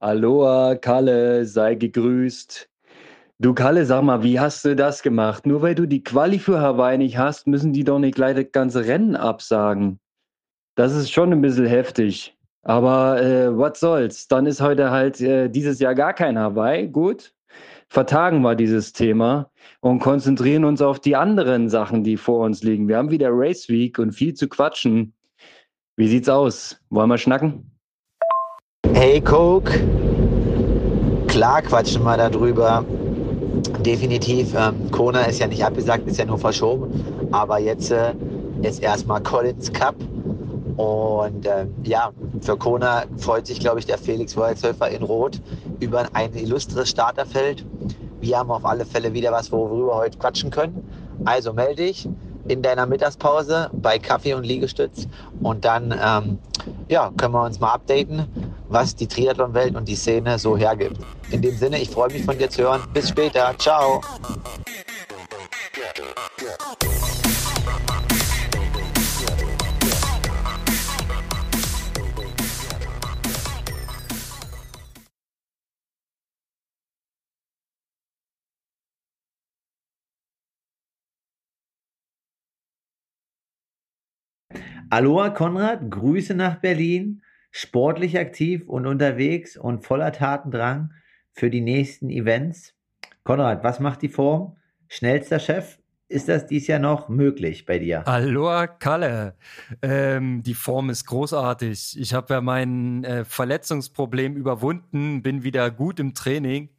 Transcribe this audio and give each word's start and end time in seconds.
Aloha, 0.00 0.76
Kalle, 0.76 1.44
sei 1.44 1.74
gegrüßt. 1.74 2.68
Du 3.40 3.52
Kalle, 3.52 3.84
sag 3.84 4.02
mal, 4.02 4.22
wie 4.22 4.38
hast 4.38 4.64
du 4.64 4.76
das 4.76 5.02
gemacht? 5.02 5.44
Nur 5.44 5.60
weil 5.62 5.74
du 5.74 5.86
die 5.86 6.04
Quali 6.04 6.38
für 6.38 6.60
Hawaii 6.60 6.98
nicht 6.98 7.18
hast, 7.18 7.48
müssen 7.48 7.72
die 7.72 7.82
doch 7.82 7.98
nicht 7.98 8.14
gleich 8.14 8.36
das 8.36 8.52
ganze 8.52 8.86
Rennen 8.86 9.16
absagen. 9.16 9.98
Das 10.76 10.94
ist 10.94 11.10
schon 11.10 11.32
ein 11.32 11.40
bisschen 11.40 11.66
heftig. 11.66 12.36
Aber 12.62 13.20
äh, 13.20 13.58
was 13.58 13.80
soll's? 13.80 14.28
Dann 14.28 14.46
ist 14.46 14.60
heute 14.60 14.92
halt 14.92 15.20
äh, 15.20 15.48
dieses 15.48 15.80
Jahr 15.80 15.96
gar 15.96 16.14
kein 16.14 16.38
Hawaii. 16.38 16.86
Gut. 16.86 17.34
Vertagen 17.88 18.42
wir 18.42 18.54
dieses 18.54 18.92
Thema 18.92 19.50
und 19.80 19.98
konzentrieren 19.98 20.64
uns 20.64 20.80
auf 20.80 21.00
die 21.00 21.16
anderen 21.16 21.68
Sachen, 21.68 22.04
die 22.04 22.16
vor 22.16 22.44
uns 22.44 22.62
liegen. 22.62 22.86
Wir 22.86 22.98
haben 22.98 23.10
wieder 23.10 23.30
Race 23.32 23.68
Week 23.68 23.98
und 23.98 24.12
viel 24.12 24.34
zu 24.34 24.48
quatschen. 24.48 25.14
Wie 25.96 26.06
sieht's 26.06 26.28
aus? 26.28 26.80
Wollen 26.90 27.08
wir 27.08 27.18
schnacken? 27.18 27.77
Hey 28.94 29.20
Coke, 29.20 29.72
klar 31.28 31.62
quatschen 31.62 32.02
wir 32.04 32.16
darüber. 32.16 32.84
Definitiv. 33.84 34.54
Ähm, 34.54 34.90
Kona 34.90 35.22
ist 35.22 35.38
ja 35.38 35.46
nicht 35.46 35.64
abgesagt, 35.64 36.06
ist 36.08 36.18
ja 36.18 36.24
nur 36.24 36.38
verschoben. 36.38 37.28
Aber 37.30 37.58
jetzt 37.58 37.90
äh, 37.90 38.14
ist 38.62 38.82
erstmal 38.82 39.22
Collins 39.22 39.72
Cup. 39.72 39.94
Und 40.76 41.46
äh, 41.46 41.66
ja, 41.84 42.10
für 42.40 42.56
Kona 42.56 43.04
freut 43.18 43.46
sich, 43.46 43.60
glaube 43.60 43.78
ich, 43.78 43.86
der 43.86 43.98
Felix 43.98 44.36
Wolzhöfer 44.36 44.88
in 44.88 45.02
Rot 45.02 45.40
über 45.80 46.06
ein 46.12 46.34
illustres 46.34 46.88
Starterfeld. 46.88 47.64
Wir 48.20 48.38
haben 48.38 48.50
auf 48.50 48.64
alle 48.64 48.84
Fälle 48.84 49.12
wieder 49.12 49.32
was, 49.32 49.52
worüber 49.52 49.88
wir 49.88 49.96
heute 49.96 50.18
quatschen 50.18 50.50
können. 50.50 50.82
Also 51.24 51.52
melde 51.52 51.84
dich 51.84 52.08
in 52.48 52.62
deiner 52.62 52.86
Mittagspause 52.86 53.70
bei 53.72 53.98
Kaffee 53.98 54.34
und 54.34 54.44
Liegestütz 54.44 55.06
und 55.42 55.64
dann 55.64 55.92
ähm, 55.92 56.38
ja, 56.88 57.12
können 57.16 57.34
wir 57.34 57.44
uns 57.44 57.60
mal 57.60 57.72
updaten, 57.72 58.26
was 58.68 58.94
die 58.96 59.06
Triathlon-Welt 59.06 59.74
und 59.74 59.88
die 59.88 59.94
Szene 59.94 60.38
so 60.38 60.56
hergibt. 60.56 60.96
In 61.30 61.42
dem 61.42 61.56
Sinne, 61.56 61.80
ich 61.80 61.90
freue 61.90 62.10
mich 62.10 62.24
von 62.24 62.38
dir 62.38 62.48
zu 62.48 62.62
hören. 62.62 62.82
Bis 62.92 63.08
später. 63.08 63.54
Ciao. 63.58 64.00
Aloha 84.90 85.28
Konrad, 85.28 85.90
Grüße 85.90 86.34
nach 86.34 86.56
Berlin, 86.60 87.20
sportlich 87.50 88.18
aktiv 88.18 88.66
und 88.66 88.86
unterwegs 88.86 89.58
und 89.58 89.84
voller 89.84 90.12
Tatendrang 90.12 90.94
für 91.32 91.50
die 91.50 91.60
nächsten 91.60 92.08
Events. 92.08 92.74
Konrad, 93.22 93.62
was 93.62 93.80
macht 93.80 94.00
die 94.00 94.08
Form? 94.08 94.56
Schnellster 94.88 95.40
Chef, 95.40 95.78
ist 96.08 96.30
das 96.30 96.46
dies 96.46 96.68
Jahr 96.68 96.78
noch 96.78 97.10
möglich 97.10 97.66
bei 97.66 97.78
dir? 97.78 98.08
Aloha 98.08 98.66
Kalle, 98.66 99.34
ähm, 99.82 100.42
die 100.42 100.54
Form 100.54 100.88
ist 100.88 101.04
großartig. 101.04 102.00
Ich 102.00 102.14
habe 102.14 102.32
ja 102.32 102.40
mein 102.40 103.04
äh, 103.04 103.26
Verletzungsproblem 103.26 104.36
überwunden, 104.36 105.22
bin 105.22 105.42
wieder 105.42 105.70
gut 105.70 106.00
im 106.00 106.14
Training. 106.14 106.70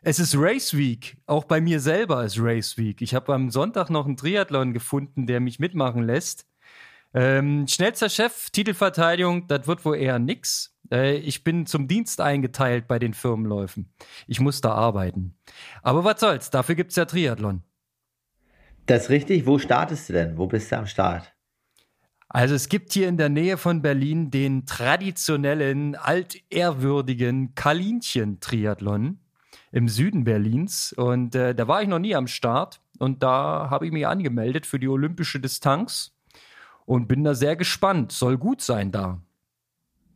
Es 0.00 0.18
ist 0.18 0.34
Race 0.38 0.74
Week. 0.74 1.18
Auch 1.26 1.44
bei 1.44 1.60
mir 1.60 1.80
selber 1.80 2.24
ist 2.24 2.40
Race 2.40 2.78
Week. 2.78 3.02
Ich 3.02 3.14
habe 3.14 3.34
am 3.34 3.50
Sonntag 3.50 3.90
noch 3.90 4.06
einen 4.06 4.16
Triathlon 4.16 4.72
gefunden, 4.72 5.26
der 5.26 5.40
mich 5.40 5.58
mitmachen 5.58 6.02
lässt. 6.02 6.46
Ähm, 7.14 7.66
schnellster 7.66 8.10
Chef, 8.10 8.50
Titelverteidigung, 8.50 9.46
das 9.48 9.66
wird 9.66 9.84
wohl 9.84 9.96
eher 9.96 10.18
nix. 10.18 10.76
Äh, 10.90 11.16
ich 11.16 11.42
bin 11.42 11.66
zum 11.66 11.88
Dienst 11.88 12.20
eingeteilt 12.20 12.86
bei 12.86 12.98
den 12.98 13.14
Firmenläufen. 13.14 13.92
Ich 14.26 14.40
muss 14.40 14.60
da 14.60 14.72
arbeiten. 14.72 15.36
Aber 15.82 16.04
was 16.04 16.20
soll's, 16.20 16.50
dafür 16.50 16.74
gibt's 16.74 16.96
ja 16.96 17.06
Triathlon. 17.06 17.62
Das 18.86 19.04
ist 19.04 19.10
richtig. 19.10 19.46
Wo 19.46 19.58
startest 19.58 20.08
du 20.08 20.14
denn? 20.14 20.38
Wo 20.38 20.46
bist 20.46 20.72
du 20.72 20.78
am 20.78 20.86
Start? 20.86 21.34
Also 22.30 22.54
es 22.54 22.68
gibt 22.68 22.92
hier 22.92 23.08
in 23.08 23.16
der 23.16 23.30
Nähe 23.30 23.56
von 23.56 23.80
Berlin 23.80 24.30
den 24.30 24.66
traditionellen, 24.66 25.94
altehrwürdigen 25.94 27.54
Kalinchen-Triathlon 27.54 29.20
im 29.72 29.88
Süden 29.88 30.24
Berlins. 30.24 30.92
Und 30.92 31.34
äh, 31.34 31.54
da 31.54 31.68
war 31.68 31.82
ich 31.82 31.88
noch 31.88 31.98
nie 31.98 32.14
am 32.14 32.26
Start. 32.26 32.80
Und 32.98 33.22
da 33.22 33.68
habe 33.70 33.86
ich 33.86 33.92
mich 33.92 34.06
angemeldet 34.06 34.66
für 34.66 34.78
die 34.78 34.88
olympische 34.88 35.40
Distanz 35.40 36.17
und 36.88 37.06
bin 37.06 37.22
da 37.22 37.34
sehr 37.34 37.54
gespannt. 37.54 38.12
Soll 38.12 38.38
gut 38.38 38.62
sein 38.62 38.90
da. 38.90 39.20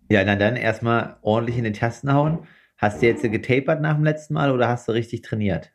Ja, 0.08 0.24
na 0.24 0.36
dann 0.36 0.56
erstmal 0.56 1.18
ordentlich 1.20 1.58
in 1.58 1.64
den 1.64 1.74
Tasten 1.74 2.12
hauen. 2.14 2.46
Hast 2.78 3.02
du 3.02 3.06
jetzt 3.06 3.22
getapert 3.22 3.82
nach 3.82 3.94
dem 3.94 4.04
letzten 4.04 4.34
Mal 4.34 4.50
oder 4.50 4.68
hast 4.68 4.88
du 4.88 4.92
richtig 4.92 5.20
trainiert? 5.20 5.70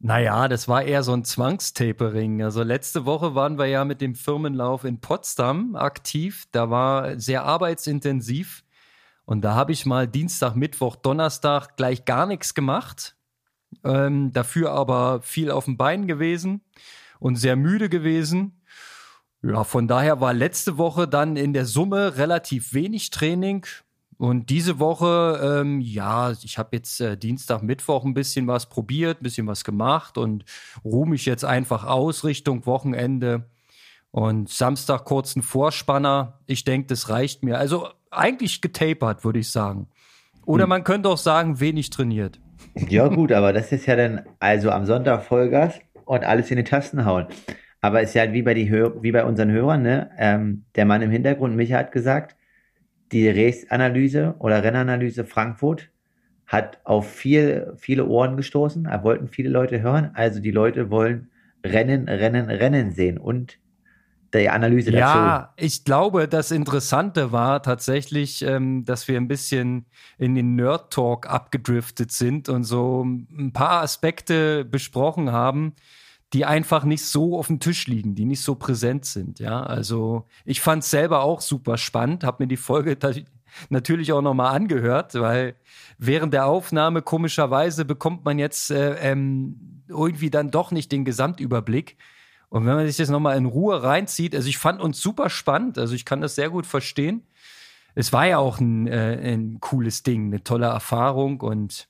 Naja, 0.00 0.48
das 0.48 0.66
war 0.66 0.82
eher 0.82 1.02
so 1.02 1.12
ein 1.12 1.24
Zwangstapering. 1.24 2.42
Also 2.42 2.62
letzte 2.62 3.04
Woche 3.04 3.34
waren 3.34 3.58
wir 3.58 3.66
ja 3.66 3.84
mit 3.84 4.00
dem 4.00 4.14
Firmenlauf 4.14 4.84
in 4.84 5.00
Potsdam 5.00 5.76
aktiv. 5.76 6.46
Da 6.52 6.70
war 6.70 7.20
sehr 7.20 7.44
arbeitsintensiv. 7.44 8.64
Und 9.26 9.42
da 9.42 9.54
habe 9.54 9.72
ich 9.72 9.84
mal 9.84 10.08
Dienstag, 10.08 10.54
Mittwoch, 10.54 10.96
Donnerstag 10.96 11.76
gleich 11.76 12.06
gar 12.06 12.24
nichts 12.24 12.54
gemacht. 12.54 13.14
Ähm, 13.84 14.32
dafür 14.32 14.72
aber 14.72 15.20
viel 15.20 15.50
auf 15.50 15.66
dem 15.66 15.76
Bein 15.76 16.06
gewesen 16.06 16.62
und 17.18 17.36
sehr 17.36 17.56
müde 17.56 17.90
gewesen. 17.90 18.57
Ja, 19.48 19.64
von 19.64 19.88
daher 19.88 20.20
war 20.20 20.34
letzte 20.34 20.76
Woche 20.76 21.08
dann 21.08 21.36
in 21.36 21.54
der 21.54 21.64
Summe 21.64 22.18
relativ 22.18 22.74
wenig 22.74 23.08
Training. 23.08 23.64
Und 24.18 24.50
diese 24.50 24.78
Woche, 24.78 25.40
ähm, 25.42 25.80
ja, 25.80 26.32
ich 26.42 26.58
habe 26.58 26.76
jetzt 26.76 27.00
äh, 27.00 27.16
Dienstag, 27.16 27.62
Mittwoch 27.62 28.04
ein 28.04 28.12
bisschen 28.12 28.46
was 28.46 28.68
probiert, 28.68 29.20
ein 29.20 29.22
bisschen 29.22 29.46
was 29.46 29.64
gemacht 29.64 30.18
und 30.18 30.44
ruhe 30.84 31.08
mich 31.08 31.24
jetzt 31.24 31.44
einfach 31.44 31.84
aus 31.84 32.24
Richtung 32.24 32.66
Wochenende. 32.66 33.48
Und 34.10 34.50
Samstag 34.50 35.04
kurzen 35.06 35.42
Vorspanner. 35.42 36.40
Ich 36.46 36.64
denke, 36.64 36.88
das 36.88 37.08
reicht 37.08 37.42
mir. 37.42 37.58
Also 37.58 37.88
eigentlich 38.10 38.60
getapert, 38.60 39.24
würde 39.24 39.38
ich 39.38 39.50
sagen. 39.50 39.88
Oder 40.44 40.64
hm. 40.64 40.70
man 40.70 40.84
könnte 40.84 41.08
auch 41.08 41.18
sagen, 41.18 41.58
wenig 41.58 41.88
trainiert. 41.88 42.38
Ja, 42.74 43.08
gut, 43.08 43.32
aber 43.32 43.54
das 43.54 43.72
ist 43.72 43.86
ja 43.86 43.96
dann 43.96 44.26
also 44.40 44.70
am 44.70 44.84
Sonntag 44.84 45.24
Vollgas 45.24 45.74
und 46.04 46.24
alles 46.24 46.50
in 46.50 46.58
die 46.58 46.64
Tasten 46.64 47.06
hauen. 47.06 47.28
Aber 47.80 48.02
es 48.02 48.10
ist 48.10 48.14
ja 48.14 48.22
halt 48.22 48.32
wie 48.32 48.42
bei, 48.42 48.54
die 48.54 48.68
Hör 48.68 49.02
wie 49.02 49.12
bei 49.12 49.24
unseren 49.24 49.50
Hörern, 49.50 49.82
ne? 49.82 50.10
Ähm, 50.18 50.64
der 50.74 50.84
Mann 50.84 51.02
im 51.02 51.10
Hintergrund, 51.10 51.54
Micha 51.56 51.78
hat 51.78 51.92
gesagt, 51.92 52.36
die 53.12 53.28
Race-Analyse 53.28 54.34
oder 54.38 54.62
Rennanalyse 54.62 55.24
Frankfurt 55.24 55.90
hat 56.46 56.80
auf 56.84 57.10
viel, 57.10 57.72
viele 57.76 58.06
Ohren 58.06 58.36
gestoßen. 58.36 58.84
Da 58.84 59.02
wollten 59.04 59.28
viele 59.28 59.50
Leute 59.50 59.80
hören. 59.80 60.10
Also 60.14 60.40
die 60.40 60.50
Leute 60.50 60.90
wollen 60.90 61.30
Rennen, 61.64 62.08
Rennen, 62.08 62.50
Rennen 62.50 62.90
sehen 62.90 63.18
und 63.18 63.58
die 64.34 64.48
Analyse 64.48 64.90
dazu. 64.90 65.18
Ja, 65.18 65.54
ich 65.56 65.84
glaube, 65.84 66.28
das 66.28 66.50
Interessante 66.50 67.32
war 67.32 67.62
tatsächlich, 67.62 68.42
ähm, 68.42 68.84
dass 68.84 69.08
wir 69.08 69.16
ein 69.16 69.28
bisschen 69.28 69.86
in 70.18 70.34
den 70.34 70.54
Nerd-Talk 70.54 71.26
abgedriftet 71.26 72.12
sind 72.12 72.48
und 72.48 72.64
so 72.64 73.04
ein 73.04 73.52
paar 73.52 73.82
Aspekte 73.82 74.64
besprochen 74.64 75.32
haben, 75.32 75.74
die 76.32 76.44
einfach 76.44 76.84
nicht 76.84 77.04
so 77.04 77.38
auf 77.38 77.46
dem 77.46 77.60
Tisch 77.60 77.86
liegen, 77.86 78.14
die 78.14 78.26
nicht 78.26 78.42
so 78.42 78.54
präsent 78.54 79.04
sind. 79.04 79.38
Ja, 79.38 79.62
also 79.62 80.26
ich 80.44 80.60
fand 80.60 80.82
es 80.82 80.90
selber 80.90 81.22
auch 81.22 81.40
super 81.40 81.78
spannend, 81.78 82.24
habe 82.24 82.42
mir 82.42 82.48
die 82.48 82.56
Folge 82.56 82.98
natürlich 83.70 84.12
auch 84.12 84.20
nochmal 84.20 84.54
angehört, 84.54 85.14
weil 85.14 85.56
während 85.96 86.34
der 86.34 86.46
Aufnahme 86.46 87.02
komischerweise 87.02 87.84
bekommt 87.84 88.24
man 88.24 88.38
jetzt 88.38 88.70
äh, 88.70 88.94
ähm, 88.96 89.82
irgendwie 89.88 90.30
dann 90.30 90.50
doch 90.50 90.70
nicht 90.70 90.92
den 90.92 91.04
Gesamtüberblick. 91.04 91.96
Und 92.50 92.66
wenn 92.66 92.76
man 92.76 92.86
sich 92.86 92.96
das 92.96 93.10
nochmal 93.10 93.36
in 93.36 93.46
Ruhe 93.46 93.82
reinzieht, 93.82 94.34
also 94.34 94.48
ich 94.48 94.58
fand 94.58 94.80
uns 94.80 95.00
super 95.00 95.30
spannend, 95.30 95.78
also 95.78 95.94
ich 95.94 96.04
kann 96.04 96.20
das 96.20 96.34
sehr 96.34 96.50
gut 96.50 96.66
verstehen. 96.66 97.26
Es 97.94 98.12
war 98.12 98.26
ja 98.26 98.38
auch 98.38 98.60
ein, 98.60 98.86
äh, 98.86 99.34
ein 99.34 99.60
cooles 99.60 100.02
Ding, 100.02 100.26
eine 100.26 100.44
tolle 100.44 100.66
Erfahrung 100.66 101.40
und 101.40 101.88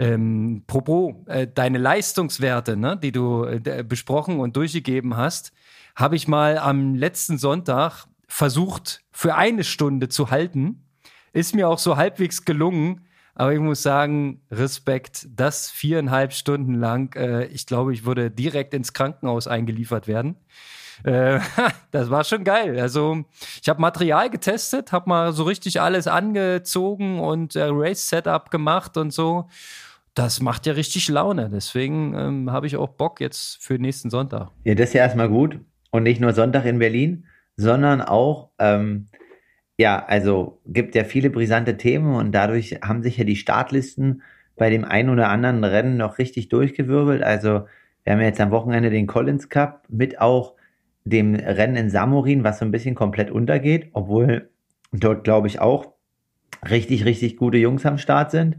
ähm, 0.00 0.64
Propos, 0.66 1.14
äh, 1.26 1.46
deine 1.46 1.76
Leistungswerte, 1.76 2.76
ne, 2.76 2.96
die 2.96 3.12
du 3.12 3.44
äh, 3.44 3.84
besprochen 3.86 4.40
und 4.40 4.56
durchgegeben 4.56 5.16
hast, 5.16 5.52
habe 5.94 6.16
ich 6.16 6.26
mal 6.26 6.56
am 6.56 6.94
letzten 6.94 7.36
Sonntag 7.36 8.06
versucht, 8.26 9.02
für 9.12 9.34
eine 9.34 9.62
Stunde 9.62 10.08
zu 10.08 10.30
halten. 10.30 10.86
Ist 11.34 11.54
mir 11.54 11.68
auch 11.68 11.78
so 11.78 11.98
halbwegs 11.98 12.46
gelungen. 12.46 13.02
Aber 13.34 13.52
ich 13.52 13.60
muss 13.60 13.82
sagen, 13.82 14.40
Respekt, 14.50 15.28
das 15.30 15.70
viereinhalb 15.70 16.32
Stunden 16.32 16.74
lang. 16.74 17.14
Äh, 17.14 17.46
ich 17.46 17.66
glaube, 17.66 17.92
ich 17.92 18.04
würde 18.06 18.30
direkt 18.30 18.72
ins 18.72 18.94
Krankenhaus 18.94 19.46
eingeliefert 19.46 20.08
werden. 20.08 20.36
Äh, 21.04 21.40
das 21.90 22.08
war 22.08 22.24
schon 22.24 22.44
geil. 22.44 22.78
Also 22.80 23.24
ich 23.62 23.68
habe 23.68 23.80
Material 23.80 24.30
getestet, 24.30 24.92
habe 24.92 25.08
mal 25.08 25.32
so 25.32 25.44
richtig 25.44 25.80
alles 25.80 26.06
angezogen 26.06 27.20
und 27.20 27.56
äh, 27.56 27.68
Race-Setup 27.70 28.50
gemacht 28.50 28.96
und 28.96 29.12
so 29.12 29.48
das 30.14 30.40
macht 30.40 30.66
ja 30.66 30.72
richtig 30.72 31.08
Laune. 31.08 31.50
Deswegen 31.50 32.14
ähm, 32.14 32.50
habe 32.50 32.66
ich 32.66 32.76
auch 32.76 32.88
Bock 32.88 33.20
jetzt 33.20 33.62
für 33.62 33.74
nächsten 33.74 34.10
Sonntag. 34.10 34.50
Ja, 34.64 34.74
das 34.74 34.88
ist 34.88 34.94
ja 34.94 35.02
erstmal 35.02 35.28
gut. 35.28 35.60
Und 35.90 36.04
nicht 36.04 36.20
nur 36.20 36.32
Sonntag 36.32 36.64
in 36.64 36.78
Berlin, 36.78 37.26
sondern 37.56 38.00
auch, 38.00 38.50
ähm, 38.58 39.08
ja, 39.76 40.04
also 40.04 40.60
gibt 40.66 40.94
ja 40.94 41.04
viele 41.04 41.30
brisante 41.30 41.76
Themen 41.76 42.14
und 42.14 42.32
dadurch 42.32 42.78
haben 42.82 43.02
sich 43.02 43.16
ja 43.16 43.24
die 43.24 43.36
Startlisten 43.36 44.22
bei 44.56 44.70
dem 44.70 44.84
einen 44.84 45.08
oder 45.08 45.28
anderen 45.28 45.64
Rennen 45.64 45.96
noch 45.96 46.18
richtig 46.18 46.48
durchgewirbelt. 46.48 47.22
Also 47.22 47.66
wir 48.04 48.12
haben 48.12 48.20
jetzt 48.20 48.40
am 48.40 48.50
Wochenende 48.50 48.90
den 48.90 49.06
Collins 49.06 49.48
Cup 49.48 49.84
mit 49.88 50.20
auch 50.20 50.54
dem 51.04 51.34
Rennen 51.34 51.76
in 51.76 51.90
Samorin, 51.90 52.44
was 52.44 52.58
so 52.58 52.64
ein 52.64 52.70
bisschen 52.70 52.94
komplett 52.94 53.30
untergeht, 53.30 53.88
obwohl 53.92 54.50
dort, 54.92 55.24
glaube 55.24 55.46
ich, 55.46 55.60
auch 55.60 55.94
richtig, 56.68 57.04
richtig 57.04 57.36
gute 57.36 57.58
Jungs 57.58 57.86
am 57.86 57.98
Start 57.98 58.30
sind. 58.30 58.56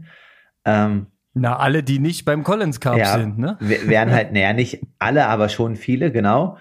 Ähm, 0.64 1.06
Na, 1.34 1.56
alle, 1.56 1.82
die 1.82 1.98
nicht 1.98 2.24
beim 2.24 2.44
Collins 2.44 2.80
Cup 2.80 2.98
ja, 2.98 3.18
sind, 3.18 3.38
ne? 3.38 3.56
Wären 3.60 4.10
halt, 4.10 4.32
naja, 4.32 4.52
nicht 4.52 4.80
alle, 4.98 5.26
aber 5.26 5.48
schon 5.48 5.76
viele, 5.76 6.12
genau. 6.12 6.58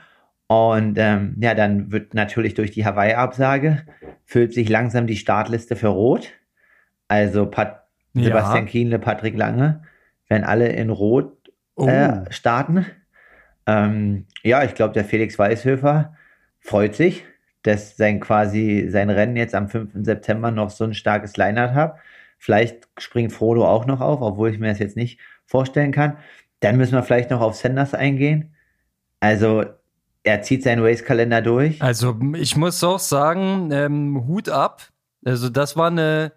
Und 0.48 0.98
ähm, 0.98 1.36
ja, 1.40 1.54
dann 1.54 1.92
wird 1.92 2.14
natürlich 2.14 2.54
durch 2.54 2.72
die 2.72 2.86
Hawaii-Absage 2.86 3.86
füllt 4.26 4.54
sich 4.54 4.70
langsam 4.70 5.08
die 5.08 5.18
Startliste 5.18 5.76
für 5.76 5.90
Rot. 5.90 6.30
Also 7.08 7.46
Pat 7.46 7.84
ja. 8.14 8.24
Sebastian 8.24 8.66
Kienle, 8.66 9.00
Patrick 9.00 9.38
Lange 9.38 9.84
werden 10.28 10.44
alle 10.44 10.70
in 10.70 10.90
Rot 10.90 11.38
oh. 11.76 11.88
äh, 11.88 12.32
starten. 12.32 12.86
Ähm, 13.68 14.26
ja, 14.44 14.64
ich 14.64 14.76
glaube, 14.76 14.94
der 14.94 15.06
Felix 15.06 15.38
Weißhöfer 15.38 16.16
freut 16.60 16.96
sich, 16.96 17.26
dass 17.64 17.98
sein 17.98 18.20
quasi 18.20 18.88
sein 18.90 19.10
Rennen 19.10 19.36
jetzt 19.36 19.56
am 19.56 19.70
5. 19.70 19.92
September 20.06 20.52
noch 20.52 20.70
so 20.70 20.84
ein 20.84 20.94
starkes 20.94 21.38
Line-Up 21.38 21.74
hat. 21.74 21.96
Vielleicht 22.44 22.88
springt 22.98 23.32
Frodo 23.32 23.68
auch 23.68 23.86
noch 23.86 24.02
auf, 24.02 24.20
obwohl 24.20 24.50
ich 24.50 24.58
mir 24.58 24.70
das 24.70 24.80
jetzt 24.80 24.98
nicht 24.98 25.20
vorstellen 25.46 25.92
kann. 25.92 26.18
Dann 26.60 26.76
müssen 26.76 26.94
wir 26.94 27.04
vielleicht 27.04 27.30
noch 27.30 27.40
auf 27.40 27.54
Sanders 27.54 27.94
eingehen. 27.94 28.56
Also 29.20 29.64
er 30.24 30.42
zieht 30.42 30.64
seinen 30.64 30.82
Race-Kalender 30.84 31.44
durch. 31.44 31.80
Also 31.84 32.20
ich 32.34 32.58
muss 32.58 32.84
auch 32.84 32.98
sagen, 32.98 33.70
ähm, 33.72 34.26
Hut 34.26 34.50
ab. 34.50 34.90
Also 35.24 35.50
das 35.50 35.78
war 35.78 35.92
eine 35.92 36.32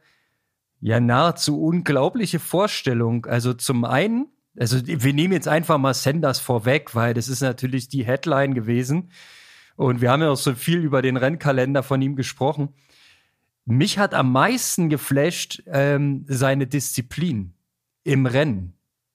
ja 0.82 1.00
nahezu 1.00 1.64
unglaubliche 1.64 2.38
Vorstellung. 2.38 3.24
Also 3.24 3.54
zum 3.54 3.86
einen, 3.86 4.26
also 4.58 4.86
wir 4.86 5.14
nehmen 5.14 5.32
jetzt 5.32 5.48
einfach 5.48 5.78
mal 5.78 5.94
Sanders 5.94 6.38
vorweg, 6.38 6.94
weil 6.94 7.14
das 7.14 7.28
ist 7.28 7.40
natürlich 7.40 7.88
die 7.88 8.04
Headline 8.04 8.52
gewesen. 8.52 9.10
Und 9.76 10.02
wir 10.02 10.10
haben 10.10 10.20
ja 10.20 10.28
auch 10.28 10.36
so 10.36 10.52
viel 10.54 10.80
über 10.80 11.00
den 11.00 11.16
Rennkalender 11.16 11.82
von 11.82 12.02
ihm 12.02 12.14
gesprochen. 12.14 12.74
Mich 13.66 13.98
hat 13.98 14.14
am 14.14 14.30
meisten 14.32 14.90
geflasht 14.90 15.62
ähm, 15.66 16.24
seine 16.28 16.66
Disziplin 16.66 17.54
im 18.02 18.26
Rennen. 18.26 18.74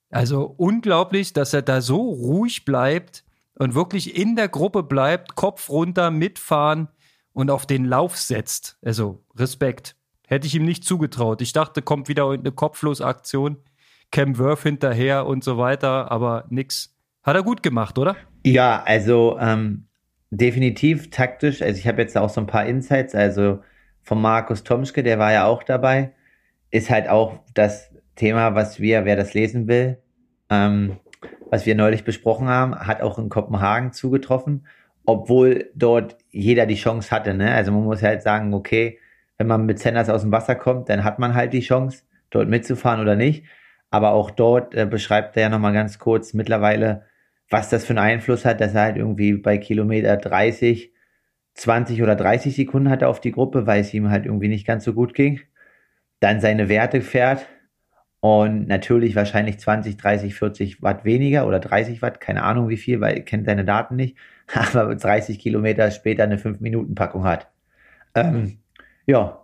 Also 0.10 0.44
unglaublich, 0.58 1.34
dass 1.34 1.54
er 1.54 1.62
da 1.62 1.82
so 1.82 1.98
ruhig 1.98 2.66
bleibt 2.66 3.24
und 3.60 3.76
wirklich 3.76 4.18
in 4.18 4.36
der 4.36 4.48
Gruppe 4.48 4.82
bleibt, 4.82 5.36
Kopf 5.36 5.70
runter, 5.70 6.10
mitfahren 6.10 6.88
und 7.34 7.52
auf 7.52 7.68
den 7.68 7.86
Lauf 7.86 8.18
setzt. 8.18 8.78
Also 8.84 9.24
Respekt. 9.36 9.96
Hätte 10.28 10.48
ich 10.48 10.56
ihm 10.56 10.66
nicht 10.66 10.84
zugetraut. 10.84 11.42
Ich 11.42 11.54
dachte, 11.54 11.82
kommt 11.82 12.08
wieder 12.08 12.30
eine 12.30 12.52
Kopflosaktion, 12.52 13.58
Cam 14.12 14.38
Worth 14.38 14.64
hinterher 14.64 15.26
und 15.26 15.44
so 15.44 15.58
weiter, 15.58 16.12
aber 16.12 16.46
nix. 16.50 16.96
Hat 17.22 17.36
er 17.36 17.44
gut 17.44 17.62
gemacht, 17.62 17.98
oder? 17.98 18.16
Ja, 18.46 18.82
also 18.84 19.38
ähm, 19.40 19.88
definitiv 20.32 21.10
taktisch. 21.10 21.62
Also 21.62 21.80
ich 21.80 21.88
habe 21.88 22.02
jetzt 22.02 22.18
auch 22.18 22.30
so 22.30 22.42
ein 22.42 22.48
paar 22.48 22.66
Insights. 22.66 23.14
Also 23.14 23.60
von 24.10 24.22
Markus 24.24 24.64
Tomschke, 24.64 25.04
der 25.04 25.20
war 25.20 25.32
ja 25.32 25.46
auch 25.46 25.62
dabei, 25.62 26.14
ist 26.72 26.90
halt 26.90 27.08
auch 27.08 27.42
das 27.54 27.94
Thema, 28.16 28.56
was 28.56 28.80
wir, 28.80 29.06
wer 29.06 29.16
das 29.16 29.36
lesen 29.36 29.68
will, 29.68 30.00
ähm, 30.50 30.98
was 31.52 31.68
wir 31.68 31.76
neulich 31.76 32.06
besprochen 32.06 32.48
haben, 32.48 32.76
hat 32.76 33.04
auch 33.04 33.20
in 33.20 33.30
Kopenhagen 33.30 33.94
zugetroffen, 33.94 34.66
obwohl 35.06 35.70
dort 35.76 36.18
jeder 36.32 36.66
die 36.66 36.74
Chance 36.74 37.12
hatte. 37.12 37.36
Ne? 37.36 37.54
Also 37.54 37.72
man 37.72 37.84
muss 37.84 38.02
halt 38.02 38.24
sagen, 38.24 38.52
okay, 38.56 38.98
wenn 39.38 39.46
man 39.46 39.68
mit 39.68 39.78
Sanders 39.78 40.10
aus 40.10 40.22
dem 40.22 40.32
Wasser 40.32 40.56
kommt, 40.56 40.90
dann 40.90 41.04
hat 41.04 41.20
man 41.20 41.36
halt 41.36 41.54
die 41.54 41.60
Chance, 41.60 42.02
dort 42.32 42.50
mitzufahren 42.50 43.02
oder 43.02 43.16
nicht. 43.16 43.46
Aber 43.92 44.14
auch 44.14 44.32
dort 44.32 44.74
äh, 44.74 44.88
beschreibt 44.88 45.38
er 45.38 45.44
ja 45.44 45.50
nochmal 45.50 45.74
ganz 45.74 46.00
kurz 46.00 46.34
mittlerweile, 46.34 47.04
was 47.52 47.70
das 47.70 47.86
für 47.86 47.92
einen 47.92 48.00
Einfluss 48.00 48.44
hat, 48.44 48.60
dass 48.60 48.74
er 48.74 48.82
halt 48.82 48.98
irgendwie 48.98 49.34
bei 49.34 49.60
Kilometer 49.60 50.18
30, 50.18 50.94
20 51.56 52.02
oder 52.02 52.16
30 52.16 52.56
Sekunden 52.56 52.90
hatte 52.90 53.08
auf 53.08 53.22
die 53.22 53.32
Gruppe, 53.32 53.68
weil 53.68 53.82
es 53.82 53.94
ihm 53.94 54.10
halt 54.10 54.26
irgendwie 54.26 54.48
nicht 54.48 54.66
ganz 54.66 54.84
so 54.84 54.94
gut 54.94 55.14
ging. 55.14 55.42
Dann 56.20 56.42
seine 56.42 56.70
Werte 56.70 57.02
fährt, 57.02 57.48
und 58.22 58.68
natürlich 58.68 59.16
wahrscheinlich 59.16 59.60
20, 59.60 59.96
30, 59.98 60.36
40 60.36 60.82
Watt 60.82 61.06
weniger 61.06 61.48
oder 61.48 61.60
30 61.60 62.02
Watt, 62.02 62.20
keine 62.20 62.44
Ahnung 62.44 62.68
wie 62.68 62.78
viel, 62.78 63.00
weil 63.00 63.16
er 63.16 63.22
kennt 63.22 63.46
seine 63.46 63.64
Daten 63.64 63.96
nicht, 63.96 64.18
aber 64.74 64.96
30 64.96 65.40
Kilometer 65.40 65.90
später 65.92 66.24
eine 66.24 66.38
5-Minuten-Packung 66.38 67.24
hat. 67.24 67.50
Ähm, 68.16 68.60
ja, 69.06 69.42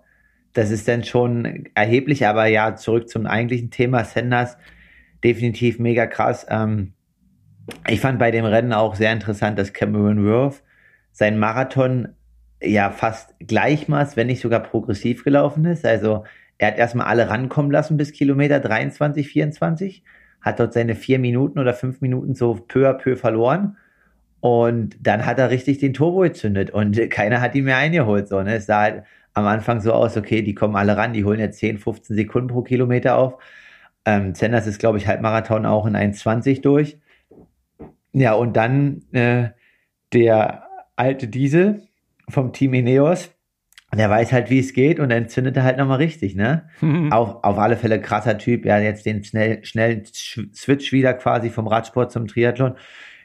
das 0.54 0.72
ist 0.72 0.88
dann 0.88 1.04
schon 1.04 1.66
erheblich, 1.74 2.28
aber 2.28 2.48
ja, 2.48 2.76
zurück 2.76 3.08
zum 3.10 3.26
eigentlichen 3.26 3.72
Thema, 3.72 4.04
Sanders, 4.04 4.58
definitiv 5.24 5.80
mega 5.80 6.06
krass. 6.06 6.46
Ähm, 6.50 6.94
ich 7.88 8.02
fand 8.02 8.20
bei 8.20 8.32
dem 8.32 8.46
Rennen 8.46 8.74
auch 8.74 8.96
sehr 8.96 9.14
interessant, 9.14 9.58
dass 9.58 9.74
Cameron 9.74 10.26
Worth 10.26 10.64
sein 11.16 11.40
Marathon 11.40 12.10
ja 12.62 12.92
fast 12.92 13.36
gleichmaß, 13.40 14.18
wenn 14.18 14.28
nicht 14.28 14.42
sogar 14.42 14.60
progressiv 14.60 15.24
gelaufen 15.24 15.64
ist. 15.64 15.86
Also 15.86 16.26
er 16.58 16.68
hat 16.68 16.78
erstmal 16.78 17.08
alle 17.08 17.30
rankommen 17.30 17.72
lassen 17.72 17.96
bis 17.96 18.12
Kilometer 18.12 18.60
23, 18.60 19.26
24, 19.26 20.04
hat 20.42 20.60
dort 20.60 20.74
seine 20.74 20.94
vier 20.94 21.18
Minuten 21.20 21.58
oder 21.58 21.74
fünf 21.74 22.02
Minuten 22.02 22.36
so 22.36 22.56
peu 22.56 22.90
à 22.90 22.94
peu 22.94 23.16
verloren. 23.16 23.78
Und 24.42 24.98
dann 25.00 25.26
hat 25.26 25.40
er 25.40 25.52
richtig 25.52 25.78
den 25.80 25.94
Turbo 25.94 26.20
gezündet 26.20 26.70
und 26.70 27.00
keiner 27.10 27.40
hat 27.40 27.56
ihn 27.56 27.64
mehr 27.64 27.78
eingeholt. 27.78 28.28
So, 28.28 28.42
ne? 28.44 28.56
Es 28.56 28.66
sah 28.66 28.82
halt 28.82 29.04
am 29.34 29.46
Anfang 29.46 29.80
so 29.80 29.94
aus, 29.94 30.18
okay, 30.18 30.42
die 30.42 30.54
kommen 30.54 30.76
alle 30.76 30.98
ran, 30.98 31.14
die 31.14 31.24
holen 31.24 31.40
jetzt 31.40 31.60
10, 31.60 31.78
15 31.78 32.16
Sekunden 32.16 32.50
pro 32.50 32.62
Kilometer 32.62 33.18
auf. 33.18 33.42
Ähm, 34.04 34.36
Zenders 34.36 34.68
ist, 34.68 34.80
glaube 34.80 34.98
ich, 34.98 35.08
Halbmarathon 35.08 35.66
auch 35.66 35.86
in 35.86 35.96
1,20 35.96 36.62
durch. 36.62 37.00
Ja, 38.12 38.34
und 38.34 38.58
dann 38.58 39.04
äh, 39.14 39.50
der 40.14 40.65
alte 40.96 41.28
Diesel 41.28 41.84
vom 42.30 42.54
Team 42.54 42.74
Ineos, 42.74 43.32
der 43.96 44.10
weiß 44.10 44.32
halt, 44.34 44.50
wie 44.50 44.60
es 44.60 44.74
geht 44.74 45.00
und 45.00 45.10
dann 45.10 45.30
zündet 45.30 45.58
er 45.58 45.64
halt 45.64 45.78
nochmal 45.78 45.98
richtig, 45.98 46.36
ne? 46.36 46.70
Mhm. 46.82 47.12
Auf, 47.12 47.44
auf 47.44 47.58
alle 47.58 47.78
Fälle 47.78 48.02
krasser 48.02 48.38
Typ. 48.38 48.66
Ja, 48.66 48.80
jetzt 48.80 49.06
den 49.06 49.24
schnell, 49.24 49.64
schnellen 49.64 50.04
Switch 50.06 50.92
wieder 50.92 51.14
quasi 51.14 51.50
vom 51.50 51.68
Radsport 51.68 52.12
zum 52.12 52.28
Triathlon. 52.28 52.76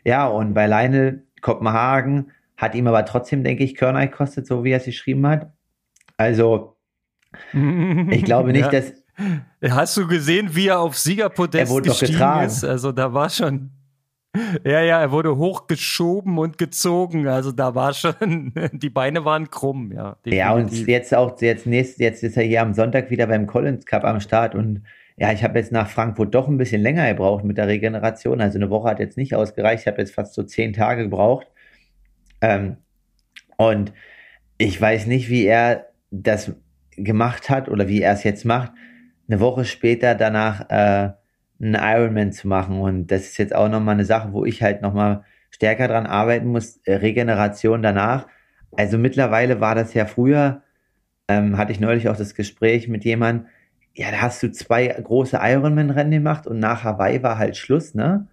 Ja, 0.04 0.26
und 0.26 0.54
bei 0.54 0.66
Lionel 0.66 1.26
Kopenhagen 1.40 2.30
hat 2.56 2.74
ihm 2.74 2.86
aber 2.86 3.04
trotzdem, 3.04 3.42
denke 3.42 3.64
ich, 3.64 3.74
Körner 3.74 4.06
gekostet, 4.06 4.46
so 4.46 4.64
wie 4.64 4.70
er 4.70 4.78
es 4.78 4.84
geschrieben 4.84 5.26
hat. 5.26 5.52
Also, 6.16 6.76
ich 7.52 8.24
glaube 8.24 8.52
nicht, 8.52 8.70
ja. 8.72 8.80
dass. 8.80 8.92
Hast 9.62 9.96
du 9.96 10.06
gesehen, 10.06 10.54
wie 10.54 10.68
er 10.68 10.80
auf 10.80 10.98
Siegerpodest 10.98 11.68
er 11.68 11.68
wurde 11.68 11.88
gestiegen 11.88 12.12
getragen. 12.12 12.46
ist? 12.46 12.64
Also, 12.64 12.92
da 12.92 13.12
war 13.12 13.30
schon. 13.30 13.70
Ja, 14.64 14.80
ja, 14.80 15.00
er 15.00 15.10
wurde 15.10 15.36
hochgeschoben 15.36 16.38
und 16.38 16.56
gezogen. 16.56 17.26
Also 17.26 17.50
da 17.50 17.74
war 17.74 17.92
schon, 17.94 18.52
die 18.72 18.90
Beine 18.90 19.24
waren 19.24 19.50
krumm, 19.50 19.92
ja. 19.92 20.16
Definitiv. 20.24 20.38
Ja, 20.38 20.52
und 20.52 20.86
jetzt 20.86 21.14
auch, 21.14 21.40
jetzt 21.40 21.66
nächst, 21.66 21.98
jetzt 21.98 22.22
ist 22.22 22.36
er 22.36 22.44
hier 22.44 22.62
am 22.62 22.74
Sonntag 22.74 23.10
wieder 23.10 23.26
beim 23.26 23.46
Collins 23.46 23.86
Cup 23.86 24.04
am 24.04 24.20
Start 24.20 24.54
und 24.54 24.82
ja, 25.16 25.32
ich 25.32 25.44
habe 25.44 25.58
jetzt 25.58 25.70
nach 25.70 25.88
Frankfurt 25.88 26.34
doch 26.34 26.48
ein 26.48 26.56
bisschen 26.56 26.80
länger 26.80 27.06
gebraucht 27.08 27.44
mit 27.44 27.58
der 27.58 27.66
Regeneration. 27.66 28.40
Also 28.40 28.56
eine 28.58 28.70
Woche 28.70 28.88
hat 28.88 29.00
jetzt 29.00 29.18
nicht 29.18 29.34
ausgereicht. 29.34 29.82
Ich 29.82 29.86
habe 29.86 29.98
jetzt 29.98 30.14
fast 30.14 30.32
so 30.32 30.42
zehn 30.44 30.72
Tage 30.72 31.02
gebraucht. 31.02 31.46
Ähm, 32.40 32.78
und 33.58 33.92
ich 34.56 34.80
weiß 34.80 35.06
nicht, 35.06 35.28
wie 35.28 35.44
er 35.44 35.88
das 36.10 36.52
gemacht 36.92 37.50
hat 37.50 37.68
oder 37.68 37.86
wie 37.86 38.00
er 38.00 38.14
es 38.14 38.24
jetzt 38.24 38.46
macht. 38.46 38.72
Eine 39.28 39.40
Woche 39.40 39.66
später 39.66 40.14
danach 40.14 40.70
äh, 40.70 41.12
einen 41.60 41.74
Ironman 41.74 42.32
zu 42.32 42.48
machen. 42.48 42.80
Und 42.80 43.08
das 43.08 43.22
ist 43.22 43.38
jetzt 43.38 43.54
auch 43.54 43.68
nochmal 43.68 43.94
eine 43.94 44.04
Sache, 44.04 44.32
wo 44.32 44.44
ich 44.44 44.62
halt 44.62 44.82
nochmal 44.82 45.24
stärker 45.50 45.88
dran 45.88 46.06
arbeiten 46.06 46.48
muss. 46.48 46.78
Äh, 46.84 46.96
Regeneration 46.96 47.82
danach. 47.82 48.26
Also 48.76 48.98
mittlerweile 48.98 49.60
war 49.60 49.74
das 49.74 49.94
ja 49.94 50.06
früher, 50.06 50.62
ähm, 51.28 51.58
hatte 51.58 51.72
ich 51.72 51.80
neulich 51.80 52.08
auch 52.08 52.16
das 52.16 52.34
Gespräch 52.34 52.88
mit 52.88 53.04
jemandem, 53.04 53.48
ja, 53.94 54.10
da 54.10 54.22
hast 54.22 54.42
du 54.42 54.50
zwei 54.52 54.86
große 54.88 55.38
Ironman-Rennen 55.42 56.12
gemacht 56.12 56.46
und 56.46 56.60
nach 56.60 56.84
Hawaii 56.84 57.22
war 57.22 57.38
halt 57.38 57.56
Schluss, 57.56 57.94
ne? 57.94 58.28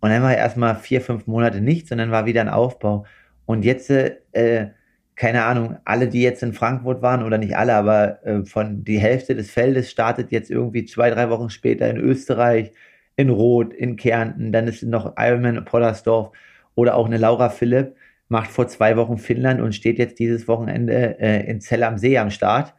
Und 0.00 0.10
dann 0.10 0.22
war 0.22 0.36
erstmal 0.36 0.76
vier, 0.76 1.00
fünf 1.00 1.26
Monate 1.26 1.60
nichts 1.60 1.90
und 1.90 1.98
dann 1.98 2.10
war 2.10 2.26
wieder 2.26 2.40
ein 2.42 2.48
Aufbau. 2.48 3.04
Und 3.46 3.64
jetzt, 3.64 3.90
äh, 3.90 4.70
keine 5.18 5.44
Ahnung, 5.44 5.78
alle, 5.84 6.06
die 6.08 6.22
jetzt 6.22 6.44
in 6.44 6.52
Frankfurt 6.52 7.02
waren 7.02 7.24
oder 7.24 7.38
nicht 7.38 7.56
alle, 7.56 7.74
aber 7.74 8.24
äh, 8.24 8.44
von 8.44 8.84
die 8.84 9.00
Hälfte 9.00 9.34
des 9.34 9.50
Feldes 9.50 9.90
startet 9.90 10.30
jetzt 10.30 10.48
irgendwie 10.48 10.84
zwei, 10.84 11.10
drei 11.10 11.28
Wochen 11.28 11.50
später 11.50 11.90
in 11.90 11.96
Österreich, 11.96 12.72
in 13.16 13.28
Rot, 13.28 13.74
in 13.74 13.96
Kärnten, 13.96 14.52
dann 14.52 14.68
ist 14.68 14.84
noch 14.84 15.14
Ironman 15.18 15.64
Pollersdorf 15.64 16.30
oder 16.76 16.94
auch 16.94 17.06
eine 17.06 17.18
Laura 17.18 17.48
Philipp 17.48 17.96
macht 18.28 18.50
vor 18.50 18.68
zwei 18.68 18.96
Wochen 18.96 19.18
Finnland 19.18 19.60
und 19.60 19.74
steht 19.74 19.98
jetzt 19.98 20.20
dieses 20.20 20.46
Wochenende 20.46 21.18
äh, 21.18 21.50
in 21.50 21.60
Zell 21.60 21.82
am 21.82 21.98
See 21.98 22.16
am 22.16 22.30
Start. 22.30 22.74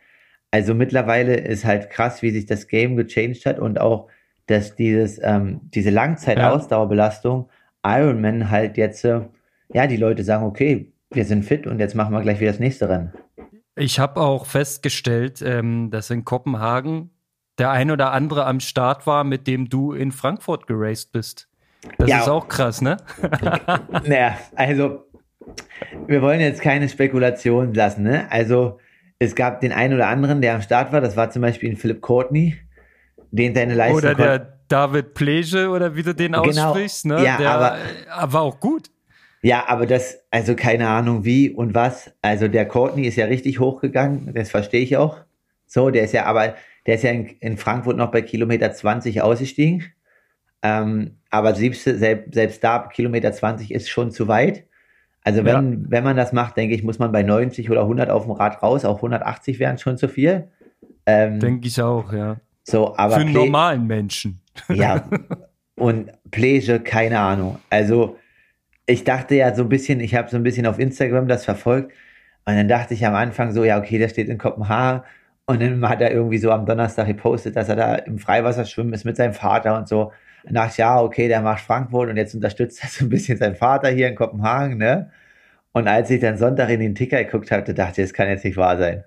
Also 0.50 0.74
mittlerweile 0.74 1.36
ist 1.36 1.66
halt 1.66 1.90
krass, 1.90 2.22
wie 2.22 2.32
sich 2.32 2.46
das 2.46 2.68
Game 2.68 2.96
gechanged 2.96 3.46
hat 3.46 3.60
und 3.60 3.82
auch, 3.82 4.08
dass 4.46 4.76
dieses, 4.76 5.20
ähm, 5.22 5.60
diese 5.74 5.90
Langzeitausdauerbelastung 5.90 7.50
Ironman 7.84 8.50
halt 8.50 8.78
jetzt, 8.78 9.04
äh, 9.04 9.22
ja, 9.74 9.88
die 9.88 9.98
Leute 9.98 10.24
sagen, 10.24 10.46
okay, 10.46 10.94
wir 11.12 11.26
sind 11.26 11.44
fit 11.44 11.66
und 11.68 11.80
jetzt 11.80 11.96
machen 11.96 12.14
wir 12.14 12.22
gleich 12.22 12.40
wieder 12.40 12.52
das 12.52 12.60
nächste 12.60 12.90
Rennen. 12.90 13.14
Ich 13.76 14.00
habe 14.00 14.20
auch 14.22 14.46
festgestellt, 14.46 15.42
ähm, 15.42 15.90
dass 15.90 16.10
in 16.10 16.26
Kopenhagen 16.26 17.12
der 17.58 17.72
ein 17.72 17.92
oder 17.92 18.12
andere 18.14 18.46
am 18.46 18.60
Start 18.60 19.06
war, 19.08 19.24
mit 19.24 19.48
dem 19.48 19.70
du 19.70 19.92
in 19.94 20.12
Frankfurt 20.12 20.68
geraced 20.68 21.12
bist. 21.12 21.50
Das 21.98 22.10
Ja. 22.10 22.20
ist 22.20 22.30
auch 22.30 22.48
krass, 22.48 22.82
ne? 22.82 22.98
Naja, 24.06 24.38
also 24.56 25.06
wir 26.08 26.22
wollen 26.22 26.40
jetzt 26.40 26.62
keine 26.62 26.88
Spekulationen 26.90 27.74
lassen, 27.74 28.04
ne? 28.04 28.28
Also 28.32 28.80
es 29.18 29.36
gab 29.36 29.60
den 29.62 29.72
einen 29.74 29.94
oder 29.94 30.08
anderen, 30.08 30.42
der 30.42 30.56
am 30.56 30.62
Start 30.62 30.94
war. 30.94 31.02
Das 31.02 31.18
war 31.18 31.30
zum 31.32 31.42
Beispiel 31.42 31.70
ein 31.72 31.78
Philipp 31.78 32.02
Courtney, 32.02 32.56
den 33.32 33.54
seine 33.56 33.74
Leistung 33.74 33.98
Oder 33.98 34.16
der 34.16 34.60
David 34.70 35.14
Plege 35.14 35.70
oder 35.70 35.96
wie 35.96 36.04
du 36.04 36.14
den 36.14 36.34
Genau. 36.34 36.44
aussprichst, 36.48 37.06
ne? 37.08 37.24
Ja, 37.26 37.38
der 37.38 37.52
aber- 37.52 38.32
war 38.34 38.42
auch 38.42 38.60
gut. 38.60 38.90
Ja, 39.42 39.66
aber 39.68 39.86
das, 39.86 40.22
also 40.32 40.56
keine 40.56 40.88
Ahnung 40.90 41.24
wie 41.24 41.50
und 41.50 41.74
was. 41.74 42.12
Also 42.22 42.48
der 42.48 42.68
Courtney 42.68 43.08
ist 43.08 43.16
ja 43.16 43.26
richtig 43.26 43.60
hochgegangen, 43.60 44.34
das 44.34 44.50
verstehe 44.50 44.82
ich 44.82 44.98
auch. 44.98 45.18
So, 45.66 45.90
der 45.92 46.04
ist 46.04 46.14
ja 46.14 46.26
aber, 46.26 46.56
der 46.86 46.96
ist 46.96 47.04
ja 47.04 47.12
in, 47.12 47.28
in 47.40 47.58
Frankfurt 47.58 47.96
noch 47.96 48.12
bei 48.12 48.22
Kilometer 48.22 48.72
20 48.72 49.22
ausgestiegen. 49.22 49.86
Ähm, 50.62 51.18
aber 51.30 51.56
selbst, 51.56 51.84
selbst, 51.84 52.64
da, 52.64 52.80
Kilometer 52.80 53.32
20 53.32 53.72
ist 53.72 53.90
schon 53.90 54.12
zu 54.12 54.28
weit. 54.28 54.66
Also 55.24 55.46
wenn, 55.46 55.90
wenn 55.92 56.04
man 56.04 56.18
das 56.18 56.34
macht, 56.34 56.58
denke 56.58 56.74
ich, 56.74 56.84
muss 56.84 56.98
man 56.98 57.12
bei 57.12 57.24
90 57.24 57.70
oder 57.70 57.82
100 57.82 58.10
auf 58.10 58.24
dem 58.24 58.32
Rad 58.32 58.64
raus. 58.64 58.84
Auch 58.84 58.98
180 58.98 59.60
wären 59.60 59.78
schon 59.78 59.98
zu 59.98 60.08
viel. 60.08 60.48
Ähm, 61.06 61.40
Denke 61.40 61.68
ich 61.68 61.82
auch, 61.82 62.12
ja. 62.12 62.38
so, 62.64 62.96
aber 62.98 63.16
Für 63.16 63.22
einen 63.22 63.34
normalen 63.34 63.86
Menschen. 63.86 64.42
ja. 64.70 65.08
Und 65.76 66.12
Plege, 66.30 66.80
keine 66.82 67.20
Ahnung. 67.20 67.60
Also, 67.70 68.18
ich 68.90 69.04
dachte 69.04 69.36
ja 69.36 69.54
so 69.54 69.64
ein 69.64 69.70
bisschen, 69.70 70.00
ich 70.00 70.16
habe 70.16 70.30
so 70.30 70.38
ein 70.38 70.44
bisschen 70.44 70.66
auf 70.66 70.80
Instagram 70.80 71.28
das 71.28 71.46
verfolgt. 71.46 71.94
Und 72.46 72.56
dann 72.56 72.68
dachte 72.68 72.94
ich 72.94 73.06
am 73.06 73.14
Anfang 73.14 73.52
so, 73.52 73.64
ja, 73.64 73.78
okay, 73.78 74.00
der 74.00 74.10
steht 74.10 74.30
in 74.30 74.38
Kopenhagen. 74.38 75.04
Und 75.46 75.62
dann 75.62 75.88
hat 75.88 76.02
er 76.02 76.12
irgendwie 76.12 76.38
so 76.38 76.52
am 76.52 76.66
Donnerstag 76.66 77.08
gepostet, 77.08 77.56
dass 77.56 77.70
er 77.70 77.76
da 77.76 77.96
im 77.96 78.20
Freiwasser 78.20 78.66
schwimmen 78.66 78.94
ist 78.94 79.06
mit 79.06 79.18
seinem 79.18 79.34
Vater 79.34 79.78
und 79.78 79.88
so. 79.88 80.12
Dann 80.46 80.54
dachte 80.56 80.72
ich, 80.72 80.78
ja, 80.78 81.02
okay, 81.02 81.28
der 81.28 81.42
macht 81.42 81.62
Frankfurt 81.62 82.10
und 82.10 82.18
jetzt 82.18 82.34
unterstützt 82.34 82.84
er 82.84 82.90
so 82.90 83.06
ein 83.06 83.10
bisschen 83.10 83.38
seinen 83.38 83.56
Vater 83.56 83.90
hier 83.90 84.08
in 84.08 84.16
Kopenhagen, 84.16 84.78
ne? 84.78 85.12
Und 85.72 85.88
als 85.88 86.10
ich 86.10 86.20
dann 86.20 86.38
Sonntag 86.38 86.70
in 86.70 86.80
den 86.80 86.96
Ticker 86.96 87.24
geguckt 87.24 87.52
hatte, 87.52 87.74
dachte 87.74 88.02
ich, 88.02 88.08
das 88.08 88.14
kann 88.14 88.28
jetzt 88.28 88.44
nicht 88.44 88.58
wahr 88.58 88.78
sein. 88.78 89.04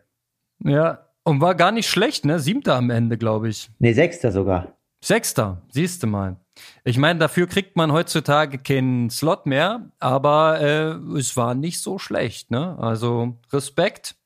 Ja. 0.64 1.06
Und 1.24 1.40
war 1.40 1.54
gar 1.54 1.72
nicht 1.72 1.88
schlecht, 1.88 2.24
ne? 2.24 2.38
Siebter 2.38 2.74
am 2.74 2.90
Ende, 2.90 3.16
glaube 3.16 3.48
ich. 3.48 3.70
Nee, 3.78 3.92
Sechster 3.92 4.32
sogar. 4.32 4.76
Sechster, 5.00 5.62
siehst 5.68 6.02
du 6.02 6.06
mal. 6.06 6.36
Ich 6.84 6.98
meine, 6.98 7.18
dafür 7.18 7.46
kriegt 7.46 7.76
man 7.76 7.92
heutzutage 7.92 8.58
keinen 8.58 9.10
Slot 9.10 9.46
mehr, 9.46 9.90
aber 9.98 10.60
äh, 10.60 11.18
es 11.18 11.36
war 11.36 11.54
nicht 11.54 11.80
so 11.80 11.98
schlecht, 11.98 12.50
ne? 12.50 12.76
Also 12.78 13.36
Respekt. 13.52 14.16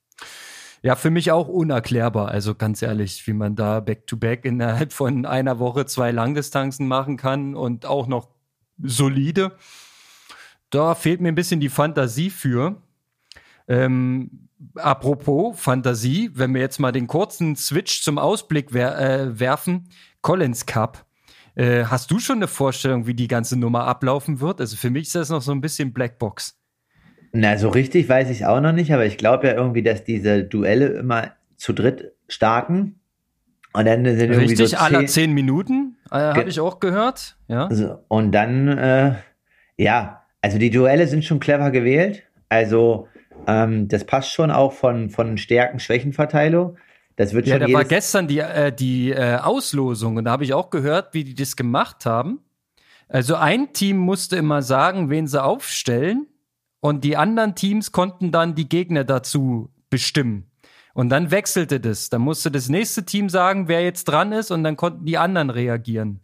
Ja, 0.82 0.94
für 0.94 1.10
mich 1.10 1.32
auch 1.32 1.48
unerklärbar. 1.48 2.28
Also 2.28 2.54
ganz 2.54 2.82
ehrlich, 2.82 3.26
wie 3.26 3.32
man 3.32 3.56
da 3.56 3.80
back-to-back 3.80 4.44
innerhalb 4.44 4.92
von 4.92 5.24
einer 5.26 5.58
Woche 5.58 5.86
zwei 5.86 6.10
Langdistanzen 6.10 6.86
machen 6.86 7.16
kann 7.16 7.54
und 7.54 7.86
auch 7.86 8.06
noch 8.06 8.28
solide. 8.82 9.52
Da 10.70 10.94
fehlt 10.94 11.20
mir 11.20 11.28
ein 11.28 11.34
bisschen 11.34 11.60
die 11.60 11.68
Fantasie 11.68 12.30
für. 12.30 12.82
Ähm, 13.68 14.48
apropos 14.74 15.58
Fantasie, 15.58 16.30
wenn 16.34 16.54
wir 16.54 16.60
jetzt 16.60 16.78
mal 16.78 16.92
den 16.92 17.06
kurzen 17.06 17.56
Switch 17.56 18.02
zum 18.02 18.18
Ausblick 18.18 18.68
wer 18.72 18.98
äh, 18.98 19.40
werfen, 19.40 19.88
Collins 20.22 20.66
Cup. 20.66 21.05
Äh, 21.56 21.84
hast 21.84 22.10
du 22.10 22.18
schon 22.18 22.36
eine 22.36 22.48
Vorstellung, 22.48 23.06
wie 23.06 23.14
die 23.14 23.28
ganze 23.28 23.58
Nummer 23.58 23.86
ablaufen 23.86 24.40
wird? 24.40 24.60
Also 24.60 24.76
für 24.76 24.90
mich 24.90 25.04
ist 25.04 25.14
das 25.14 25.30
noch 25.30 25.42
so 25.42 25.52
ein 25.52 25.60
bisschen 25.60 25.92
Blackbox. 25.92 26.58
Na, 27.32 27.56
so 27.56 27.68
richtig 27.68 28.08
weiß 28.08 28.30
ich 28.30 28.46
auch 28.46 28.60
noch 28.60 28.72
nicht, 28.72 28.92
aber 28.92 29.04
ich 29.04 29.18
glaube 29.18 29.48
ja 29.48 29.54
irgendwie, 29.54 29.82
dass 29.82 30.04
diese 30.04 30.44
Duelle 30.44 30.86
immer 30.88 31.32
zu 31.56 31.72
dritt 31.72 32.12
starten. 32.28 33.00
Und 33.72 33.86
dann 33.86 34.04
sind 34.04 34.30
irgendwie 34.30 34.50
Richtig, 34.50 34.70
so 34.70 34.76
aller 34.76 35.06
zehn, 35.06 35.32
Minuten, 35.32 35.96
äh, 36.10 36.16
habe 36.16 36.48
ich 36.48 36.60
auch 36.60 36.80
gehört. 36.80 37.36
Ja. 37.48 37.68
so, 37.70 37.98
Und 38.08 38.32
dann, 38.32 38.68
äh, 38.68 39.14
ja, 39.76 40.22
also 40.40 40.58
die 40.58 40.70
Duelle 40.70 41.06
sind 41.06 41.24
schon 41.24 41.40
clever 41.40 41.70
gewählt. 41.70 42.22
Also, 42.48 43.08
ähm, 43.46 43.88
das 43.88 44.04
passt 44.04 44.32
schon 44.32 44.50
auch 44.50 44.72
von, 44.72 45.10
von 45.10 45.36
Stärken-Schwächen-Verteilung. 45.36 46.78
Das 47.16 47.32
wird 47.32 47.46
Ja, 47.46 47.58
schon 47.58 47.66
da 47.66 47.72
war 47.72 47.84
gestern 47.84 48.28
die, 48.28 48.38
äh, 48.38 48.72
die 48.72 49.10
äh, 49.10 49.36
Auslosung 49.36 50.16
und 50.16 50.24
da 50.26 50.30
habe 50.30 50.44
ich 50.44 50.52
auch 50.54 50.70
gehört, 50.70 51.14
wie 51.14 51.24
die 51.24 51.34
das 51.34 51.56
gemacht 51.56 52.06
haben. 52.06 52.40
Also 53.08 53.36
ein 53.36 53.72
Team 53.72 53.96
musste 53.96 54.36
immer 54.36 54.62
sagen, 54.62 55.10
wen 55.10 55.26
sie 55.26 55.42
aufstellen 55.42 56.26
und 56.80 57.04
die 57.04 57.16
anderen 57.16 57.54
Teams 57.54 57.92
konnten 57.92 58.32
dann 58.32 58.54
die 58.54 58.68
Gegner 58.68 59.04
dazu 59.04 59.70
bestimmen. 59.90 60.50
Und 60.92 61.10
dann 61.10 61.30
wechselte 61.30 61.78
das. 61.78 62.08
Dann 62.08 62.22
musste 62.22 62.50
das 62.50 62.68
nächste 62.68 63.04
Team 63.04 63.28
sagen, 63.28 63.68
wer 63.68 63.82
jetzt 63.82 64.04
dran 64.04 64.32
ist 64.32 64.50
und 64.50 64.64
dann 64.64 64.76
konnten 64.76 65.04
die 65.04 65.18
anderen 65.18 65.50
reagieren. 65.50 66.20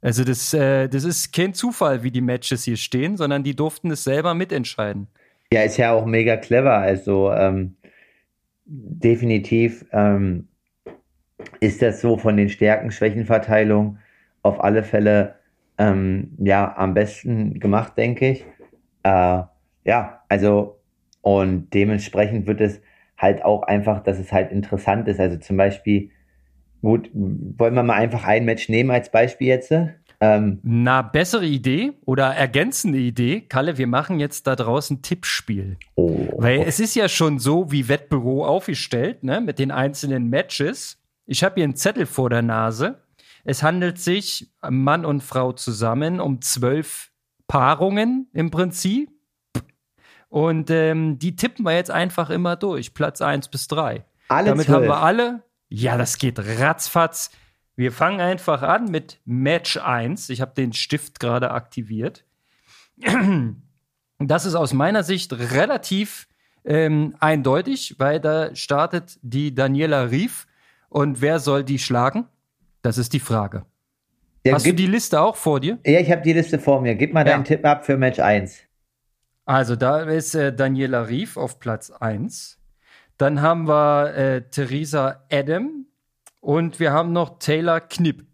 Also 0.00 0.22
das, 0.22 0.54
äh, 0.54 0.88
das 0.88 1.04
ist 1.04 1.32
kein 1.32 1.54
Zufall, 1.54 2.02
wie 2.02 2.10
die 2.10 2.20
Matches 2.20 2.64
hier 2.64 2.76
stehen, 2.76 3.16
sondern 3.16 3.42
die 3.42 3.56
durften 3.56 3.90
es 3.90 4.04
selber 4.04 4.34
mitentscheiden. 4.34 5.08
Ja, 5.52 5.62
ist 5.62 5.76
ja 5.76 5.92
auch 5.92 6.06
mega 6.06 6.36
clever. 6.36 6.78
Also 6.78 7.32
ähm, 7.32 7.76
definitiv 8.66 9.86
ähm, 9.92 10.48
ist 11.60 11.82
das 11.82 12.00
so 12.00 12.16
von 12.16 12.36
den 12.36 12.48
Stärken-Schwächen-Verteilungen 12.48 13.98
auf 14.42 14.62
alle 14.62 14.82
Fälle 14.82 15.36
ähm, 15.78 16.32
ja 16.38 16.76
am 16.76 16.94
besten 16.94 17.60
gemacht, 17.60 17.96
denke 17.96 18.30
ich. 18.30 18.44
Äh, 19.02 19.42
ja, 19.84 20.22
also 20.28 20.80
und 21.20 21.74
dementsprechend 21.74 22.46
wird 22.46 22.60
es 22.60 22.80
halt 23.18 23.44
auch 23.44 23.62
einfach, 23.62 24.02
dass 24.02 24.18
es 24.18 24.32
halt 24.32 24.52
interessant 24.52 25.08
ist. 25.08 25.20
Also 25.20 25.38
zum 25.38 25.56
Beispiel, 25.56 26.10
gut, 26.82 27.10
wollen 27.12 27.74
wir 27.74 27.82
mal 27.82 27.94
einfach 27.94 28.24
ein 28.24 28.44
Match 28.44 28.68
nehmen 28.68 28.90
als 28.90 29.10
Beispiel 29.10 29.48
jetzt? 29.48 29.72
Ähm, 30.20 30.60
Na, 30.62 31.02
bessere 31.02 31.44
Idee 31.46 31.92
oder 32.04 32.26
ergänzende 32.34 32.98
Idee, 32.98 33.42
Kalle, 33.42 33.76
wir 33.78 33.86
machen 33.86 34.18
jetzt 34.18 34.46
da 34.46 34.56
draußen 34.56 35.02
Tippspiel. 35.02 35.76
oh, 35.96 36.28
Weil 36.36 36.62
es 36.62 36.80
ist 36.80 36.94
ja 36.94 37.08
schon 37.08 37.38
so 37.38 37.70
wie 37.70 37.88
Wettbüro 37.88 38.46
aufgestellt, 38.46 39.22
ne, 39.24 39.40
mit 39.40 39.58
den 39.58 39.70
einzelnen 39.70 40.28
Matches. 40.30 40.98
Ich 41.26 41.44
habe 41.44 41.56
hier 41.56 41.64
einen 41.64 41.76
Zettel 41.76 42.06
vor 42.06 42.30
der 42.30 42.42
Nase. 42.42 43.00
Es 43.44 43.62
handelt 43.62 43.98
sich 43.98 44.50
Mann 44.68 45.04
und 45.04 45.22
Frau 45.22 45.52
zusammen 45.52 46.20
um 46.20 46.40
zwölf 46.40 47.10
Paarungen 47.46 48.28
im 48.32 48.50
Prinzip. 48.50 49.10
Und 50.28 50.70
ähm, 50.70 51.18
die 51.18 51.36
tippen 51.36 51.64
wir 51.64 51.74
jetzt 51.74 51.90
einfach 51.90 52.30
immer 52.30 52.56
durch, 52.56 52.92
Platz 52.94 53.20
1 53.22 53.48
bis 53.48 53.68
3. 53.68 54.04
alle 54.28 54.48
Damit 54.50 54.68
haben 54.68 54.78
zwölf. 54.78 54.88
wir 54.88 55.02
alle. 55.02 55.42
Ja, 55.68 55.96
das 55.96 56.18
geht 56.18 56.38
ratzfatz. 56.38 57.30
Wir 57.76 57.92
fangen 57.92 58.20
einfach 58.20 58.62
an 58.62 58.90
mit 58.90 59.20
Match 59.26 59.76
1. 59.76 60.30
Ich 60.30 60.40
habe 60.40 60.54
den 60.54 60.72
Stift 60.72 61.20
gerade 61.20 61.50
aktiviert. 61.50 62.24
Das 64.18 64.46
ist 64.46 64.54
aus 64.54 64.72
meiner 64.72 65.02
Sicht 65.02 65.32
relativ 65.34 66.26
ähm, 66.64 67.14
eindeutig, 67.20 67.96
weil 67.98 68.18
da 68.20 68.54
startet 68.54 69.18
die 69.22 69.54
Daniela 69.54 70.10
Rief. 70.10 70.46
Und 70.88 71.20
wer 71.20 71.38
soll 71.38 71.64
die 71.64 71.78
schlagen? 71.78 72.26
Das 72.82 72.96
ist 72.96 73.12
die 73.12 73.20
Frage. 73.20 73.66
Ja, 74.46 74.54
Hast 74.54 74.64
gib, 74.64 74.76
du 74.76 74.82
die 74.84 74.88
Liste 74.90 75.20
auch 75.20 75.36
vor 75.36 75.60
dir? 75.60 75.78
ja, 75.84 76.00
ich 76.00 76.10
habe 76.10 76.22
die 76.22 76.32
Liste 76.32 76.58
vor 76.58 76.80
mir. 76.80 76.94
Gib 76.94 77.12
mal 77.12 77.26
Ja. 77.26 77.32
deinen 77.34 77.44
Tipp 77.44 77.64
ab 77.64 77.84
für 77.84 77.96
Match 77.98 78.18
1. 78.20 78.60
Also 79.44 79.76
da 79.76 80.00
ist 80.00 80.34
äh, 80.34 80.54
Daniela 80.54 81.08
Rief 81.08 81.36
auf 81.36 81.58
Platz 81.60 81.90
1. 81.90 82.58
Dann 83.18 83.42
haben 83.42 83.68
wir 83.68 84.14
äh, 84.14 84.42
Theresa 84.48 85.24
Adam 85.30 85.86
und 86.46 86.78
wir 86.78 86.92
haben 86.92 87.12
noch 87.12 87.40
Taylor 87.40 87.80
Knipp. 87.80 88.24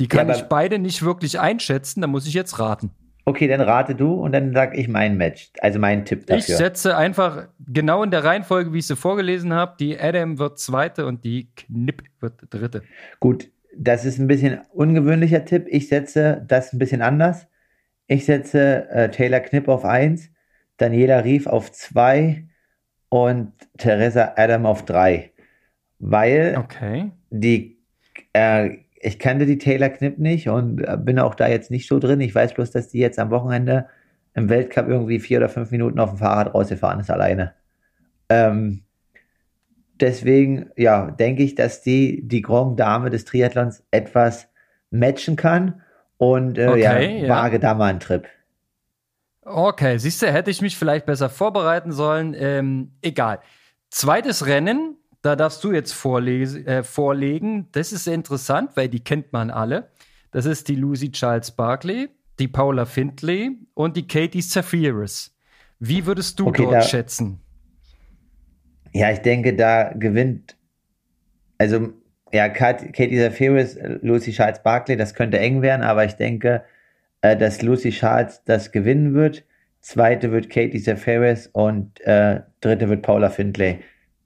Die 0.00 0.08
kann 0.08 0.28
Ja, 0.28 0.36
ich 0.36 0.42
beide 0.44 0.78
nicht 0.78 1.04
wirklich 1.04 1.38
einschätzen, 1.38 2.00
da 2.00 2.06
muss 2.06 2.26
ich 2.26 2.32
jetzt 2.32 2.58
raten. 2.58 2.90
Okay, 3.26 3.46
dann 3.46 3.60
rate 3.60 3.94
du 3.94 4.14
und 4.14 4.32
dann 4.32 4.54
sag 4.54 4.74
ich 4.74 4.88
mein 4.88 5.18
Match, 5.18 5.50
also 5.60 5.78
meinen 5.78 6.06
Tipp 6.06 6.20
Ich 6.20 6.26
dafür. 6.46 6.56
setze 6.56 6.96
einfach 6.96 7.48
genau 7.58 8.02
in 8.02 8.10
der 8.10 8.24
Reihenfolge, 8.24 8.72
wie 8.72 8.78
ich 8.78 8.86
sie 8.86 8.96
vorgelesen 8.96 9.52
habe. 9.52 9.74
Die 9.78 10.00
Adam 10.00 10.38
wird 10.38 10.58
zweite 10.58 11.04
und 11.04 11.24
die 11.24 11.50
Knipp 11.56 12.04
wird 12.20 12.34
dritte. 12.48 12.82
Gut, 13.20 13.50
das 13.76 14.06
ist 14.06 14.18
ein 14.18 14.28
bisschen 14.28 14.60
ungewöhnlicher 14.72 15.44
Tipp. 15.44 15.66
Ich 15.68 15.88
setze 15.88 16.42
das 16.48 16.72
ein 16.72 16.78
bisschen 16.78 17.02
anders. 17.02 17.46
Ich 18.06 18.24
setze 18.24 18.88
äh, 18.88 19.10
Taylor 19.10 19.40
Knipp 19.40 19.68
auf 19.68 19.84
1, 19.84 20.30
Daniela 20.78 21.18
Rief 21.22 21.46
auf 21.46 21.70
2 21.70 22.48
und 23.10 23.52
Theresa 23.76 24.32
Adam 24.36 24.64
auf 24.64 24.86
3. 24.86 25.32
Weil 25.98 26.56
Okay. 26.58 27.10
die, 27.30 27.78
äh, 28.32 28.78
ich 29.00 29.18
kannte 29.18 29.46
die 29.46 29.58
Taylor 29.58 29.88
Knipp 29.88 30.18
nicht 30.18 30.48
und 30.48 30.80
äh, 30.80 30.96
bin 30.98 31.18
auch 31.18 31.34
da 31.34 31.48
jetzt 31.48 31.70
nicht 31.70 31.88
so 31.88 31.98
drin. 31.98 32.20
Ich 32.20 32.34
weiß 32.34 32.54
bloß, 32.54 32.70
dass 32.70 32.88
die 32.88 32.98
jetzt 32.98 33.18
am 33.18 33.30
Wochenende 33.30 33.86
im 34.34 34.48
Weltcup 34.48 34.88
irgendwie 34.88 35.18
vier 35.20 35.38
oder 35.38 35.48
fünf 35.48 35.70
Minuten 35.70 35.98
auf 35.98 36.10
dem 36.10 36.18
Fahrrad 36.18 36.54
rausgefahren 36.54 37.00
ist 37.00 37.10
alleine. 37.10 37.54
Ähm, 38.28 38.82
deswegen, 40.00 40.70
ja, 40.76 41.10
denke 41.10 41.42
ich, 41.42 41.54
dass 41.54 41.82
die, 41.82 42.26
die 42.26 42.42
Grand 42.42 42.78
Dame 42.78 43.10
des 43.10 43.24
Triathlons 43.24 43.84
etwas 43.90 44.48
matchen 44.90 45.36
kann 45.36 45.82
und 46.16 46.58
äh, 46.58 46.68
Okay, 46.68 46.80
ja, 46.82 46.98
ja. 47.00 47.28
wage 47.28 47.58
da 47.58 47.74
mal 47.74 47.86
einen 47.90 48.00
Trip. 48.00 48.26
Okay, 49.42 49.98
siehst 49.98 50.20
du, 50.22 50.30
hätte 50.30 50.50
ich 50.50 50.60
mich 50.60 50.76
vielleicht 50.76 51.06
besser 51.06 51.30
vorbereiten 51.30 51.90
sollen. 51.92 52.34
Ähm, 52.38 52.92
egal. 53.00 53.40
Zweites 53.90 54.46
Rennen, 54.46 54.96
da 55.28 55.36
darfst 55.36 55.62
du 55.62 55.72
jetzt 55.72 55.92
äh, 56.06 56.82
vorlegen. 56.82 57.68
Das 57.72 57.92
ist 57.92 58.08
interessant, 58.08 58.70
weil 58.76 58.88
die 58.88 59.04
kennt 59.04 59.30
man 59.34 59.50
alle. 59.50 59.90
Das 60.30 60.46
ist 60.46 60.68
die 60.68 60.74
Lucy 60.74 61.12
Charles 61.12 61.50
Barkley, 61.50 62.08
die 62.38 62.48
Paula 62.48 62.86
Findlay 62.86 63.50
und 63.74 63.94
die 63.98 64.06
Katie 64.06 64.40
Zafiris. 64.40 65.36
Wie 65.80 66.06
würdest 66.06 66.40
du 66.40 66.46
okay, 66.46 66.62
dort 66.62 66.74
da, 66.76 66.80
schätzen? 66.80 67.40
Ja, 68.94 69.10
ich 69.10 69.18
denke, 69.18 69.54
da 69.54 69.92
gewinnt, 69.92 70.56
also 71.58 71.92
ja, 72.32 72.48
Katie 72.48 73.18
Zafiris, 73.18 73.78
Lucy 74.00 74.32
Charles 74.32 74.62
Barkley, 74.62 74.96
das 74.96 75.12
könnte 75.12 75.38
eng 75.38 75.60
werden, 75.60 75.82
aber 75.82 76.06
ich 76.06 76.14
denke, 76.14 76.64
äh, 77.20 77.36
dass 77.36 77.60
Lucy 77.60 77.90
Charles 77.90 78.42
das 78.44 78.72
gewinnen 78.72 79.12
wird. 79.12 79.44
Zweite 79.82 80.32
wird 80.32 80.48
Katie 80.48 80.80
Zafiris 80.80 81.48
und 81.48 82.00
äh, 82.00 82.40
dritte 82.62 82.88
wird 82.88 83.02
Paula 83.02 83.28
Findlay. 83.28 83.80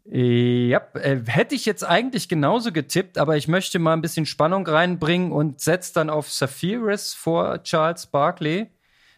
Ja, 0.05 0.83
äh, 0.95 1.21
hätte 1.27 1.55
ich 1.55 1.65
jetzt 1.65 1.85
eigentlich 1.85 2.29
genauso 2.29 2.73
getippt, 2.73 3.19
aber 3.19 3.37
ich 3.37 3.47
möchte 3.47 3.79
mal 3.79 3.93
ein 3.93 4.03
bisschen 4.03 4.27
Spannung 4.27 4.67
reinbringen 4.67 5.31
und 5.31 5.61
setze 5.61 5.95
dann 5.95 6.11
auf 6.11 6.31
Saphiris 6.31 7.15
vor 7.15 7.63
Charles 7.63 8.07
Barkley. 8.07 8.69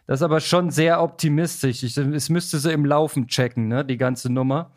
Das 0.05 0.19
ist 0.19 0.23
aber 0.23 0.39
schon 0.39 0.69
sehr 0.69 1.01
optimistisch. 1.01 1.81
Ich, 1.81 1.97
es 1.97 2.29
müsste 2.29 2.59
so 2.59 2.69
im 2.69 2.85
Laufen 2.85 3.27
checken, 3.27 3.67
ne, 3.67 3.83
die 3.83 3.97
ganze 3.97 4.31
Nummer. 4.31 4.71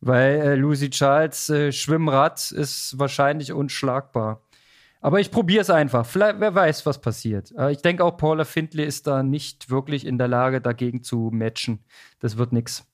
Weil 0.00 0.40
äh, 0.40 0.54
Lucy 0.54 0.90
Charles 0.90 1.48
äh, 1.48 1.72
Schwimmrad 1.72 2.52
ist 2.52 2.98
wahrscheinlich 2.98 3.52
unschlagbar. 3.52 4.42
Aber 5.00 5.20
ich 5.20 5.30
probiere 5.30 5.62
es 5.62 5.70
einfach. 5.70 6.04
Vielleicht, 6.06 6.40
wer 6.40 6.54
weiß, 6.54 6.84
was 6.86 7.00
passiert. 7.00 7.52
Äh, 7.56 7.72
ich 7.72 7.82
denke 7.82 8.04
auch, 8.04 8.16
Paula 8.16 8.44
Findlay 8.44 8.84
ist 8.84 9.06
da 9.06 9.22
nicht 9.22 9.70
wirklich 9.70 10.06
in 10.06 10.18
der 10.18 10.28
Lage, 10.28 10.60
dagegen 10.60 11.02
zu 11.02 11.30
matchen. 11.32 11.80
Das 12.20 12.36
wird 12.36 12.52
nichts. 12.52 12.86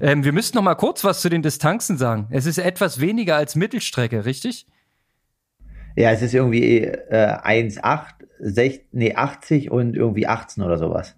Ähm, 0.00 0.24
wir 0.24 0.32
müssten 0.32 0.56
noch 0.56 0.64
mal 0.64 0.74
kurz 0.74 1.04
was 1.04 1.20
zu 1.20 1.28
den 1.28 1.42
Distanzen 1.42 1.98
sagen. 1.98 2.28
Es 2.30 2.46
ist 2.46 2.58
etwas 2.58 3.00
weniger 3.00 3.36
als 3.36 3.56
Mittelstrecke, 3.56 4.24
richtig? 4.24 4.66
Ja, 5.96 6.10
es 6.10 6.22
ist 6.22 6.34
irgendwie 6.34 6.84
äh, 6.84 7.36
1,8, 7.42 8.80
nee, 8.92 9.14
80 9.14 9.70
und 9.70 9.96
irgendwie 9.96 10.26
18 10.26 10.62
oder 10.62 10.78
sowas. 10.78 11.14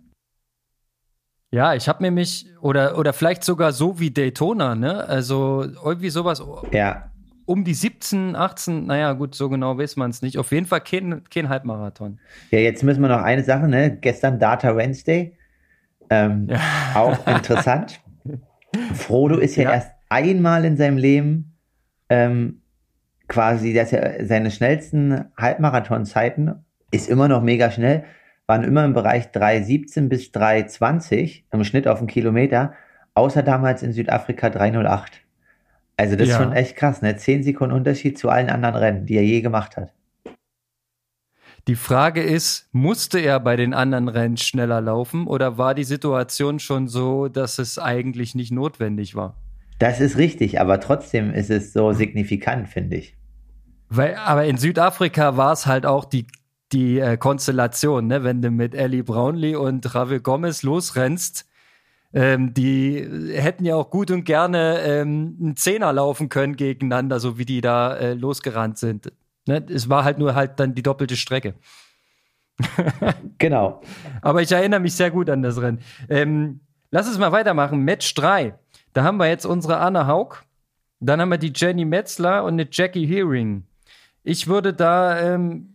Ja, 1.55 1.75
ich 1.75 1.89
habe 1.89 2.03
nämlich, 2.03 2.47
oder, 2.61 2.99
oder 2.99 3.13
vielleicht 3.13 3.45
sogar 3.45 3.73
so 3.73 4.01
wie 4.01 4.11
Daytona, 4.11 4.75
ne? 4.75 5.07
Also 5.07 5.65
irgendwie 5.85 6.11
sowas. 6.11 6.43
Ja. 6.73 7.13
Um 7.47 7.63
die 7.63 7.75
17, 7.75 8.35
18, 8.35 8.87
naja, 8.87 9.13
gut, 9.13 9.37
so 9.37 9.49
genau 9.49 9.79
weiß 9.79 9.95
man 9.95 10.11
es 10.11 10.21
nicht. 10.21 10.37
Auf 10.39 10.51
jeden 10.51 10.67
Fall 10.67 10.81
kein, 10.81 11.23
kein 11.31 11.49
Halbmarathon. 11.49 12.19
Ja, 12.51 12.59
jetzt 12.59 12.83
müssen 12.83 13.03
wir 13.03 13.09
noch 13.09 13.23
eine 13.23 13.45
Sache, 13.45 13.69
ne? 13.69 13.97
Gestern 14.01 14.41
Data 14.41 14.75
Wednesday. 14.77 15.37
Ähm, 16.11 16.49
ja. 16.51 16.59
Auch 16.95 17.25
interessant. 17.29 18.01
Frodo 18.95 19.39
ist 19.39 19.57
ja, 19.57 19.65
ja, 19.65 19.73
erst 19.73 19.93
einmal 20.09 20.65
in 20.65 20.77
seinem 20.77 20.97
Leben 20.97 21.57
ähm, 22.09 22.63
quasi, 23.29 23.75
dass 23.75 23.93
er 23.93 24.25
seine 24.27 24.51
schnellsten 24.51 25.27
Halbmarathonzeiten 25.37 26.65
ist 26.91 27.09
immer 27.09 27.29
noch 27.29 27.43
mega 27.43 27.71
schnell, 27.71 28.05
waren 28.47 28.63
immer 28.63 28.85
im 28.85 28.93
Bereich 28.93 29.27
3,17 29.27 30.09
bis 30.09 30.31
3,20 30.31 31.45
im 31.51 31.65
Schnitt 31.65 31.89
auf 31.89 31.99
einen 31.99 32.07
Kilometer, 32.07 32.75
außer 33.15 33.43
damals 33.43 33.83
in 33.83 33.93
Südafrika 33.93 34.49
3,08. 34.49 35.07
Also 35.97 36.17
das 36.17 36.29
ja. 36.29 36.35
ist 36.35 36.43
schon 36.43 36.53
echt 36.53 36.77
krass, 36.77 37.03
ne? 37.03 37.17
Zehn 37.17 37.43
Sekunden 37.43 37.75
Unterschied 37.75 38.19
zu 38.19 38.29
allen 38.29 38.51
anderen 38.51 38.77
Rennen, 38.77 39.07
die 39.07 39.17
er 39.17 39.25
je 39.25 39.41
gemacht 39.41 39.77
hat. 39.77 39.93
Die 41.67 41.77
Frage 41.77 42.23
ist, 42.23 42.69
musste 42.73 43.19
er 43.21 43.41
bei 43.41 43.57
den 43.57 43.73
anderen 43.73 44.09
Rennen 44.09 44.37
schneller 44.37 44.83
laufen 44.83 45.27
oder 45.27 45.57
war 45.57 45.75
die 45.75 45.85
Situation 45.85 46.59
schon 46.59 46.89
so, 46.89 47.29
dass 47.29 47.59
es 47.59 47.79
eigentlich 47.79 48.35
nicht 48.35 48.53
notwendig 48.53 49.15
war? 49.15 49.37
Das 49.79 49.99
ist 49.99 50.19
richtig, 50.19 50.61
aber 50.61 50.79
trotzdem 50.79 51.33
ist 51.33 51.51
es 51.51 51.73
so 51.73 51.93
signifikant, 51.93 52.69
finde 52.69 52.97
ich. 52.97 53.17
Weil, 53.89 54.17
aber 54.17 54.45
in 54.45 54.59
Südafrika 54.59 55.39
war 55.39 55.53
es 55.53 55.67
halt 55.67 55.87
auch 55.87 56.05
die, 56.05 56.27
die 56.73 56.99
äh, 56.99 57.17
Konstellation, 57.17 58.09
ne? 58.09 58.25
wenn 58.25 58.43
du 58.43 58.51
mit 58.51 58.75
Ellie 58.75 59.03
Brownlee 59.03 59.57
und 59.57 59.95
Ravi 59.95 60.21
Gomez 60.21 60.63
losrennst. 60.63 61.47
Ähm, 62.13 62.53
die 62.55 63.09
hätten 63.33 63.65
ja 63.65 63.75
auch 63.75 63.91
gut 63.91 64.11
und 64.11 64.25
gerne 64.25 64.81
ähm, 64.83 65.37
einen 65.41 65.57
Zehner 65.57 65.93
laufen 65.93 66.29
können 66.29 66.57
gegeneinander, 66.57 67.19
so 67.21 67.39
wie 67.39 67.45
die 67.45 67.61
da 67.61 67.97
äh, 67.97 68.15
losgerannt 68.15 68.79
sind. 68.79 69.13
Ne? 69.47 69.65
Es 69.69 69.89
war 69.89 70.05
halt 70.05 70.19
nur 70.19 70.35
halt 70.35 70.59
dann 70.61 70.75
die 70.75 70.83
doppelte 70.83 71.17
Strecke. 71.17 71.55
genau. 73.39 73.81
Aber 74.23 74.43
ich 74.43 74.53
erinnere 74.53 74.81
mich 74.81 74.95
sehr 74.95 75.11
gut 75.11 75.29
an 75.29 75.43
das 75.43 75.61
Rennen. 75.61 75.81
Ähm, 76.09 76.61
lass 76.91 77.09
uns 77.09 77.19
mal 77.19 77.33
weitermachen. 77.33 77.81
Match 77.81 78.15
3. 78.15 78.55
Da 78.93 79.03
haben 79.03 79.17
wir 79.17 79.29
jetzt 79.29 79.45
unsere 79.45 79.79
Anna 79.79 80.07
Haug. 80.07 80.45
Dann 81.01 81.21
haben 81.21 81.31
wir 81.31 81.39
die 81.39 81.53
Jenny 81.55 81.85
Metzler 81.85 82.45
und 82.45 82.55
eine 82.55 82.69
Jackie 82.71 83.07
Hearing. 83.07 83.65
Ich 84.23 84.47
würde 84.47 84.73
da 84.73 85.35
ähm, 85.35 85.75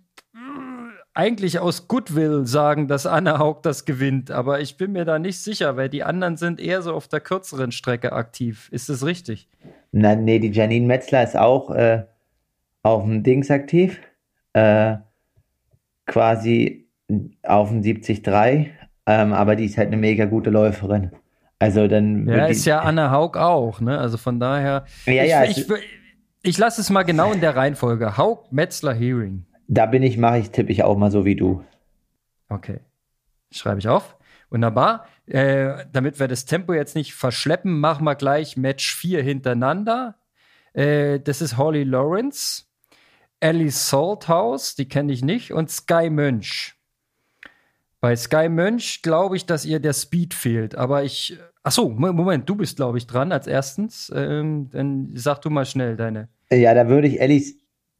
eigentlich 1.14 1.60
aus 1.60 1.88
Goodwill 1.88 2.48
sagen, 2.48 2.88
dass 2.88 3.06
Anna 3.06 3.40
Haug 3.40 3.62
das 3.62 3.86
gewinnt, 3.86 4.32
aber 4.32 4.62
ich 4.62 4.78
bin 4.78 4.94
mir 4.94 5.06
da 5.06 5.20
nicht 5.20 5.40
sicher, 5.40 5.76
weil 5.76 5.90
die 5.90 6.04
anderen 6.04 6.38
sind 6.38 6.60
eher 6.60 6.82
so 6.82 6.94
auf 6.94 7.08
der 7.08 7.20
kürzeren 7.20 7.72
Strecke 7.72 8.14
aktiv. 8.14 8.70
Ist 8.72 8.90
das 8.90 9.06
richtig? 9.06 9.50
Na, 9.92 10.16
nee, 10.16 10.40
die 10.40 10.52
Janine 10.52 10.88
Metzler 10.88 11.24
ist 11.24 11.36
auch 11.36 11.72
äh, 11.72 12.06
auf 12.84 13.04
dem 13.04 13.24
Dings 13.24 13.52
aktiv, 13.52 14.00
äh, 14.54 14.98
quasi 16.06 16.90
auf 17.44 17.70
dem 17.70 17.82
73, 17.82 18.22
ähm, 19.06 19.34
aber 19.34 19.56
die 19.56 19.66
ist 19.66 19.78
halt 19.78 19.88
eine 19.88 19.98
mega 19.98 20.26
gute 20.26 20.50
Läuferin. 20.50 21.12
Also 21.60 21.88
dann. 21.88 22.28
Ja, 22.28 22.46
ist 22.46 22.66
ja 22.66 22.80
Anne 22.80 23.12
Haug 23.12 23.38
auch, 23.38 23.82
ne? 23.82 23.98
Also 24.00 24.18
von 24.18 24.40
daher. 24.40 24.86
Ja, 25.06 25.24
ja. 25.24 25.44
Ich, 25.44 25.58
ich, 25.58 25.68
ich 26.42 26.58
lasse 26.58 26.80
es 26.80 26.90
mal 26.90 27.04
genau 27.04 27.34
in 27.34 27.42
der 27.42 27.56
Reihenfolge. 27.56 28.18
Haug, 28.18 28.52
Metzler, 28.52 28.94
Hearing. 28.94 29.46
Da 29.68 29.86
bin 29.86 30.02
ich, 30.02 30.18
mache 30.18 30.40
ich, 30.40 30.52
tippe 30.52 30.72
ich 30.72 30.84
auch 30.84 30.98
mal 30.98 31.12
so 31.12 31.26
wie 31.26 31.36
du. 31.36 31.64
Okay. 32.48 32.80
Schreibe 33.52 33.80
ich 33.80 33.88
auf. 33.88 34.18
Wunderbar. 34.50 35.06
Äh, 35.28 35.86
damit 35.92 36.20
wir 36.20 36.28
das 36.28 36.46
Tempo 36.46 36.74
jetzt 36.74 36.96
nicht 36.96 37.14
verschleppen, 37.14 37.80
machen 37.80 38.04
wir 38.06 38.16
gleich 38.16 38.58
Match 38.58 38.96
4 38.96 39.22
hintereinander. 39.22 40.16
Äh, 40.74 41.20
das 41.20 41.42
ist 41.42 41.58
Holly 41.58 41.84
Lawrence. 41.84 42.64
Ellie 43.40 43.72
Salthouse, 43.72 44.76
die 44.76 44.88
kenne 44.88 45.14
ich 45.14 45.24
nicht, 45.24 45.54
und 45.54 45.70
Sky 45.70 46.10
Mönch. 46.10 46.76
Bei 48.02 48.16
Sky 48.16 48.50
Mönch 48.50 49.02
glaube 49.02 49.36
ich, 49.36 49.46
dass 49.46 49.66
ihr 49.66 49.80
der 49.80 49.94
Speed 49.94 50.34
fehlt, 50.34 50.76
aber 50.76 51.04
ich. 51.04 51.38
Achso, 51.64 51.90
Moment, 51.90 52.50
du 52.50 52.56
bist, 52.56 52.78
glaube 52.78 52.98
ich, 52.98 53.06
dran 53.06 53.32
als 53.32 53.46
erstens. 53.46 54.12
Ähm, 54.16 54.70
dann 54.72 55.12
sag 55.16 55.42
du 55.42 55.50
mal 55.50 55.66
schnell 55.66 55.98
deine. 55.98 56.30
Ja, 56.50 56.74
da 56.74 56.88
würde 56.88 57.08
ich 57.08 57.20
Ellie, 57.20 57.44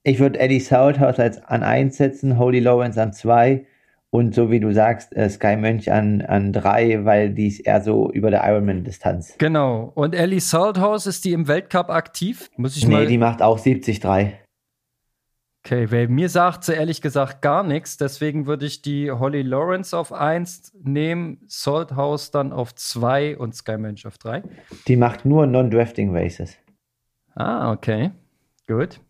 ich 0.04 0.20
würde 0.20 0.40
Ellie 0.40 0.62
Salthouse 0.62 1.20
als 1.20 1.44
an 1.44 1.64
1 1.64 1.98
setzen, 1.98 2.40
Holy 2.40 2.60
Lawrence 2.60 3.02
an 3.02 3.12
2 3.12 3.66
und 4.12 4.34
so 4.34 4.50
wie 4.50 4.60
du 4.60 4.74
sagst, 4.74 5.16
äh, 5.16 5.30
Sky 5.30 5.56
Mönch 5.56 5.92
an, 5.92 6.22
an 6.22 6.54
3, 6.54 7.06
weil 7.06 7.32
die 7.32 7.48
ist 7.48 7.60
eher 7.60 7.82
so 7.82 8.10
über 8.12 8.32
der 8.32 8.44
Ironman-Distanz. 8.44 9.36
Genau. 9.38 9.92
Und 9.94 10.16
Ellie 10.16 10.40
Salthouse, 10.40 11.06
ist 11.06 11.26
die 11.26 11.34
im 11.34 11.48
Weltcup 11.48 11.90
aktiv? 11.90 12.50
Muss 12.56 12.76
ich 12.76 12.88
nee, 12.88 12.94
mal. 12.94 13.04
Nee, 13.04 13.10
die 13.10 13.18
macht 13.18 13.42
auch 13.42 13.60
73. 13.60 14.00
Okay, 15.66 15.92
weil 15.92 16.08
mir 16.08 16.30
sagt 16.30 16.64
sie 16.64 16.74
ehrlich 16.74 17.02
gesagt 17.02 17.42
gar 17.42 17.64
nichts, 17.64 17.98
deswegen 17.98 18.48
würde 18.48 18.66
ich 18.66 18.82
die 18.82 19.12
Holly 19.12 19.42
Lawrence 19.42 19.96
auf 19.96 20.14
1 20.14 20.74
nehmen, 20.84 21.42
Salthouse 21.48 22.32
dann 22.32 22.54
auf 22.54 22.74
2 22.74 23.38
und 23.38 23.54
Sky 23.56 23.78
Mensch 23.78 24.06
auf 24.06 24.18
3. 24.18 24.44
Die 24.88 24.96
macht 24.96 25.26
nur 25.26 25.46
Non-Drafting 25.46 26.16
Races. 26.16 26.58
Ah, 27.36 27.72
okay. 27.72 28.12
Gut. 28.68 29.02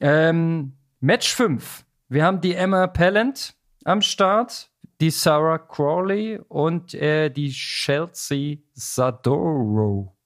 Ähm, 0.00 0.72
Match 1.00 1.32
5. 1.34 1.84
Wir 2.08 2.24
haben 2.24 2.40
die 2.40 2.54
Emma 2.54 2.88
Pellant 2.88 3.54
am 3.84 4.02
Start, 4.02 4.70
die 5.00 5.10
Sarah 5.10 5.58
Crawley 5.58 6.40
und 6.48 6.94
äh, 6.94 7.30
die 7.30 7.50
Chelsea 7.50 8.58
Zadoro. 8.74 10.16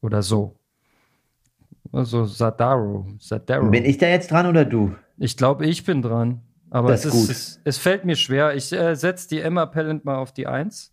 Oder 0.00 0.22
so. 0.22 0.58
Also 1.92 2.24
Sadaro. 2.24 3.06
Sadaro. 3.18 3.70
Bin 3.70 3.84
ich 3.84 3.98
da 3.98 4.08
jetzt 4.08 4.30
dran 4.30 4.46
oder 4.46 4.64
du? 4.64 4.94
Ich 5.16 5.36
glaube, 5.36 5.66
ich 5.66 5.84
bin 5.84 6.02
dran. 6.02 6.42
Aber 6.70 6.90
das 6.90 7.04
es, 7.04 7.14
ist, 7.14 7.30
es, 7.30 7.60
es, 7.64 7.78
fällt 7.78 8.04
mir 8.04 8.16
schwer. 8.16 8.54
Ich 8.54 8.72
äh, 8.72 8.94
setze 8.94 9.28
die 9.28 9.40
Emma 9.40 9.66
Pellant 9.66 10.04
mal 10.04 10.16
auf 10.16 10.32
die 10.32 10.46
Eins. 10.46 10.92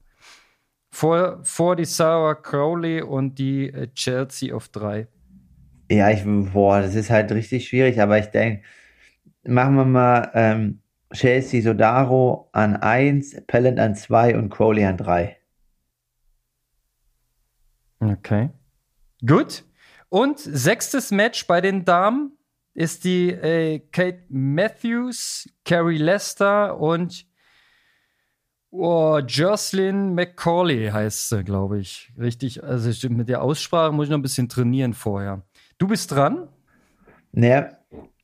Vor, 0.89 1.39
vor 1.43 1.75
die 1.75 1.85
Sarah 1.85 2.35
Crowley 2.35 3.01
und 3.01 3.37
die 3.37 3.69
äh, 3.69 3.89
Chelsea 3.93 4.55
auf 4.55 4.69
drei. 4.69 5.07
Ja, 5.91 6.09
ich, 6.09 6.23
boah, 6.23 6.81
das 6.81 6.95
ist 6.95 7.09
halt 7.09 7.31
richtig 7.31 7.67
schwierig, 7.67 8.01
aber 8.01 8.17
ich 8.17 8.27
denke, 8.27 8.63
machen 9.43 9.75
wir 9.75 9.85
mal 9.85 10.31
ähm, 10.33 10.79
Chelsea 11.13 11.61
Sodaro 11.61 12.49
an 12.53 12.77
1, 12.77 13.43
Pellant 13.47 13.79
an 13.79 13.95
2 13.95 14.37
und 14.37 14.49
Crowley 14.49 14.85
an 14.85 14.97
3. 14.97 15.37
Okay. 17.99 18.49
Gut. 19.25 19.65
Und 20.15 20.39
sechstes 20.39 21.11
Match 21.11 21.45
bei 21.45 21.59
den 21.59 21.83
Damen 21.83 22.37
ist 22.73 23.03
die 23.03 23.31
äh, 23.31 23.79
Kate 23.79 24.23
Matthews, 24.29 25.49
Carrie 25.65 25.97
Lester 25.97 26.79
und 26.79 27.25
Oh, 28.71 29.19
Jocelyn 29.19 30.15
McCauley 30.15 30.87
heißt 30.87 31.27
sie, 31.27 31.43
glaube 31.43 31.81
ich. 31.81 32.13
Richtig, 32.17 32.63
also 32.63 33.09
mit 33.09 33.27
der 33.27 33.41
Aussprache 33.41 33.91
muss 33.91 34.05
ich 34.05 34.09
noch 34.09 34.17
ein 34.17 34.21
bisschen 34.21 34.47
trainieren 34.47 34.93
vorher. 34.93 35.41
Du 35.77 35.85
bist 35.89 36.11
dran? 36.11 36.47
Ne, 37.33 37.77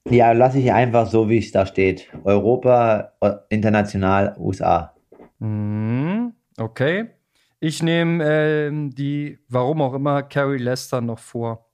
ja, 0.09 0.31
lasse 0.31 0.59
ich 0.59 0.71
einfach 0.71 1.07
so, 1.07 1.27
wie 1.27 1.39
es 1.39 1.51
da 1.51 1.65
steht. 1.65 2.07
Europa, 2.23 3.11
äh, 3.19 3.33
international, 3.49 4.37
USA. 4.39 4.95
Mhm, 5.39 6.35
okay. 6.57 7.09
Ich 7.59 7.83
nehme 7.83 8.23
ähm, 8.25 8.91
die, 8.91 9.39
warum 9.49 9.81
auch 9.81 9.93
immer, 9.93 10.23
Carrie 10.23 10.57
Lester 10.57 11.01
noch 11.01 11.19
vor. 11.19 11.67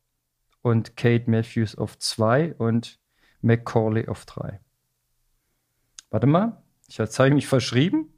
Und 0.67 0.97
Kate 0.97 1.31
Matthews 1.31 1.77
auf 1.77 1.97
zwei 1.97 2.53
und 2.55 2.99
McCauley 3.39 4.09
auf 4.09 4.25
drei. 4.25 4.59
Warte 6.09 6.27
mal, 6.27 6.61
jetzt 6.89 7.17
habe 7.17 7.29
ich 7.29 7.35
mich 7.35 7.47
verschrieben. 7.47 8.13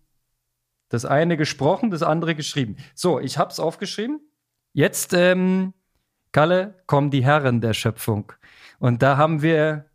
Das 0.88 1.06
eine 1.06 1.38
gesprochen, 1.38 1.92
das 1.92 2.02
andere 2.02 2.34
geschrieben. 2.34 2.78
So, 2.96 3.20
ich 3.20 3.38
habe 3.38 3.52
es 3.52 3.60
aufgeschrieben. 3.60 4.20
Jetzt, 4.74 5.14
ähm, 5.14 5.76
Kalle, 6.32 6.74
kommen 6.88 7.12
die 7.12 7.24
Herren 7.24 7.62
der 7.62 7.74
Schöpfung. 7.74 8.32
Und 8.80 9.04
da 9.04 9.16
haben 9.16 9.44
wir, 9.44 9.86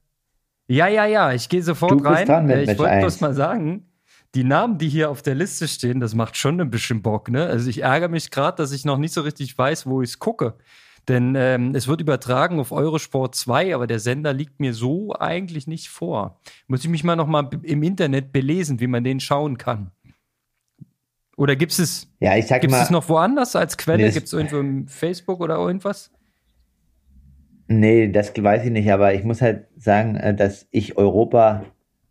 ja, 0.69 0.87
ja, 0.87 1.07
ja, 1.07 1.33
ich 1.33 1.49
gehe 1.49 1.65
sofort 1.65 2.05
rein. 2.05 2.25
Dran 2.25 2.47
mit 2.47 2.69
ich 2.69 2.79
wollte 2.79 3.01
bloß 3.01 3.21
mal 3.21 3.35
sagen, 3.35 3.91
die 4.37 4.45
Namen, 4.45 4.79
die 4.79 4.89
hier 4.89 5.11
auf 5.11 5.23
der 5.23 5.35
Liste 5.35 5.67
stehen, 5.67 5.99
das 5.99 6.15
macht 6.15 6.37
schon 6.37 6.61
ein 6.61 6.71
bisschen 6.71 7.03
Bock, 7.03 7.31
ne? 7.31 7.47
Also 7.47 7.69
ich 7.69 7.83
ärgere 7.83 8.09
mich 8.09 8.31
gerade, 8.31 8.59
dass 8.59 8.71
ich 8.71 8.85
noch 8.85 8.99
nicht 8.99 9.13
so 9.13 9.23
richtig 9.23 9.59
weiß, 9.59 9.87
wo 9.87 10.03
ich 10.03 10.11
es 10.11 10.19
gucke. 10.21 10.57
Denn 11.09 11.35
ähm, 11.37 11.75
es 11.75 11.87
wird 11.87 12.01
übertragen 12.01 12.61
auf 12.61 12.73
Eurosport 12.73 13.35
2, 13.35 13.75
aber 13.75 13.87
der 13.87 13.99
Sender 13.99 14.33
liegt 14.33 14.61
mir 14.61 14.73
so 14.73 15.15
eigentlich 15.15 15.67
nicht 15.67 15.89
vor. 15.89 16.41
Muss 16.67 16.83
ich 16.83 16.89
mich 16.89 17.05
mal 17.05 17.17
noch 17.17 17.27
mal 17.27 17.49
im 17.63 17.83
Internet 17.83 18.33
belesen, 18.33 18.81
wie 18.81 18.87
man 18.87 19.05
den 19.05 19.21
schauen 19.21 19.59
kann. 19.59 19.91
Oder 21.37 21.57
gibt 21.57 21.73
es, 21.79 22.09
ja, 22.21 22.37
ich 22.37 22.47
sag 22.47 22.61
gibt's 22.61 22.77
mal, 22.77 22.83
es 22.83 22.91
noch 22.91 23.09
woanders 23.09 23.57
als 23.57 23.77
Quelle? 23.77 24.07
Nee, 24.07 24.13
gibt 24.13 24.29
es 24.29 24.33
irgendwo 24.33 24.59
im 24.59 24.87
Facebook 24.87 25.41
oder 25.41 25.57
irgendwas? 25.57 26.11
Nee, 27.67 28.09
das 28.09 28.33
weiß 28.37 28.65
ich 28.65 28.71
nicht, 28.71 28.91
aber 28.91 29.15
ich 29.15 29.25
muss 29.25 29.43
halt 29.43 29.67
sagen, 29.77 30.17
äh, 30.17 30.35
dass 30.35 30.69
ich 30.71 30.97
Europa 30.97 31.65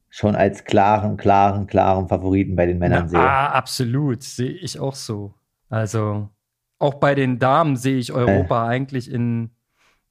schon 0.10 0.36
als 0.36 0.66
klaren, 0.66 1.18
klaren, 1.18 1.68
klaren 1.68 2.08
Favoriten 2.08 2.56
bei 2.56 2.66
den 2.66 2.80
Männern 2.80 3.04
Na, 3.04 3.10
sehe. 3.10 3.20
Ah, 3.20 3.48
absolut, 3.48 4.24
sehe 4.24 4.52
ich 4.52 4.80
auch 4.80 4.96
so. 4.96 5.34
Also 5.70 6.30
auch 6.84 6.96
bei 6.96 7.16
den 7.16 7.40
Damen 7.40 7.78
sehe 7.78 7.98
ich 7.98 8.12
Europa 8.12 8.66
äh. 8.66 8.68
eigentlich 8.68 9.10
in, 9.10 9.52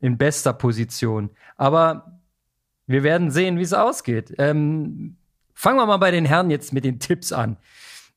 in 0.00 0.16
bester 0.16 0.54
Position. 0.54 1.28
Aber 1.58 2.18
wir 2.86 3.02
werden 3.02 3.30
sehen, 3.30 3.58
wie 3.58 3.62
es 3.62 3.74
ausgeht. 3.74 4.34
Ähm, 4.38 5.18
fangen 5.54 5.76
wir 5.76 5.84
mal 5.84 5.98
bei 5.98 6.10
den 6.10 6.24
Herren 6.24 6.50
jetzt 6.50 6.72
mit 6.72 6.86
den 6.86 6.98
Tipps 6.98 7.30
an. 7.30 7.58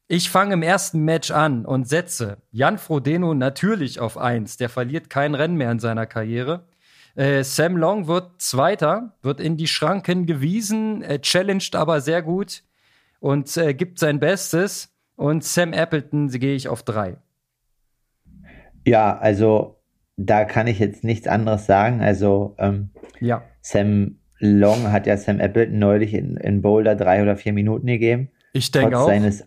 Ich 0.08 0.30
fange 0.30 0.54
im 0.54 0.64
ersten 0.64 1.04
Match 1.04 1.32
an 1.32 1.66
und 1.66 1.90
setze 1.90 2.38
Jan 2.52 2.78
Frodeno 2.78 3.34
natürlich 3.34 4.00
auf 4.00 4.18
1. 4.18 4.56
Der 4.56 4.70
verliert 4.70 5.10
kein 5.10 5.36
Rennen 5.36 5.58
mehr 5.58 5.72
in 5.72 5.80
seiner 5.80 6.06
Karriere. 6.06 6.64
Äh, 7.16 7.44
Sam 7.44 7.76
Long 7.76 8.08
wird 8.08 8.42
Zweiter, 8.42 9.18
wird 9.22 9.42
in 9.42 9.58
die 9.58 9.68
Schranken 9.68 10.26
gewiesen, 10.26 11.02
äh, 11.02 11.20
challenged 11.20 11.76
aber 11.76 12.00
sehr 12.00 12.22
gut 12.22 12.64
und 13.20 13.58
äh, 13.58 13.74
gibt 13.74 14.00
sein 14.00 14.22
Bestes. 14.22 14.94
Und 15.18 15.44
Sam 15.44 15.74
Appleton 15.74 16.30
gehe 16.30 16.56
ich 16.56 16.70
auf 16.70 16.84
3. 16.84 17.18
Ja, 18.86 19.18
also 19.18 19.80
da 20.18 20.46
kann 20.46 20.68
ich 20.68 20.80
jetzt 20.80 21.04
nichts 21.04 21.28
anderes 21.28 21.66
sagen. 21.66 22.02
Also 22.02 22.56
ähm, 22.58 22.92
ja. 23.20 23.44
Sam 23.62 24.18
Long 24.40 24.92
hat 24.92 25.08
ja 25.08 25.18
Sam 25.18 25.40
Appleton 25.40 25.80
neulich 25.80 26.14
in, 26.14 26.38
in 26.38 26.62
Boulder 26.62 26.96
drei 26.96 27.22
oder 27.22 27.36
vier 27.36 27.54
Minuten 27.54 27.88
gegeben. 27.88 28.30
Ich 28.54 28.72
denke 28.72 28.98
auch. 28.98 29.08
seines 29.08 29.46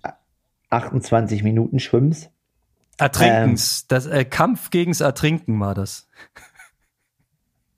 28 0.71 1.43
Minuten 1.43 1.79
Schwimmens. 1.79 2.31
Ertrinkens. 2.99 3.83
Ähm, 3.83 3.87
das 3.89 4.07
äh, 4.07 4.25
Kampf 4.25 4.71
gegens 4.71 5.01
Ertrinken 5.01 5.59
war 5.61 5.75
das. 5.75 6.09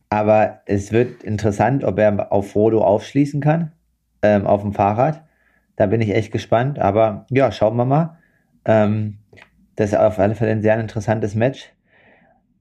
Aber 0.09 0.62
es 0.66 0.90
wird 0.90 1.23
interessant, 1.23 1.85
ob 1.85 1.99
er 1.99 2.33
auf 2.33 2.51
Frodo 2.51 2.83
aufschließen 2.83 3.40
kann, 3.40 3.73
ähm, 4.23 4.46
auf 4.46 4.62
dem 4.62 4.73
Fahrrad. 4.73 5.25
Da 5.77 5.87
bin 5.87 6.01
ich 6.01 6.11
echt 6.11 6.33
gespannt. 6.33 6.79
Aber 6.79 7.27
ja, 7.31 7.53
schauen 7.53 7.77
wir 7.77 7.85
mal. 7.85 8.18
Ähm, 8.64 9.19
das 9.81 9.93
ist 9.93 9.99
auf 9.99 10.19
alle 10.19 10.35
Fälle 10.35 10.53
ein 10.53 10.61
sehr 10.61 10.79
interessantes 10.79 11.35
Match. 11.35 11.73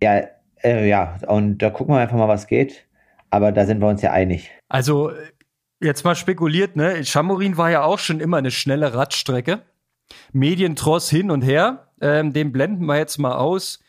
Ja, 0.02 0.22
äh, 0.64 0.88
ja, 0.88 1.18
und 1.28 1.58
da 1.58 1.70
gucken 1.70 1.94
wir 1.94 2.00
einfach 2.00 2.18
mal, 2.18 2.30
was 2.30 2.48
geht. 2.48 2.86
Aber 3.30 3.52
da 3.52 3.66
sind 3.66 3.82
wir 3.82 3.88
uns 3.88 4.02
ja 4.02 4.14
einig. 4.14 4.50
Also, 4.70 5.12
jetzt 5.82 6.06
mal 6.06 6.16
spekuliert, 6.16 6.78
ne? 6.78 7.04
Chamorin 7.04 7.58
war 7.58 7.70
ja 7.70 7.84
auch 7.84 8.00
schon 8.00 8.22
immer 8.22 8.38
eine 8.38 8.52
schnelle 8.52 8.94
Radstrecke. 8.94 9.62
Medientross 10.32 11.10
hin 11.10 11.30
und 11.30 11.42
her. 11.42 11.90
Ähm, 12.00 12.32
den 12.32 12.54
blenden 12.54 12.86
wir 12.86 12.98
jetzt 12.98 13.18
mal 13.18 13.36
aus. 13.36 13.80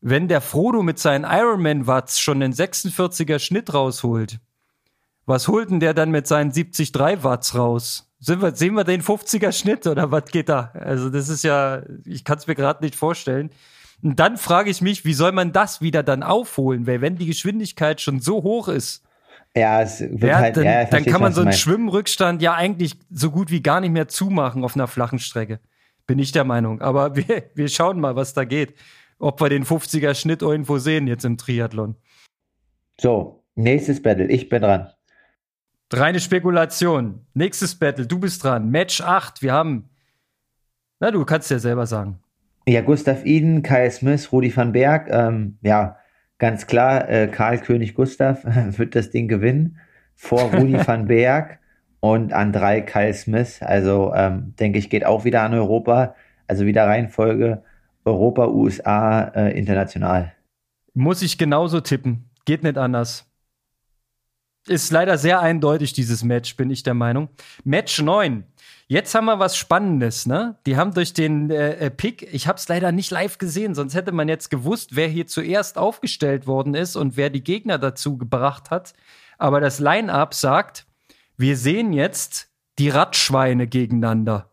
Wenn 0.00 0.26
der 0.26 0.40
Frodo 0.40 0.82
mit 0.82 0.98
seinen 0.98 1.24
Ironman-Watts 1.24 2.18
schon 2.18 2.42
einen 2.42 2.52
46er 2.52 3.38
Schnitt 3.38 3.72
rausholt, 3.72 4.40
was 5.26 5.46
holt 5.46 5.70
denn 5.70 5.78
der 5.78 5.94
dann 5.94 6.10
mit 6.10 6.26
seinen 6.26 6.50
73 6.50 7.22
Watts 7.22 7.54
raus? 7.54 8.09
Sind 8.20 8.42
wir, 8.42 8.54
sehen 8.54 8.74
wir 8.74 8.84
den 8.84 9.02
50er 9.02 9.50
Schnitt 9.50 9.86
oder 9.86 10.10
was 10.10 10.26
geht 10.26 10.50
da? 10.50 10.72
Also 10.74 11.08
das 11.08 11.30
ist 11.30 11.42
ja, 11.42 11.82
ich 12.04 12.24
kann 12.24 12.36
es 12.36 12.46
mir 12.46 12.54
gerade 12.54 12.84
nicht 12.84 12.94
vorstellen. 12.94 13.50
Und 14.02 14.20
dann 14.20 14.36
frage 14.36 14.70
ich 14.70 14.82
mich, 14.82 15.04
wie 15.04 15.14
soll 15.14 15.32
man 15.32 15.52
das 15.52 15.80
wieder 15.80 16.02
dann 16.02 16.22
aufholen? 16.22 16.86
Weil 16.86 17.00
wenn 17.00 17.16
die 17.16 17.26
Geschwindigkeit 17.26 18.00
schon 18.00 18.20
so 18.20 18.42
hoch 18.42 18.68
ist, 18.68 19.02
ja, 19.56 19.82
es 19.82 20.00
wird 20.00 20.22
ja, 20.22 20.38
halt, 20.38 20.56
dann, 20.56 20.64
ja, 20.64 20.84
dann 20.84 21.04
kann 21.04 21.20
man 21.20 21.32
so 21.32 21.40
einen 21.40 21.52
Schwimmrückstand 21.52 22.40
ja 22.40 22.54
eigentlich 22.54 22.96
so 23.10 23.32
gut 23.32 23.50
wie 23.50 23.62
gar 23.62 23.80
nicht 23.80 23.90
mehr 23.90 24.06
zumachen 24.06 24.62
auf 24.64 24.76
einer 24.76 24.86
flachen 24.86 25.18
Strecke. 25.18 25.58
Bin 26.06 26.18
ich 26.18 26.30
der 26.30 26.44
Meinung. 26.44 26.80
Aber 26.80 27.16
wir, 27.16 27.44
wir 27.54 27.68
schauen 27.68 28.00
mal, 28.00 28.16
was 28.16 28.32
da 28.32 28.44
geht. 28.44 28.74
Ob 29.18 29.40
wir 29.40 29.48
den 29.48 29.64
50er 29.64 30.14
Schnitt 30.14 30.42
irgendwo 30.42 30.78
sehen 30.78 31.06
jetzt 31.06 31.24
im 31.24 31.36
Triathlon. 31.36 31.96
So, 33.00 33.44
nächstes 33.54 34.02
Battle. 34.02 34.26
Ich 34.26 34.48
bin 34.48 34.62
dran. 34.62 34.90
Reine 35.92 36.20
Spekulation. 36.20 37.26
Nächstes 37.34 37.74
Battle, 37.74 38.06
du 38.06 38.18
bist 38.18 38.44
dran. 38.44 38.70
Match 38.70 39.00
8. 39.00 39.42
Wir 39.42 39.52
haben. 39.52 39.90
Na, 41.00 41.10
du 41.10 41.24
kannst 41.24 41.50
ja 41.50 41.58
selber 41.58 41.86
sagen. 41.86 42.20
Ja, 42.68 42.82
Gustav 42.82 43.24
Iden, 43.24 43.62
Kyle 43.62 43.90
Smith, 43.90 44.30
Rudi 44.30 44.54
van 44.56 44.72
Berg. 44.72 45.08
Ähm, 45.10 45.58
ja, 45.62 45.96
ganz 46.38 46.66
klar, 46.66 47.08
äh, 47.08 47.26
Karl 47.26 47.58
König 47.58 47.94
Gustav 47.94 48.44
wird 48.78 48.94
das 48.94 49.10
Ding 49.10 49.26
gewinnen. 49.26 49.78
Vor 50.14 50.42
Rudi 50.52 50.74
van 50.86 51.06
Berg 51.06 51.58
und 51.98 52.32
an 52.32 52.52
drei 52.52 52.82
Kyle 52.82 53.14
Smith. 53.14 53.60
Also, 53.60 54.12
ähm, 54.14 54.54
denke 54.60 54.78
ich, 54.78 54.90
geht 54.90 55.04
auch 55.04 55.24
wieder 55.24 55.42
an 55.42 55.54
Europa. 55.54 56.14
Also 56.46 56.66
wieder 56.66 56.86
Reihenfolge 56.86 57.62
Europa, 58.04 58.46
USA, 58.48 59.22
äh, 59.34 59.58
international. 59.58 60.32
Muss 60.94 61.22
ich 61.22 61.38
genauso 61.38 61.80
tippen. 61.80 62.30
Geht 62.44 62.62
nicht 62.62 62.78
anders. 62.78 63.29
Ist 64.70 64.92
leider 64.92 65.18
sehr 65.18 65.40
eindeutig, 65.40 65.94
dieses 65.94 66.22
Match, 66.22 66.56
bin 66.56 66.70
ich 66.70 66.84
der 66.84 66.94
Meinung. 66.94 67.28
Match 67.64 68.00
9. 68.00 68.44
Jetzt 68.86 69.12
haben 69.16 69.24
wir 69.24 69.40
was 69.40 69.56
Spannendes, 69.56 70.26
ne? 70.26 70.60
Die 70.64 70.76
haben 70.76 70.94
durch 70.94 71.12
den 71.12 71.50
äh, 71.50 71.86
äh 71.86 71.90
Pick, 71.90 72.32
ich 72.32 72.46
habe 72.46 72.56
es 72.56 72.68
leider 72.68 72.92
nicht 72.92 73.10
live 73.10 73.38
gesehen, 73.38 73.74
sonst 73.74 73.94
hätte 73.94 74.12
man 74.12 74.28
jetzt 74.28 74.48
gewusst, 74.48 74.94
wer 74.94 75.08
hier 75.08 75.26
zuerst 75.26 75.76
aufgestellt 75.76 76.46
worden 76.46 76.74
ist 76.74 76.94
und 76.94 77.16
wer 77.16 77.30
die 77.30 77.42
Gegner 77.42 77.78
dazu 77.78 78.16
gebracht 78.16 78.70
hat. 78.70 78.92
Aber 79.38 79.60
das 79.60 79.80
Line-Up 79.80 80.34
sagt, 80.34 80.86
wir 81.36 81.56
sehen 81.56 81.92
jetzt 81.92 82.48
die 82.78 82.90
Radschweine 82.90 83.66
gegeneinander. 83.66 84.50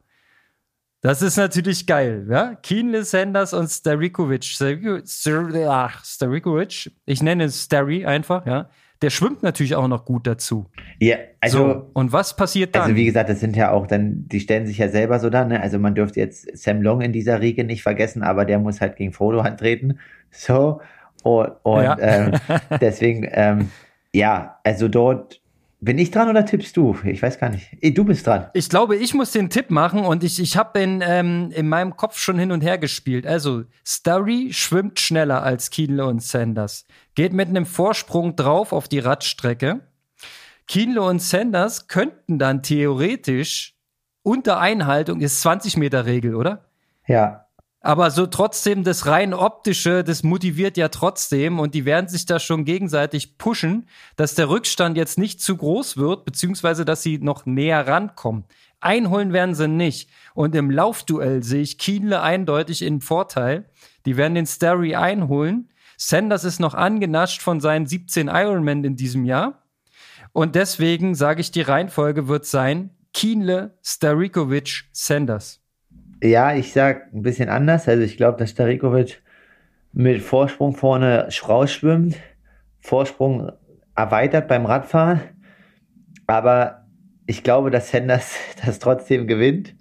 Das 1.01 1.21
ist 1.21 1.37
natürlich 1.37 1.85
geil, 1.85 2.25
ja? 2.27 2.55
Keenly 2.55 3.03
Sanders 3.03 3.53
und 3.53 3.67
Starikovic. 3.67 4.45
Starikovic, 4.45 6.91
ich 7.05 7.21
nenne 7.21 7.43
es 7.43 7.65
Starry 7.65 8.03
einfach, 8.03 8.47
ja? 8.47 8.67
Der 9.01 9.09
schwimmt 9.09 9.43
natürlich 9.43 9.75
auch 9.75 9.87
noch 9.87 10.05
gut 10.05 10.27
dazu. 10.27 10.65
Ja, 10.99 11.17
also. 11.39 11.57
So, 11.57 11.89
und 11.93 12.11
was 12.11 12.35
passiert 12.35 12.75
dann? 12.75 12.83
Also, 12.83 12.95
wie 12.95 13.05
gesagt, 13.05 13.29
das 13.29 13.39
sind 13.39 13.55
ja 13.55 13.71
auch 13.71 13.87
dann, 13.87 14.27
die 14.27 14.39
stellen 14.39 14.65
sich 14.65 14.77
ja 14.77 14.89
selber 14.89 15.19
so 15.19 15.29
da, 15.29 15.45
ne? 15.45 15.61
Also, 15.61 15.79
man 15.79 15.95
dürfte 15.95 16.19
jetzt 16.19 16.57
Sam 16.57 16.81
Long 16.81 17.01
in 17.01 17.13
dieser 17.13 17.41
Riege 17.41 17.63
nicht 17.63 17.83
vergessen, 17.83 18.23
aber 18.23 18.45
der 18.45 18.59
muss 18.59 18.81
halt 18.81 18.95
gegen 18.95 19.13
Frodo 19.13 19.39
antreten. 19.41 19.99
So. 20.31 20.81
Und, 21.23 21.51
und 21.63 21.83
ja. 21.83 21.97
ähm, 21.99 22.31
deswegen, 22.81 23.27
ähm, 23.31 23.71
ja, 24.13 24.59
also 24.63 24.87
dort 24.87 25.41
bin 25.79 25.97
ich 25.99 26.09
dran 26.09 26.29
oder 26.29 26.45
tippst 26.45 26.75
du? 26.75 26.97
Ich 27.03 27.21
weiß 27.21 27.39
gar 27.39 27.49
nicht. 27.49 27.69
Du 27.95 28.03
bist 28.03 28.25
dran. 28.25 28.47
Ich 28.53 28.69
glaube, 28.69 28.95
ich 28.95 29.13
muss 29.13 29.31
den 29.31 29.49
Tipp 29.49 29.69
machen 29.69 30.05
und 30.05 30.23
ich, 30.23 30.39
ich 30.39 30.57
habe 30.57 30.79
den 30.79 31.03
ähm, 31.05 31.51
in 31.53 31.69
meinem 31.69 31.95
Kopf 31.95 32.17
schon 32.17 32.39
hin 32.39 32.51
und 32.51 32.61
her 32.61 32.77
gespielt. 32.77 33.27
Also, 33.27 33.63
Starry 33.85 34.49
schwimmt 34.51 34.99
schneller 34.99 35.43
als 35.43 35.69
Kienle 35.69 36.05
und 36.05 36.23
Sanders. 36.23 36.85
Geht 37.13 37.33
mit 37.33 37.47
einem 37.47 37.65
Vorsprung 37.65 38.35
drauf 38.35 38.73
auf 38.73 38.87
die 38.87 38.99
Radstrecke. 38.99 39.81
Kienle 40.67 41.01
und 41.01 41.21
Sanders 41.21 41.87
könnten 41.87 42.39
dann 42.39 42.63
theoretisch 42.63 43.75
unter 44.23 44.59
Einhaltung, 44.59 45.21
ist 45.21 45.41
20 45.41 45.77
Meter 45.77 46.05
Regel, 46.05 46.35
oder? 46.35 46.65
Ja. 47.05 47.46
Aber 47.87 48.11
so 48.11 48.27
trotzdem 48.27 48.83
das 48.83 49.05
rein 49.05 49.33
optische, 49.33 50.03
das 50.03 50.21
motiviert 50.21 50.75
ja 50.75 50.89
trotzdem 50.89 51.57
und 51.57 51.73
die 51.73 51.85
werden 51.85 52.09
sich 52.09 52.25
da 52.25 52.37
schon 52.37 52.65
gegenseitig 52.65 53.37
pushen, 53.37 53.87
dass 54.17 54.35
der 54.35 54.49
Rückstand 54.49 54.97
jetzt 54.97 55.17
nicht 55.17 55.39
zu 55.39 55.55
groß 55.55 55.95
wird, 55.95 56.25
beziehungsweise 56.25 56.83
dass 56.83 57.01
sie 57.01 57.17
noch 57.17 57.45
näher 57.45 57.87
rankommen. 57.87 58.43
Einholen 58.81 59.31
werden 59.31 59.55
sie 59.55 59.69
nicht. 59.69 60.09
Und 60.33 60.53
im 60.53 60.69
Laufduell 60.69 61.43
sehe 61.43 61.61
ich 61.61 61.77
Kienle 61.77 62.21
eindeutig 62.21 62.81
in 62.81 62.99
Vorteil. 62.99 63.69
Die 64.05 64.17
werden 64.17 64.35
den 64.35 64.47
Starry 64.47 64.93
einholen. 64.93 65.69
Sanders 65.95 66.43
ist 66.43 66.59
noch 66.59 66.73
angenascht 66.73 67.41
von 67.41 67.61
seinen 67.61 67.85
17 67.85 68.27
Ironman 68.27 68.83
in 68.83 68.97
diesem 68.97 69.23
Jahr. 69.23 69.63
Und 70.33 70.55
deswegen 70.55 71.15
sage 71.15 71.39
ich, 71.39 71.51
die 71.51 71.61
Reihenfolge 71.61 72.27
wird 72.27 72.45
sein 72.45 72.89
Kienle, 73.13 73.77
Starikovic, 73.81 74.89
Sanders. 74.91 75.61
Ja, 76.21 76.53
ich 76.53 76.73
sag 76.73 77.13
ein 77.13 77.21
bisschen 77.21 77.49
anders. 77.49 77.87
Also 77.87 78.03
ich 78.03 78.17
glaube, 78.17 78.37
dass 78.37 78.51
Starikovic 78.51 79.21
mit 79.93 80.21
Vorsprung 80.21 80.75
vorne 80.75 81.29
rausschwimmt, 81.47 82.15
Vorsprung 82.79 83.51
erweitert 83.95 84.47
beim 84.47 84.65
Radfahren. 84.65 85.21
Aber 86.25 86.85
ich 87.25 87.43
glaube, 87.43 87.71
dass 87.71 87.89
Sanders 87.89 88.35
das 88.65 88.79
trotzdem 88.79 89.27
gewinnt 89.27 89.75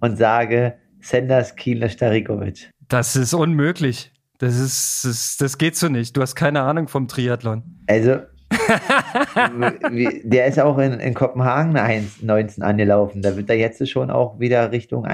und 0.00 0.16
sage 0.16 0.74
Sanders, 1.00 1.54
Kienle, 1.56 1.88
Starikovic. 1.88 2.70
Das 2.88 3.16
ist 3.16 3.34
unmöglich. 3.34 4.12
Das 4.38 4.58
ist, 4.58 5.04
das, 5.04 5.36
das 5.38 5.58
geht 5.58 5.76
so 5.76 5.88
nicht. 5.88 6.16
Du 6.16 6.20
hast 6.20 6.34
keine 6.34 6.62
Ahnung 6.62 6.88
vom 6.88 7.08
Triathlon. 7.08 7.62
Also, 7.86 8.18
der 10.24 10.46
ist 10.46 10.60
auch 10.60 10.78
in, 10.78 10.94
in 10.94 11.14
Kopenhagen 11.14 11.76
eine 11.76 12.02
1,19 12.02 12.62
angelaufen. 12.62 13.22
Da 13.22 13.36
wird 13.36 13.48
er 13.48 13.56
jetzt 13.56 13.88
schon 13.88 14.10
auch 14.10 14.38
wieder 14.38 14.72
Richtung 14.72 15.06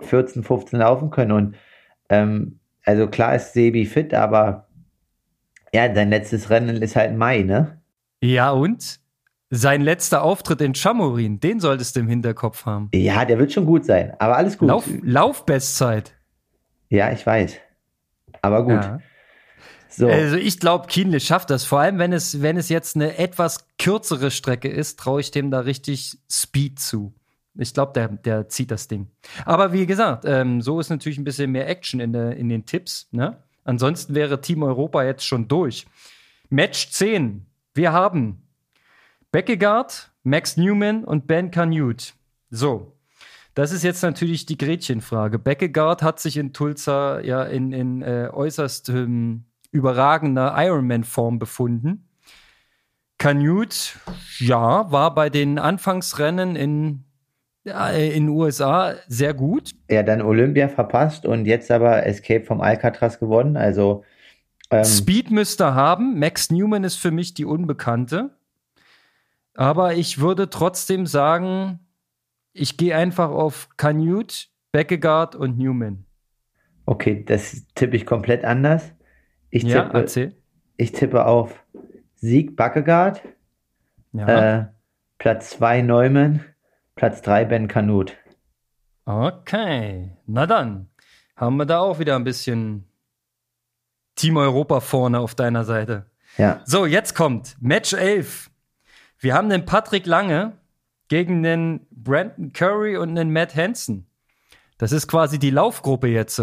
1,14, 0.00 0.42
15 0.42 0.78
laufen 0.78 1.10
können. 1.10 1.32
Und 1.32 1.56
ähm, 2.08 2.58
also 2.84 3.08
klar 3.08 3.34
ist 3.34 3.52
Sebi 3.52 3.84
fit, 3.84 4.14
aber 4.14 4.66
ja, 5.72 5.92
sein 5.94 6.10
letztes 6.10 6.50
Rennen 6.50 6.80
ist 6.82 6.96
halt 6.96 7.16
Mai, 7.16 7.42
ne? 7.42 7.80
Ja, 8.20 8.50
und? 8.52 9.00
Sein 9.50 9.80
letzter 9.80 10.22
Auftritt 10.22 10.60
in 10.60 10.74
Chamorin, 10.74 11.38
den 11.38 11.60
solltest 11.60 11.94
du 11.94 12.00
im 12.00 12.08
Hinterkopf 12.08 12.66
haben. 12.66 12.90
Ja, 12.94 13.24
der 13.24 13.38
wird 13.38 13.52
schon 13.52 13.66
gut 13.66 13.84
sein, 13.84 14.12
aber 14.18 14.36
alles 14.36 14.58
gut. 14.58 14.68
Lauf, 14.68 14.88
Laufbestzeit. 15.02 16.14
Ja, 16.88 17.12
ich 17.12 17.24
weiß. 17.24 17.56
Aber 18.42 18.64
gut. 18.64 18.72
Ja. 18.72 19.00
So. 19.88 20.08
Also 20.08 20.36
ich 20.36 20.60
glaube, 20.60 20.88
Kienle 20.88 21.20
schafft 21.20 21.50
das. 21.50 21.64
Vor 21.64 21.80
allem, 21.80 21.98
wenn 21.98 22.12
es, 22.12 22.42
wenn 22.42 22.56
es 22.56 22.68
jetzt 22.68 22.96
eine 22.96 23.18
etwas 23.18 23.66
kürzere 23.78 24.30
Strecke 24.30 24.68
ist, 24.68 24.98
traue 24.98 25.20
ich 25.20 25.30
dem 25.30 25.50
da 25.50 25.60
richtig 25.60 26.18
Speed 26.30 26.78
zu. 26.78 27.14
Ich 27.58 27.74
glaube, 27.74 27.92
der, 27.94 28.08
der 28.08 28.48
zieht 28.48 28.70
das 28.70 28.88
Ding. 28.88 29.08
Aber 29.44 29.72
wie 29.72 29.86
gesagt, 29.86 30.24
ähm, 30.26 30.60
so 30.60 30.80
ist 30.80 30.90
natürlich 30.90 31.18
ein 31.18 31.24
bisschen 31.24 31.52
mehr 31.52 31.68
Action 31.68 32.00
in, 32.00 32.12
der, 32.12 32.36
in 32.36 32.48
den 32.48 32.66
Tipps. 32.66 33.08
Ne? 33.12 33.42
Ansonsten 33.64 34.14
wäre 34.14 34.40
Team 34.40 34.62
Europa 34.62 35.02
jetzt 35.04 35.26
schon 35.26 35.48
durch. 35.48 35.86
Match 36.48 36.90
10. 36.90 37.46
Wir 37.74 37.92
haben 37.92 38.42
Beckegaard, 39.32 40.12
Max 40.22 40.56
Newman 40.56 41.04
und 41.04 41.26
Ben 41.26 41.50
Canute. 41.50 42.12
So, 42.50 42.96
das 43.54 43.72
ist 43.72 43.82
jetzt 43.82 44.02
natürlich 44.02 44.44
die 44.44 44.58
Gretchenfrage. 44.58 45.38
Beckegaard 45.38 46.02
hat 46.02 46.20
sich 46.20 46.36
in 46.36 46.52
Tulsa 46.52 47.20
ja 47.20 47.42
in, 47.42 47.72
in 47.72 48.02
äh, 48.02 48.28
äußerst 48.30 48.90
ähm, 48.90 49.46
überragender 49.70 50.54
Ironman-Form 50.56 51.38
befunden. 51.38 52.06
Canute, 53.18 53.76
ja, 54.38 54.92
war 54.92 55.14
bei 55.14 55.30
den 55.30 55.58
Anfangsrennen 55.58 56.54
in 56.54 57.05
in 57.66 58.26
den 58.26 58.28
USA 58.28 58.94
sehr 59.08 59.34
gut. 59.34 59.74
Ja, 59.90 60.02
dann 60.02 60.22
Olympia 60.22 60.68
verpasst 60.68 61.26
und 61.26 61.46
jetzt 61.46 61.70
aber 61.70 62.06
Escape 62.06 62.44
vom 62.44 62.60
Alcatraz 62.60 63.18
gewonnen. 63.18 63.56
Also 63.56 64.04
ähm 64.70 64.84
Speed 64.84 65.30
müsste 65.30 65.74
haben. 65.74 66.18
Max 66.18 66.50
Newman 66.50 66.84
ist 66.84 66.96
für 66.96 67.10
mich 67.10 67.34
die 67.34 67.44
Unbekannte. 67.44 68.30
Aber 69.54 69.94
ich 69.94 70.20
würde 70.20 70.50
trotzdem 70.50 71.06
sagen, 71.06 71.80
ich 72.52 72.76
gehe 72.76 72.94
einfach 72.94 73.30
auf 73.30 73.68
Canute, 73.76 74.46
Beckegaard 74.72 75.34
und 75.34 75.58
Newman. 75.58 76.04
Okay, 76.84 77.24
das 77.24 77.66
tippe 77.74 77.96
ich 77.96 78.06
komplett 78.06 78.44
anders. 78.44 78.92
Ich 79.50 79.64
tippe, 79.64 79.74
ja, 79.74 79.90
erzähl. 79.90 80.36
Ich 80.76 80.92
tippe 80.92 81.26
auf 81.26 81.64
Sieg 82.16 82.56
Beckegaard, 82.56 83.22
ja. 84.12 84.58
äh, 84.58 84.66
Platz 85.18 85.50
2 85.50 85.82
Neumann, 85.82 86.44
Platz 86.96 87.20
3 87.20 87.44
Ben 87.44 87.68
Kanut. 87.68 88.16
Okay, 89.04 90.12
na 90.26 90.46
dann 90.46 90.88
haben 91.36 91.58
wir 91.58 91.66
da 91.66 91.80
auch 91.80 91.98
wieder 91.98 92.16
ein 92.16 92.24
bisschen 92.24 92.88
Team 94.14 94.38
Europa 94.38 94.80
vorne 94.80 95.20
auf 95.20 95.34
deiner 95.34 95.64
Seite. 95.64 96.06
Ja. 96.38 96.62
So, 96.64 96.86
jetzt 96.86 97.14
kommt 97.14 97.54
Match 97.60 97.92
11. 97.92 98.50
Wir 99.18 99.34
haben 99.34 99.50
den 99.50 99.66
Patrick 99.66 100.06
Lange, 100.06 100.54
gegen 101.08 101.44
einen 101.44 101.86
Brandon 101.90 102.54
Curry 102.54 102.96
und 102.96 103.10
einen 103.10 103.30
Matt 103.30 103.54
Hansen. 103.54 104.06
Das 104.78 104.90
ist 104.90 105.06
quasi 105.06 105.38
die 105.38 105.50
Laufgruppe 105.50 106.08
jetzt. 106.08 106.42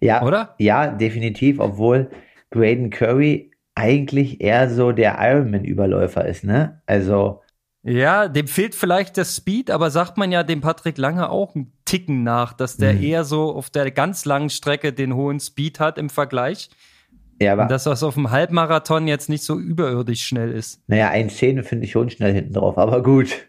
Ja, 0.00 0.22
oder? 0.22 0.56
Ja, 0.58 0.88
definitiv, 0.88 1.60
obwohl 1.60 2.10
Braden 2.50 2.90
Curry 2.90 3.52
eigentlich 3.76 4.40
eher 4.40 4.68
so 4.68 4.90
der 4.90 5.18
Ironman-Überläufer 5.20 6.26
ist, 6.26 6.42
ne? 6.42 6.82
Also. 6.86 7.41
Ja, 7.84 8.28
dem 8.28 8.46
fehlt 8.46 8.74
vielleicht 8.74 9.16
der 9.16 9.24
Speed, 9.24 9.70
aber 9.70 9.90
sagt 9.90 10.16
man 10.16 10.30
ja 10.30 10.44
dem 10.44 10.60
Patrick 10.60 10.98
Lange 10.98 11.30
auch 11.30 11.54
einen 11.54 11.72
Ticken 11.84 12.22
nach, 12.22 12.52
dass 12.52 12.76
der 12.76 12.94
mhm. 12.94 13.02
eher 13.02 13.24
so 13.24 13.52
auf 13.52 13.70
der 13.70 13.90
ganz 13.90 14.24
langen 14.24 14.50
Strecke 14.50 14.92
den 14.92 15.14
hohen 15.14 15.40
Speed 15.40 15.80
hat 15.80 15.98
im 15.98 16.08
Vergleich. 16.08 16.70
Ja, 17.40 17.54
aber. 17.54 17.62
Und 17.62 17.70
dass 17.72 17.84
das 17.84 18.04
auf 18.04 18.14
dem 18.14 18.30
Halbmarathon 18.30 19.08
jetzt 19.08 19.28
nicht 19.28 19.42
so 19.42 19.58
überirdisch 19.58 20.24
schnell 20.24 20.52
ist. 20.52 20.80
Naja, 20.86 21.10
1,10 21.10 21.64
finde 21.64 21.86
ich 21.86 21.90
schon 21.90 22.08
schnell 22.08 22.32
hinten 22.32 22.52
drauf, 22.52 22.78
aber 22.78 23.02
gut. 23.02 23.48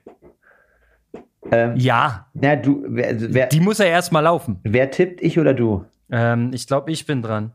Ähm, 1.52 1.76
ja. 1.76 2.28
Na, 2.34 2.56
du, 2.56 2.84
wer, 2.88 3.10
also 3.10 3.28
wer, 3.30 3.48
Die 3.48 3.60
muss 3.60 3.80
er 3.80 3.88
erstmal 3.88 4.24
laufen. 4.24 4.60
Wer 4.64 4.90
tippt, 4.90 5.22
ich 5.22 5.38
oder 5.38 5.54
du? 5.54 5.86
Ähm, 6.10 6.52
ich 6.54 6.66
glaube, 6.66 6.92
ich 6.92 7.06
bin 7.06 7.22
dran. 7.22 7.52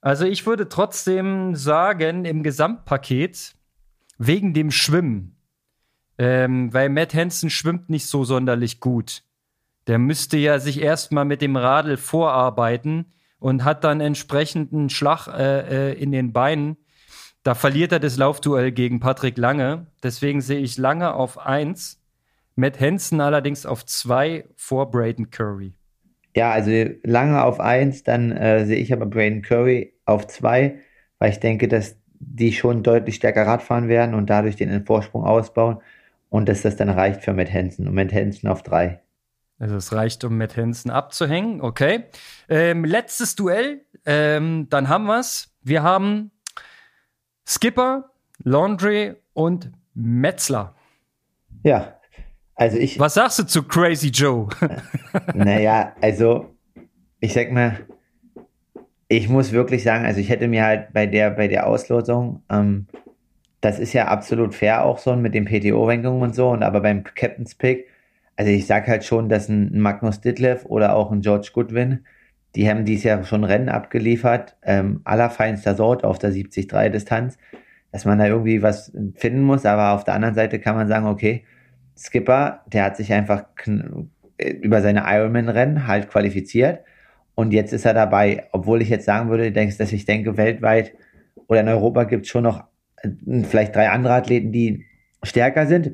Also 0.00 0.24
ich 0.24 0.46
würde 0.46 0.68
trotzdem 0.68 1.54
sagen, 1.54 2.24
im 2.24 2.42
Gesamtpaket, 2.42 3.54
wegen 4.18 4.54
dem 4.54 4.70
Schwimmen, 4.70 5.36
ähm, 6.18 6.72
weil 6.72 6.88
Matt 6.88 7.14
Hansen 7.14 7.50
schwimmt 7.50 7.90
nicht 7.90 8.06
so 8.06 8.24
sonderlich 8.24 8.80
gut. 8.80 9.22
Der 9.86 9.98
müsste 9.98 10.36
ja 10.36 10.58
sich 10.58 10.80
erstmal 10.80 11.24
mit 11.24 11.42
dem 11.42 11.56
Radl 11.56 11.96
vorarbeiten 11.96 13.12
und 13.38 13.64
hat 13.64 13.84
dann 13.84 14.00
entsprechend 14.00 14.72
einen 14.72 14.90
Schlag 14.90 15.28
äh, 15.28 15.90
äh, 15.90 15.92
in 15.94 16.12
den 16.12 16.32
Beinen. 16.32 16.76
Da 17.42 17.54
verliert 17.54 17.92
er 17.92 18.00
das 18.00 18.16
Laufduell 18.16 18.72
gegen 18.72 19.00
Patrick 19.00 19.36
Lange. 19.36 19.86
Deswegen 20.02 20.40
sehe 20.40 20.60
ich 20.60 20.78
Lange 20.78 21.14
auf 21.14 21.38
1 21.38 22.00
Matt 22.56 22.78
Henson 22.78 23.20
allerdings 23.20 23.66
auf 23.66 23.84
zwei 23.84 24.44
vor 24.56 24.90
Braden 24.90 25.30
Curry. 25.30 25.74
Ja, 26.36 26.52
also 26.52 26.70
lange 27.02 27.42
auf 27.42 27.60
eins, 27.60 28.02
dann 28.02 28.32
äh, 28.32 28.64
sehe 28.66 28.78
ich 28.78 28.92
aber 28.92 29.06
Braden 29.06 29.42
Curry 29.42 29.94
auf 30.04 30.26
zwei, 30.26 30.78
weil 31.18 31.30
ich 31.30 31.40
denke, 31.40 31.68
dass 31.68 31.96
die 32.18 32.52
schon 32.52 32.82
deutlich 32.82 33.16
stärker 33.16 33.46
Radfahren 33.46 33.88
werden 33.88 34.14
und 34.14 34.30
dadurch 34.30 34.56
den 34.56 34.84
Vorsprung 34.84 35.24
ausbauen 35.24 35.78
und 36.34 36.48
dass 36.48 36.62
das 36.62 36.74
dann 36.74 36.88
reicht 36.88 37.22
für 37.22 37.32
Matt 37.32 37.52
Henson 37.52 37.86
und 37.86 37.94
Matt 37.94 38.12
Henson 38.12 38.50
auf 38.50 38.64
drei. 38.64 39.00
Also 39.60 39.76
es 39.76 39.92
reicht, 39.92 40.24
um 40.24 40.36
Matt 40.36 40.56
Henson 40.56 40.90
abzuhängen, 40.90 41.60
okay. 41.60 42.06
Ähm, 42.48 42.84
letztes 42.84 43.36
Duell, 43.36 43.82
ähm, 44.04 44.66
dann 44.68 44.88
haben 44.88 45.04
wir 45.04 45.20
es. 45.20 45.54
Wir 45.62 45.84
haben 45.84 46.32
Skipper, 47.46 48.10
Laundry 48.42 49.14
und 49.32 49.70
Metzler. 49.94 50.74
Ja, 51.62 52.00
also 52.56 52.78
ich. 52.78 52.98
Was 52.98 53.14
sagst 53.14 53.38
du 53.38 53.46
zu 53.46 53.62
Crazy 53.62 54.08
Joe? 54.08 54.48
naja, 55.34 55.94
also 56.00 56.52
ich 57.20 57.32
sag 57.32 57.52
mal, 57.52 57.86
ich 59.06 59.28
muss 59.28 59.52
wirklich 59.52 59.84
sagen, 59.84 60.04
also 60.04 60.18
ich 60.18 60.30
hätte 60.30 60.48
mir 60.48 60.64
halt 60.64 60.92
bei 60.92 61.06
der, 61.06 61.30
bei 61.30 61.46
der 61.46 61.68
Auslosung, 61.68 62.42
ähm, 62.50 62.88
das 63.64 63.78
ist 63.78 63.92
ja 63.92 64.08
absolut 64.08 64.54
fair 64.54 64.84
auch 64.84 64.98
so 64.98 65.16
mit 65.16 65.34
den 65.34 65.46
PTO-Rankungen 65.46 66.22
und 66.22 66.34
so, 66.34 66.50
und 66.50 66.62
aber 66.62 66.80
beim 66.80 67.02
Captain's 67.04 67.54
Pick, 67.54 67.88
also 68.36 68.50
ich 68.50 68.66
sag 68.66 68.86
halt 68.88 69.04
schon, 69.04 69.28
dass 69.28 69.48
ein 69.48 69.78
Magnus 69.80 70.20
Ditlev 70.20 70.66
oder 70.66 70.94
auch 70.94 71.10
ein 71.10 71.22
George 71.22 71.50
Goodwin, 71.52 72.04
die 72.54 72.68
haben 72.68 72.84
dies 72.84 73.04
Jahr 73.04 73.24
schon 73.24 73.44
Rennen 73.44 73.68
abgeliefert, 73.68 74.56
ähm, 74.62 75.00
allerfeinster 75.04 75.74
Sort 75.74 76.04
auf 76.04 76.18
der 76.18 76.32
70-3-Distanz, 76.32 77.38
dass 77.90 78.04
man 78.04 78.18
da 78.18 78.26
irgendwie 78.26 78.62
was 78.62 78.92
finden 79.14 79.42
muss, 79.42 79.64
aber 79.64 79.92
auf 79.92 80.04
der 80.04 80.14
anderen 80.14 80.34
Seite 80.34 80.58
kann 80.60 80.76
man 80.76 80.88
sagen, 80.88 81.06
okay, 81.06 81.44
Skipper, 81.96 82.62
der 82.66 82.84
hat 82.84 82.96
sich 82.96 83.12
einfach 83.12 83.44
über 84.38 84.82
seine 84.82 85.04
Ironman-Rennen 85.06 85.86
halt 85.86 86.10
qualifiziert. 86.10 86.80
Und 87.36 87.52
jetzt 87.52 87.72
ist 87.72 87.84
er 87.84 87.94
dabei. 87.94 88.48
Obwohl 88.52 88.82
ich 88.82 88.88
jetzt 88.88 89.06
sagen 89.06 89.30
würde, 89.30 89.52
dass 89.52 89.92
ich 89.92 90.04
denke, 90.04 90.36
weltweit 90.36 90.94
oder 91.46 91.60
in 91.60 91.68
Europa 91.68 92.04
gibt 92.04 92.26
es 92.26 92.30
schon 92.30 92.44
noch 92.44 92.60
äh, 92.60 92.73
vielleicht 93.48 93.74
drei 93.74 93.90
andere 93.90 94.14
Athleten, 94.14 94.52
die 94.52 94.84
stärker 95.22 95.66
sind. 95.66 95.92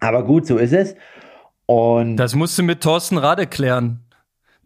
Aber 0.00 0.24
gut, 0.24 0.46
so 0.46 0.58
ist 0.58 0.72
es. 0.72 0.94
Und 1.66 2.16
das 2.16 2.34
musst 2.34 2.58
du 2.58 2.62
mit 2.62 2.82
Thorsten 2.82 3.18
Rade 3.18 3.46
klären. 3.46 4.00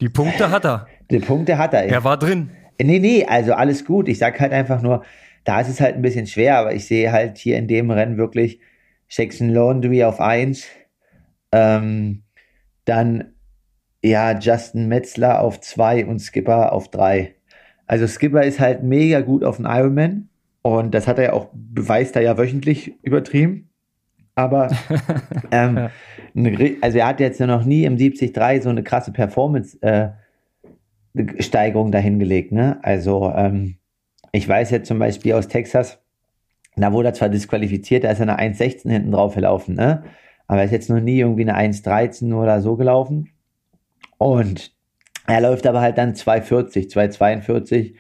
Die 0.00 0.08
Punkte 0.08 0.50
hat 0.50 0.64
er. 0.64 0.86
Die 1.10 1.18
Punkte 1.18 1.58
hat 1.58 1.74
er. 1.74 1.84
Er 1.84 2.04
war 2.04 2.18
drin. 2.18 2.50
Nee, 2.80 2.98
nee, 2.98 3.24
also 3.24 3.54
alles 3.54 3.84
gut. 3.84 4.08
Ich 4.08 4.18
sag 4.18 4.38
halt 4.40 4.52
einfach 4.52 4.82
nur, 4.82 5.04
da 5.44 5.60
ist 5.60 5.68
es 5.68 5.80
halt 5.80 5.94
ein 5.96 6.02
bisschen 6.02 6.26
schwer, 6.26 6.58
aber 6.58 6.74
ich 6.74 6.86
sehe 6.86 7.10
halt 7.10 7.38
hier 7.38 7.56
in 7.56 7.66
dem 7.66 7.90
Rennen 7.90 8.18
wirklich 8.18 8.60
Jackson 9.08 9.50
Laundry 9.50 10.04
auf 10.04 10.20
1, 10.20 10.66
ähm, 11.52 12.22
Dann 12.84 13.32
ja, 14.02 14.38
Justin 14.38 14.88
Metzler 14.88 15.40
auf 15.40 15.60
zwei 15.60 16.06
und 16.06 16.20
Skipper 16.20 16.72
auf 16.72 16.90
drei. 16.90 17.34
Also 17.86 18.06
Skipper 18.06 18.42
ist 18.42 18.60
halt 18.60 18.82
mega 18.82 19.20
gut 19.22 19.42
auf 19.44 19.56
den 19.56 19.66
Ironman 19.66 20.27
und 20.62 20.94
das 20.94 21.06
hat 21.06 21.18
er 21.18 21.24
ja 21.24 21.32
auch, 21.32 21.48
beweist 21.52 22.16
er 22.16 22.22
ja 22.22 22.38
wöchentlich 22.38 22.94
übertrieben. 23.02 23.68
Aber 24.34 24.70
ähm, 25.50 25.88
also 26.80 26.98
er 26.98 27.06
hat 27.06 27.20
jetzt 27.20 27.40
ja 27.40 27.46
noch 27.46 27.64
nie 27.64 27.84
im 27.84 27.96
73 27.96 28.62
so 28.62 28.68
eine 28.68 28.84
krasse 28.84 29.12
Performance-Steigerung 29.12 31.88
äh, 31.88 31.90
dahingelegt. 31.90 32.52
Ne? 32.52 32.78
Also 32.82 33.32
ähm, 33.34 33.78
ich 34.32 34.46
weiß 34.48 34.70
jetzt 34.70 34.86
zum 34.86 34.98
Beispiel 34.98 35.32
aus 35.32 35.48
Texas, 35.48 35.98
da 36.76 36.92
wurde 36.92 37.08
er 37.08 37.14
zwar 37.14 37.28
disqualifiziert, 37.28 38.04
da 38.04 38.12
ist 38.12 38.20
er 38.20 38.28
eine 38.28 38.54
1,16 38.54 38.90
hinten 38.90 39.10
drauf 39.10 39.34
gelaufen, 39.34 39.74
ne? 39.74 40.04
aber 40.46 40.60
er 40.60 40.66
ist 40.66 40.70
jetzt 40.70 40.90
noch 40.90 41.00
nie 41.00 41.18
irgendwie 41.18 41.48
eine 41.48 41.56
1,13 41.56 42.32
oder 42.34 42.60
so 42.60 42.76
gelaufen. 42.76 43.30
Und 44.18 44.76
er 45.26 45.40
läuft 45.40 45.66
aber 45.66 45.80
halt 45.80 45.98
dann 45.98 46.14
240, 46.14 46.88
242 46.90 47.96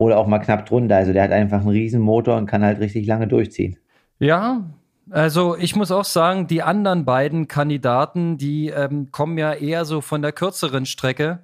oder 0.00 0.16
auch 0.16 0.26
mal 0.26 0.38
knapp 0.38 0.64
drunter. 0.64 0.96
Also 0.96 1.12
der 1.12 1.22
hat 1.24 1.30
einfach 1.30 1.60
einen 1.60 1.68
riesen 1.68 2.00
Motor 2.00 2.38
und 2.38 2.46
kann 2.46 2.64
halt 2.64 2.80
richtig 2.80 3.06
lange 3.06 3.28
durchziehen. 3.28 3.76
Ja, 4.18 4.64
also 5.10 5.56
ich 5.56 5.76
muss 5.76 5.92
auch 5.92 6.06
sagen, 6.06 6.46
die 6.46 6.62
anderen 6.62 7.04
beiden 7.04 7.48
Kandidaten, 7.48 8.38
die 8.38 8.68
ähm, 8.68 9.10
kommen 9.12 9.36
ja 9.36 9.52
eher 9.52 9.84
so 9.84 10.00
von 10.00 10.22
der 10.22 10.32
kürzeren 10.32 10.86
Strecke. 10.86 11.40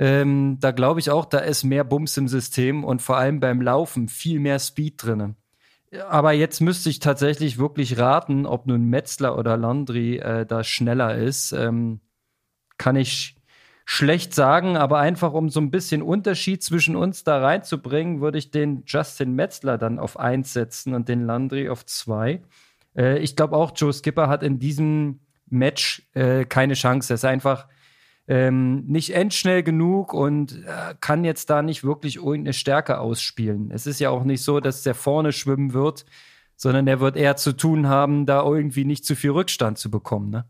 Ähm, 0.00 0.58
da 0.60 0.72
glaube 0.72 0.98
ich 0.98 1.10
auch, 1.10 1.26
da 1.26 1.38
ist 1.38 1.62
mehr 1.62 1.84
Bums 1.84 2.16
im 2.16 2.26
System 2.26 2.82
und 2.82 3.02
vor 3.02 3.18
allem 3.18 3.38
beim 3.38 3.60
Laufen 3.60 4.08
viel 4.08 4.40
mehr 4.40 4.58
Speed 4.58 5.04
drin. 5.04 5.36
Aber 6.08 6.32
jetzt 6.32 6.60
müsste 6.60 6.90
ich 6.90 6.98
tatsächlich 6.98 7.56
wirklich 7.56 7.98
raten, 7.98 8.46
ob 8.46 8.66
nun 8.66 8.82
Metzler 8.82 9.38
oder 9.38 9.56
Landry 9.56 10.16
äh, 10.16 10.44
da 10.44 10.64
schneller 10.64 11.14
ist. 11.14 11.52
Ähm, 11.52 12.00
kann 12.78 12.96
ich 12.96 13.35
schlecht 13.88 14.34
sagen, 14.34 14.76
aber 14.76 14.98
einfach 14.98 15.32
um 15.32 15.48
so 15.48 15.60
ein 15.60 15.70
bisschen 15.70 16.02
Unterschied 16.02 16.62
zwischen 16.62 16.96
uns 16.96 17.22
da 17.22 17.38
reinzubringen, 17.38 18.20
würde 18.20 18.36
ich 18.36 18.50
den 18.50 18.82
Justin 18.84 19.32
Metzler 19.34 19.78
dann 19.78 20.00
auf 20.00 20.18
1 20.18 20.52
setzen 20.52 20.92
und 20.92 21.08
den 21.08 21.24
Landry 21.24 21.68
auf 21.68 21.86
2. 21.86 22.42
Äh, 22.96 23.18
ich 23.20 23.36
glaube 23.36 23.56
auch, 23.56 23.72
Joe 23.76 23.92
Skipper 23.92 24.28
hat 24.28 24.42
in 24.42 24.58
diesem 24.58 25.20
Match 25.48 26.02
äh, 26.14 26.44
keine 26.44 26.74
Chance. 26.74 27.12
Er 27.12 27.14
ist 27.14 27.24
einfach 27.24 27.68
ähm, 28.26 28.84
nicht 28.88 29.14
endschnell 29.14 29.62
genug 29.62 30.12
und 30.12 30.64
äh, 30.64 30.94
kann 31.00 31.24
jetzt 31.24 31.48
da 31.48 31.62
nicht 31.62 31.84
wirklich 31.84 32.16
irgendeine 32.16 32.54
Stärke 32.54 32.98
ausspielen. 32.98 33.70
Es 33.70 33.86
ist 33.86 34.00
ja 34.00 34.10
auch 34.10 34.24
nicht 34.24 34.42
so, 34.42 34.58
dass 34.58 34.82
der 34.82 34.94
vorne 34.94 35.30
schwimmen 35.30 35.74
wird, 35.74 36.06
sondern 36.56 36.88
er 36.88 36.98
wird 36.98 37.16
eher 37.16 37.36
zu 37.36 37.52
tun 37.52 37.86
haben, 37.86 38.26
da 38.26 38.42
irgendwie 38.42 38.84
nicht 38.84 39.04
zu 39.04 39.14
viel 39.14 39.30
Rückstand 39.30 39.78
zu 39.78 39.92
bekommen. 39.92 40.30
Ne? 40.30 40.44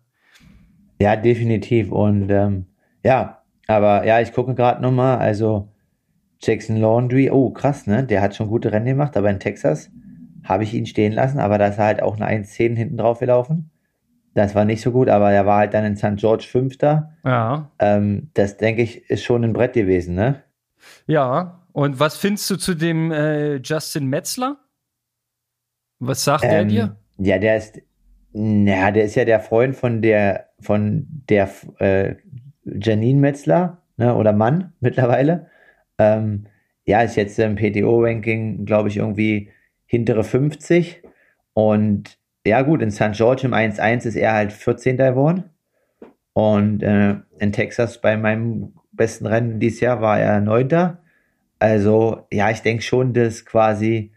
Ja, 0.99 1.17
definitiv. 1.17 1.93
Und 1.93 2.31
ähm, 2.31 2.65
ja, 3.07 3.43
aber 3.67 4.05
ja, 4.05 4.21
ich 4.21 4.33
gucke 4.33 4.55
gerade 4.55 4.83
nochmal, 4.83 5.19
also 5.19 5.69
Jackson 6.41 6.77
Laundry, 6.77 7.31
oh 7.31 7.51
krass, 7.51 7.87
ne? 7.87 8.05
Der 8.05 8.21
hat 8.21 8.35
schon 8.35 8.49
gute 8.49 8.73
Rennen 8.73 8.87
gemacht, 8.87 9.17
aber 9.17 9.31
in 9.31 9.41
Texas 9.41 9.91
habe 10.45 10.65
ich 10.65 10.75
ihn 10.75 10.87
stehen 10.87 11.13
lassen, 11.13 11.39
aber 11.39 11.59
da 11.59 11.69
ist 11.69 11.79
er 11.79 11.85
halt 11.85 12.03
auch 12.03 12.17
eine 12.17 12.27
1.10 12.27 12.77
hinten 12.77 12.97
drauf 12.97 13.19
gelaufen. 13.19 13.71
Das 14.35 14.55
war 14.55 14.65
nicht 14.65 14.83
so 14.83 14.93
gut, 14.93 15.09
aber 15.09 15.33
er 15.33 15.47
war 15.47 15.59
halt 15.59 15.75
dann 15.75 15.85
in 15.85 15.97
St. 15.97 16.17
George 16.17 16.47
Fünfter. 16.51 17.17
Ja. 17.25 17.71
Ähm, 17.79 18.31
das 18.35 18.59
denke 18.59 18.83
ich, 18.83 19.09
ist 19.09 19.25
schon 19.25 19.43
ein 19.45 19.55
Brett 19.55 19.73
gewesen, 19.73 20.15
ne? 20.15 20.43
Ja. 21.07 21.63
Und 21.73 21.99
was 22.01 22.17
findest 22.17 22.49
du 22.51 22.57
zu 22.57 22.75
dem 22.75 23.11
äh, 23.13 23.57
Justin 23.57 24.07
Metzler? 24.07 24.59
Was 25.99 26.25
sagt 26.25 26.45
ähm, 26.45 26.51
der 26.51 26.65
dir? 26.65 26.97
Ja, 27.19 27.39
der 27.39 27.57
ist, 27.57 27.81
ja, 28.33 28.91
der 28.91 29.05
ist 29.05 29.15
ja 29.15 29.25
der 29.25 29.41
Freund 29.41 29.75
von 29.75 30.03
der, 30.03 30.51
von 30.61 31.07
der 31.29 31.51
äh, 31.79 32.17
Janine 32.67 33.21
Metzler 33.21 33.83
ne, 33.97 34.15
oder 34.15 34.33
Mann 34.33 34.73
mittlerweile. 34.81 35.47
Ähm, 35.99 36.47
ja, 36.85 37.01
ist 37.03 37.17
jetzt 37.17 37.39
im 37.39 37.57
PTO-Ranking, 37.57 38.65
glaube 38.65 38.89
ich, 38.89 38.99
irgendwie 38.99 39.51
hintere 39.87 40.25
50. 40.25 41.03
Und 41.55 42.19
ja, 42.47 42.63
gut, 42.63 42.83
in 42.83 42.91
St. 42.91 43.13
George 43.13 43.43
im 43.47 43.55
1-1 43.55 44.07
ist 44.07 44.17
er 44.17 44.35
halt 44.35 44.53
14. 44.53 44.97
geworden. 44.97 45.45
Und 46.33 46.83
äh, 46.83 47.17
in 47.39 47.53
Texas 47.53 48.01
bei 48.01 48.17
meinem 48.17 48.75
besten 48.93 49.27
Rennen 49.27 49.59
dieses 49.59 49.81
Jahr 49.81 50.01
war 50.01 50.21
er 50.21 50.41
9. 50.41 50.99
Also, 51.59 52.27
ja, 52.33 52.51
ich 52.51 52.61
denke 52.61 52.83
schon, 52.83 53.15
dass 53.15 53.47
quasi 53.47 54.13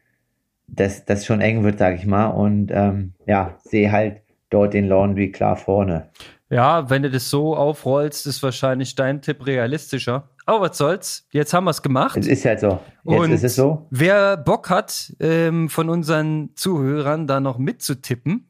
dass 0.76 1.06
das 1.06 1.26
schon 1.26 1.42
eng 1.42 1.64
wird, 1.64 1.80
sage 1.80 1.96
ich 1.96 2.06
mal. 2.06 2.28
Und 2.28 2.72
ähm, 2.72 3.14
ja, 3.26 3.58
sehe 3.64 3.92
halt 3.92 4.22
dort 4.50 4.74
den 4.74 4.88
Laundry 4.88 5.32
klar 5.32 5.56
vorne. 5.56 6.10
Ja, 6.50 6.90
wenn 6.90 7.04
du 7.04 7.12
das 7.12 7.30
so 7.30 7.56
aufrollst, 7.56 8.26
ist 8.26 8.42
wahrscheinlich 8.42 8.96
dein 8.96 9.22
Tipp 9.22 9.46
realistischer. 9.46 10.30
Aber 10.48 10.62
was 10.62 10.78
soll's? 10.78 11.28
Jetzt 11.32 11.54
haben 11.54 11.66
wir 11.66 11.72
es 11.72 11.84
gemacht. 11.84 12.18
Es 12.18 12.26
ist 12.26 12.44
halt 12.44 12.60
so. 12.60 12.80
Jetzt 13.04 13.20
Und 13.20 13.32
ist 13.32 13.44
es 13.44 13.56
so. 13.56 13.86
Wer 13.92 14.36
Bock 14.36 14.72
hat, 14.72 15.14
ähm, 15.20 15.70
von 15.70 15.90
unseren 15.90 16.50
Zuhörern 16.56 17.28
da 17.28 17.40
noch 17.40 17.60
mitzutippen, 17.60 18.50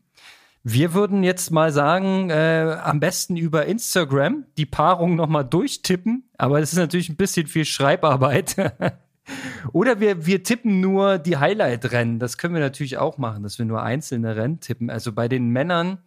wir 0.63 0.93
würden 0.93 1.23
jetzt 1.23 1.51
mal 1.51 1.71
sagen, 1.71 2.29
äh, 2.29 2.77
am 2.83 2.99
besten 2.99 3.37
über 3.37 3.65
Instagram 3.65 4.45
die 4.57 4.65
Paarung 4.65 5.15
nochmal 5.15 5.45
durchtippen. 5.45 6.29
Aber 6.37 6.59
das 6.59 6.73
ist 6.73 6.79
natürlich 6.79 7.09
ein 7.09 7.15
bisschen 7.15 7.47
viel 7.47 7.65
Schreibarbeit. 7.65 8.55
Oder 9.73 9.99
wir, 9.99 10.25
wir 10.25 10.43
tippen 10.43 10.79
nur 10.79 11.17
die 11.17 11.37
Highlight-Rennen. 11.37 12.19
Das 12.19 12.37
können 12.37 12.53
wir 12.53 12.61
natürlich 12.61 12.97
auch 12.97 13.17
machen, 13.17 13.43
dass 13.43 13.57
wir 13.57 13.65
nur 13.65 13.83
einzelne 13.83 14.35
Rennen 14.35 14.59
tippen. 14.59 14.89
Also 14.89 15.11
bei 15.11 15.27
den 15.27 15.49
Männern 15.49 15.99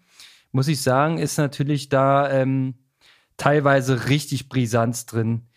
muss 0.53 0.69
ich 0.69 0.83
sagen, 0.83 1.19
ist 1.19 1.39
natürlich 1.39 1.89
da 1.89 2.31
ähm, 2.31 2.75
teilweise 3.37 4.09
richtig 4.09 4.49
Brisanz 4.49 5.07
drin. 5.07 5.49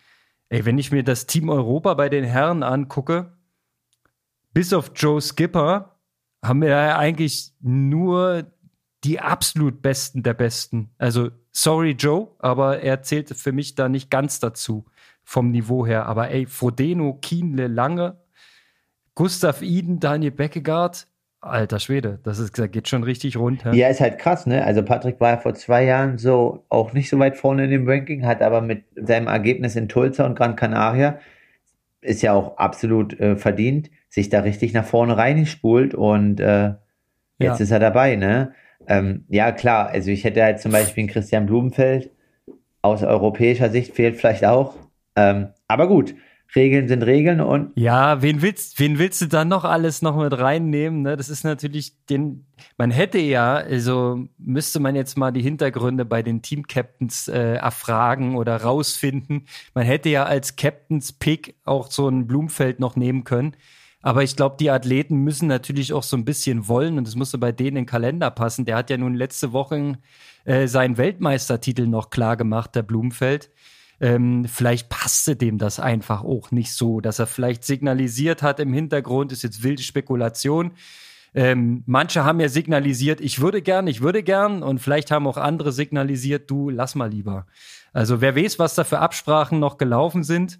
Ey, 0.49 0.65
wenn 0.65 0.77
ich 0.77 0.91
mir 0.91 1.03
das 1.03 1.27
Team 1.27 1.49
Europa 1.49 1.93
bei 1.93 2.09
den 2.09 2.23
Herren 2.23 2.63
angucke, 2.63 3.37
bis 4.53 4.73
auf 4.73 4.91
Joe 4.95 5.21
Skipper, 5.21 5.99
haben 6.43 6.61
wir 6.61 6.69
ja 6.69 6.97
eigentlich 6.97 7.53
nur 7.59 8.51
die 9.03 9.19
absolut 9.19 9.81
Besten 9.81 10.23
der 10.23 10.33
Besten. 10.33 10.91
Also, 10.97 11.29
sorry 11.51 11.91
Joe, 11.91 12.29
aber 12.39 12.79
er 12.79 13.01
zählt 13.01 13.29
für 13.29 13.51
mich 13.51 13.75
da 13.75 13.89
nicht 13.89 14.09
ganz 14.09 14.39
dazu 14.39 14.85
vom 15.23 15.51
Niveau 15.51 15.85
her. 15.85 16.05
Aber 16.05 16.29
ey, 16.29 16.45
Frodeno, 16.45 17.13
Kienle, 17.21 17.67
Lange, 17.67 18.21
Gustav 19.15 19.61
Iden, 19.61 19.99
Daniel 19.99 20.31
Beckegaard, 20.31 21.07
Alter 21.45 21.79
Schwede, 21.79 22.19
das 22.23 22.39
ist, 22.39 22.57
das 22.57 22.71
geht 22.71 22.87
schon 22.87 23.03
richtig 23.03 23.37
runter. 23.37 23.73
Ja, 23.73 23.87
ist 23.87 24.01
halt 24.01 24.17
krass, 24.17 24.47
ne? 24.47 24.63
Also 24.65 24.83
Patrick 24.83 25.19
war 25.19 25.31
ja 25.31 25.37
vor 25.37 25.53
zwei 25.53 25.83
Jahren 25.85 26.17
so 26.17 26.65
auch 26.69 26.93
nicht 26.93 27.09
so 27.09 27.19
weit 27.19 27.37
vorne 27.37 27.65
in 27.65 27.71
dem 27.71 27.87
Ranking, 27.87 28.25
hat 28.25 28.41
aber 28.41 28.61
mit 28.61 28.83
seinem 28.95 29.27
Ergebnis 29.27 29.75
in 29.75 29.87
Tulsa 29.87 30.25
und 30.25 30.35
Gran 30.35 30.55
Canaria 30.55 31.19
ist 32.01 32.21
ja 32.21 32.33
auch 32.33 32.57
absolut 32.57 33.19
äh, 33.19 33.35
verdient, 33.35 33.89
sich 34.09 34.29
da 34.29 34.41
richtig 34.41 34.73
nach 34.73 34.85
vorne 34.85 35.17
reingespult 35.17 35.93
und 35.93 36.39
äh, 36.39 36.73
jetzt 37.37 37.59
ja. 37.59 37.63
ist 37.63 37.71
er 37.71 37.79
dabei, 37.79 38.15
ne? 38.15 38.53
Ähm, 38.87 39.25
ja, 39.29 39.51
klar, 39.51 39.89
also 39.89 40.11
ich 40.11 40.23
hätte 40.23 40.43
halt 40.43 40.59
zum 40.59 40.71
Beispiel 40.71 41.03
einen 41.03 41.09
Christian 41.09 41.45
Blumenfeld 41.45 42.11
aus 42.81 43.03
europäischer 43.03 43.69
Sicht 43.69 43.95
fehlt 43.95 44.15
vielleicht 44.15 44.45
auch. 44.45 44.75
Ähm, 45.15 45.49
aber 45.67 45.87
gut, 45.87 46.15
Regeln 46.55 46.87
sind 46.87 47.03
Regeln 47.03 47.41
und. 47.41 47.71
Ja, 47.75 48.21
wen 48.21 48.41
willst, 48.41 48.79
wen 48.79 48.97
willst 48.97 49.21
du 49.21 49.27
dann 49.27 49.47
noch 49.47 49.63
alles 49.63 50.01
noch 50.01 50.17
mit 50.17 50.37
reinnehmen? 50.37 51.01
Ne? 51.01 51.17
Das 51.17 51.29
ist 51.29 51.43
natürlich 51.43 51.93
den, 52.07 52.45
man 52.77 52.91
hätte 52.91 53.19
ja, 53.19 53.55
also 53.55 54.25
müsste 54.37 54.79
man 54.79 54.95
jetzt 54.95 55.17
mal 55.17 55.31
die 55.31 55.41
Hintergründe 55.41 56.05
bei 56.05 56.21
den 56.23 56.41
Team-Captains 56.41 57.27
äh, 57.27 57.55
erfragen 57.55 58.35
oder 58.35 58.57
rausfinden. 58.61 59.47
Man 59.73 59.85
hätte 59.85 60.09
ja 60.09 60.23
als 60.25 60.55
Captains 60.55 61.13
Pick 61.13 61.55
auch 61.65 61.91
so 61.91 62.07
ein 62.07 62.27
Blumfeld 62.27 62.79
noch 62.79 62.95
nehmen 62.95 63.23
können. 63.23 63.55
Aber 64.05 64.21
ich 64.21 64.35
glaube, 64.35 64.57
die 64.59 64.69
Athleten 64.69 65.15
müssen 65.23 65.47
natürlich 65.47 65.91
auch 65.91 66.03
so 66.03 66.15
ein 66.15 66.25
bisschen 66.25 66.67
wollen 66.67 66.99
und 66.99 67.07
es 67.07 67.15
musste 67.15 67.39
bei 67.39 67.51
denen 67.51 67.69
in 67.69 67.75
den 67.75 67.85
Kalender 67.87 68.29
passen. 68.29 68.63
Der 68.63 68.75
hat 68.75 68.91
ja 68.91 68.97
nun 68.97 69.15
letzte 69.15 69.51
Woche 69.51 69.97
äh, 70.43 70.67
seinen 70.67 70.97
Weltmeistertitel 70.97 71.87
noch 71.87 72.11
klar 72.11 72.37
gemacht, 72.37 72.75
der 72.75 72.83
Blumfeld. 72.83 73.49
Ähm, 74.01 74.45
vielleicht 74.45 74.89
passte 74.89 75.35
dem 75.35 75.57
das 75.57 75.79
einfach 75.79 76.23
auch 76.23 76.51
nicht 76.51 76.73
so, 76.73 76.99
dass 76.99 77.19
er 77.19 77.27
vielleicht 77.27 77.63
signalisiert 77.63 78.41
hat 78.41 78.59
im 78.59 78.73
Hintergrund, 78.73 79.31
ist 79.31 79.43
jetzt 79.43 79.63
wilde 79.63 79.83
Spekulation. 79.83 80.71
Ähm, 81.33 81.83
manche 81.85 82.23
haben 82.23 82.39
ja 82.39 82.49
signalisiert, 82.49 83.19
ich 83.19 83.41
würde 83.41 83.61
gern, 83.61 83.87
ich 83.87 84.01
würde 84.01 84.23
gern, 84.23 84.63
und 84.63 84.79
vielleicht 84.79 85.11
haben 85.11 85.27
auch 85.27 85.37
andere 85.37 85.71
signalisiert, 85.71 86.49
du 86.49 86.69
lass 86.69 86.95
mal 86.95 87.09
lieber. 87.09 87.45
Also 87.93 88.21
wer 88.21 88.35
weiß, 88.35 88.59
was 88.59 88.75
da 88.75 88.83
für 88.83 88.99
Absprachen 88.99 89.59
noch 89.59 89.77
gelaufen 89.77 90.23
sind. 90.23 90.59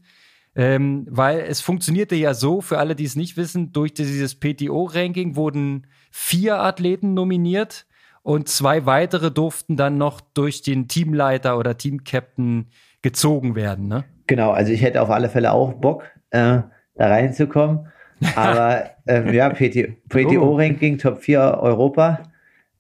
Ähm, 0.58 1.06
weil 1.10 1.42
es 1.42 1.60
funktionierte 1.60 2.16
ja 2.16 2.34
so, 2.34 2.62
für 2.62 2.78
alle, 2.78 2.96
die 2.96 3.04
es 3.04 3.18
nicht 3.18 3.36
wissen, 3.36 3.74
durch 3.74 3.94
dieses 3.94 4.36
PTO-Ranking 4.36 5.36
wurden 5.36 5.88
vier 6.12 6.62
Athleten 6.62 7.14
nominiert 7.14 7.86
und 8.24 8.48
zwei 8.48 8.86
weitere 8.86 9.32
durften 9.32 9.76
dann 9.76 9.98
noch 9.98 10.22
durch 10.22 10.62
den 10.62 10.88
Teamleiter 10.88 11.58
oder 11.58 11.78
Teamcaptain 11.78 12.68
gezogen 13.06 13.56
werden, 13.56 13.88
ne? 13.88 14.04
Genau, 14.26 14.50
also 14.50 14.72
ich 14.72 14.82
hätte 14.82 15.00
auf 15.00 15.12
alle 15.12 15.30
Fälle 15.30 15.52
auch 15.52 15.74
Bock, 15.74 16.06
äh, 16.32 16.58
da 16.96 17.08
reinzukommen. 17.08 17.86
Aber 18.36 18.90
ähm, 19.06 19.32
ja, 19.32 19.48
PTO-Ranking 19.50 20.98
Top 20.98 21.20
4 21.20 21.60
Europa 21.62 22.24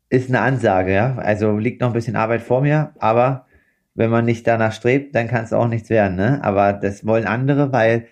ist 0.09 0.29
eine 0.29 0.39
Ansage, 0.41 0.95
ja. 0.95 1.15
Also 1.17 1.59
liegt 1.59 1.79
noch 1.79 1.89
ein 1.89 1.93
bisschen 1.93 2.15
Arbeit 2.15 2.41
vor 2.41 2.61
mir, 2.61 2.93
aber 2.97 3.45
wenn 3.93 4.09
man 4.09 4.25
nicht 4.25 4.47
danach 4.47 4.73
strebt, 4.73 5.13
dann 5.13 5.27
kann 5.27 5.43
es 5.43 5.53
auch 5.53 5.67
nichts 5.67 5.91
werden. 5.91 6.15
Ne? 6.15 6.39
Aber 6.43 6.73
das 6.73 7.05
wollen 7.05 7.25
andere, 7.25 7.71
weil 7.71 8.07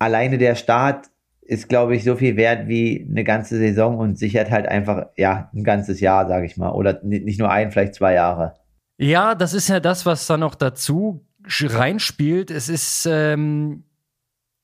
alleine 0.00 0.38
der 0.38 0.56
Start 0.56 1.10
ist, 1.42 1.68
glaube 1.68 1.94
ich, 1.94 2.02
so 2.02 2.16
viel 2.16 2.36
wert 2.36 2.66
wie 2.66 3.06
eine 3.08 3.22
ganze 3.22 3.58
Saison 3.58 3.98
und 3.98 4.18
sichert 4.18 4.50
halt 4.50 4.66
einfach, 4.66 5.06
ja, 5.16 5.50
ein 5.54 5.62
ganzes 5.62 6.00
Jahr, 6.00 6.26
sage 6.26 6.46
ich 6.46 6.56
mal. 6.56 6.70
Oder 6.70 7.00
nicht 7.04 7.38
nur 7.38 7.50
ein, 7.50 7.70
vielleicht 7.70 7.94
zwei 7.94 8.14
Jahre. 8.14 8.54
Ja, 8.96 9.34
das 9.34 9.54
ist 9.54 9.68
ja 9.68 9.80
das, 9.80 10.06
was 10.06 10.26
da 10.26 10.36
noch 10.36 10.54
dazu 10.54 11.24
reinspielt. 11.46 12.50
Es 12.50 12.68
ist 12.68 13.06
ähm, 13.10 13.84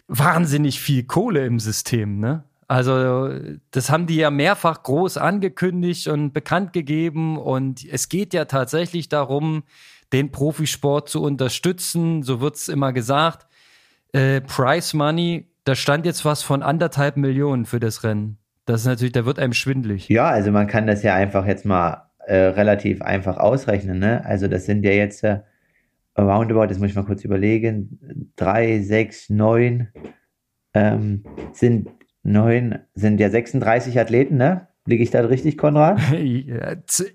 wahnsinnig 0.09 0.81
viel 0.81 1.05
Kohle 1.05 1.47
im 1.47 1.59
System, 1.59 2.19
ne? 2.19 2.45
Also, 2.69 3.31
das 3.73 3.91
haben 3.91 4.07
die 4.07 4.15
ja 4.15 4.31
mehrfach 4.31 4.85
groß 4.85 5.17
angekündigt 5.17 6.07
und 6.07 6.33
bekannt 6.33 6.73
gegeben. 6.73 7.37
Und 7.37 7.85
es 7.85 8.09
geht 8.09 8.33
ja 8.33 8.45
tatsächlich 8.45 9.09
darum, 9.09 9.65
den 10.13 10.31
Profisport 10.31 11.09
zu 11.09 11.21
unterstützen. 11.21 12.23
So 12.23 12.41
wird 12.41 12.55
es 12.55 12.69
immer 12.69 12.93
gesagt. 12.93 13.49
Äh, 14.13 14.41
Price 14.43 14.95
Money, 14.95 15.51
da 15.65 15.75
stand 15.75 16.07
jetzt 16.07 16.25
was 16.25 16.45
von 16.45 16.63
anderthalb 16.63 17.17
Millionen 17.17 17.65
für 17.65 17.81
das 17.81 18.05
Rennen. 18.05 18.39
Das 18.67 18.83
ist 18.83 18.87
natürlich, 18.87 19.13
da 19.13 19.27
wird 19.27 19.41
einem 19.41 19.53
schwindlig. 19.53 20.09
Ja, 20.09 20.29
also 20.29 20.53
man 20.53 20.69
kann 20.69 20.87
das 20.87 21.03
ja 21.03 21.15
einfach 21.15 21.47
jetzt 21.47 21.65
mal 21.65 22.11
äh, 22.27 22.37
relativ 22.37 23.03
einfach 23.03 23.37
ausrechnen. 23.37 23.99
Ne? 23.99 24.25
Also 24.25 24.47
das 24.47 24.67
sind 24.67 24.85
ja 24.85 24.93
jetzt 24.93 25.25
äh, 25.25 25.41
roundabout, 26.23 26.67
das 26.67 26.79
muss 26.79 26.91
ich 26.91 26.97
mal 26.97 27.05
kurz 27.05 27.25
überlegen, 27.25 28.31
drei, 28.37 28.81
sechs, 28.81 29.31
neun 29.31 29.89
ähm, 30.75 31.25
sind 31.53 31.89
neun, 32.23 32.79
sind 32.95 33.21
ja 33.21 33.31
36 33.31 33.99
Athleten, 33.99 34.37
ne? 34.37 34.69
Liege 34.87 35.03
ich 35.03 35.11
da 35.11 35.21
richtig, 35.21 35.59
Konrad? 35.59 36.01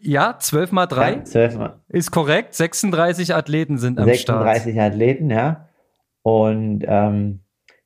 Ja, 0.01 0.37
12 0.37 0.71
mal 0.71 0.85
3. 0.85 1.11
Ja, 1.11 1.23
12 1.23 1.57
mal. 1.57 1.81
Ist 1.89 2.11
korrekt. 2.11 2.53
36 2.53 3.33
Athleten 3.33 3.77
sind 3.77 3.99
am 3.99 4.05
36 4.05 4.21
Start. 4.21 4.55
36 4.55 4.81
Athleten, 4.81 5.29
ja. 5.29 5.69
Und 6.21 6.83
ähm, 6.87 7.41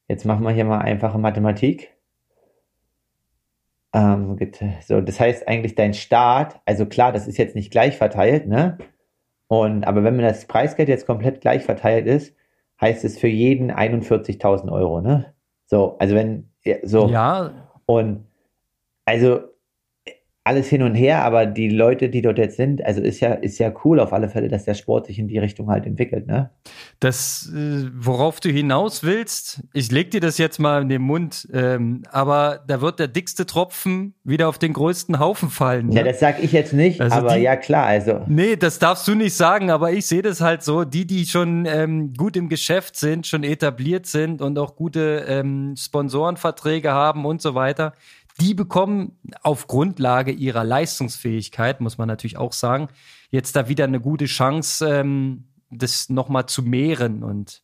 jetzt 0.07 0.25
machen 0.25 0.43
wir 0.43 0.51
hier 0.51 0.65
mal 0.65 0.79
einfache 0.79 1.17
Mathematik. 1.17 1.95
Ähm, 3.93 4.37
so, 4.85 5.01
das 5.01 5.19
heißt 5.19 5.47
eigentlich 5.47 5.75
dein 5.75 5.93
Start, 5.93 6.59
also 6.65 6.85
klar, 6.85 7.11
das 7.11 7.27
ist 7.27 7.37
jetzt 7.37 7.55
nicht 7.55 7.71
gleich 7.71 7.97
verteilt, 7.97 8.47
ne? 8.47 8.77
Und, 9.49 9.83
aber 9.85 10.03
wenn 10.03 10.15
mir 10.15 10.21
das 10.21 10.45
Preisgeld 10.45 10.89
jetzt 10.89 11.07
komplett 11.07 11.41
gleich 11.41 11.63
verteilt 11.63 12.05
ist, 12.05 12.35
heißt 12.79 13.03
es 13.03 13.17
für 13.17 13.27
jeden 13.27 13.71
41.000 13.71 14.71
Euro, 14.71 15.01
ne? 15.01 15.33
So, 15.65 15.97
also 15.97 16.13
wenn, 16.15 16.51
so. 16.83 17.09
Ja. 17.09 17.71
Und, 17.87 18.27
also, 19.05 19.39
alles 20.49 20.67
hin 20.67 20.81
und 20.81 20.95
her, 20.95 21.23
aber 21.23 21.45
die 21.45 21.69
Leute, 21.69 22.09
die 22.09 22.23
dort 22.23 22.39
jetzt 22.39 22.57
sind, 22.57 22.83
also 22.83 23.01
ist 23.01 23.19
ja, 23.19 23.33
ist 23.33 23.59
ja 23.59 23.71
cool 23.83 23.99
auf 23.99 24.13
alle 24.13 24.29
Fälle, 24.29 24.47
dass 24.47 24.65
der 24.65 24.73
Sport 24.73 25.05
sich 25.05 25.19
in 25.19 25.27
die 25.27 25.37
Richtung 25.37 25.69
halt 25.69 25.85
entwickelt, 25.85 26.25
ne? 26.25 26.49
Das, 26.99 27.51
äh, 27.55 27.87
worauf 27.93 28.39
du 28.39 28.49
hinaus 28.49 29.03
willst, 29.03 29.61
ich 29.73 29.91
leg 29.91 30.09
dir 30.09 30.21
das 30.21 30.39
jetzt 30.39 30.59
mal 30.59 30.81
in 30.81 30.89
den 30.89 31.03
Mund, 31.03 31.47
ähm, 31.53 32.01
aber 32.11 32.63
da 32.67 32.81
wird 32.81 32.99
der 32.99 33.07
dickste 33.07 33.45
Tropfen 33.45 34.15
wieder 34.23 34.49
auf 34.49 34.57
den 34.57 34.73
größten 34.73 35.19
Haufen 35.19 35.49
fallen. 35.49 35.89
Ne? 35.89 35.97
Ja, 35.97 36.03
das 36.03 36.19
sag 36.19 36.43
ich 36.43 36.51
jetzt 36.51 36.73
nicht, 36.73 36.99
also 36.99 37.15
aber 37.15 37.35
die, 37.35 37.41
ja 37.41 37.55
klar, 37.55 37.85
also. 37.85 38.21
Nee, 38.27 38.55
das 38.55 38.79
darfst 38.79 39.07
du 39.07 39.13
nicht 39.13 39.35
sagen, 39.35 39.69
aber 39.69 39.91
ich 39.91 40.07
sehe 40.07 40.23
das 40.23 40.41
halt 40.41 40.63
so, 40.63 40.83
die, 40.83 41.05
die 41.05 41.27
schon 41.27 41.67
ähm, 41.67 42.13
gut 42.17 42.35
im 42.35 42.49
Geschäft 42.49 42.95
sind, 42.95 43.27
schon 43.27 43.43
etabliert 43.43 44.07
sind 44.07 44.41
und 44.41 44.57
auch 44.57 44.75
gute 44.75 45.25
ähm, 45.27 45.75
Sponsorenverträge 45.77 46.91
haben 46.91 47.25
und 47.25 47.39
so 47.39 47.53
weiter, 47.53 47.93
die 48.39 48.53
bekommen 48.53 49.17
auf 49.43 49.67
Grundlage 49.67 50.31
ihrer 50.31 50.63
Leistungsfähigkeit, 50.63 51.81
muss 51.81 51.97
man 51.97 52.07
natürlich 52.07 52.37
auch 52.37 52.53
sagen, 52.53 52.89
jetzt 53.31 53.55
da 53.55 53.67
wieder 53.67 53.85
eine 53.85 53.99
gute 53.99 54.25
Chance, 54.25 54.87
ähm, 54.87 55.45
das 55.69 56.09
nochmal 56.09 56.47
zu 56.47 56.63
mehren. 56.63 57.23
Und 57.23 57.61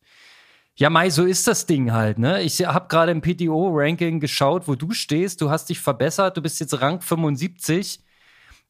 ja, 0.76 0.90
Mai, 0.90 1.10
so 1.10 1.24
ist 1.24 1.48
das 1.48 1.66
Ding 1.66 1.92
halt. 1.92 2.18
Ne? 2.18 2.42
Ich 2.42 2.64
habe 2.64 2.88
gerade 2.88 3.12
im 3.12 3.20
PTO-Ranking 3.20 4.20
geschaut, 4.20 4.68
wo 4.68 4.74
du 4.74 4.92
stehst. 4.92 5.40
Du 5.40 5.50
hast 5.50 5.68
dich 5.68 5.80
verbessert. 5.80 6.36
Du 6.36 6.42
bist 6.42 6.60
jetzt 6.60 6.80
Rang 6.80 7.00
75. 7.00 8.00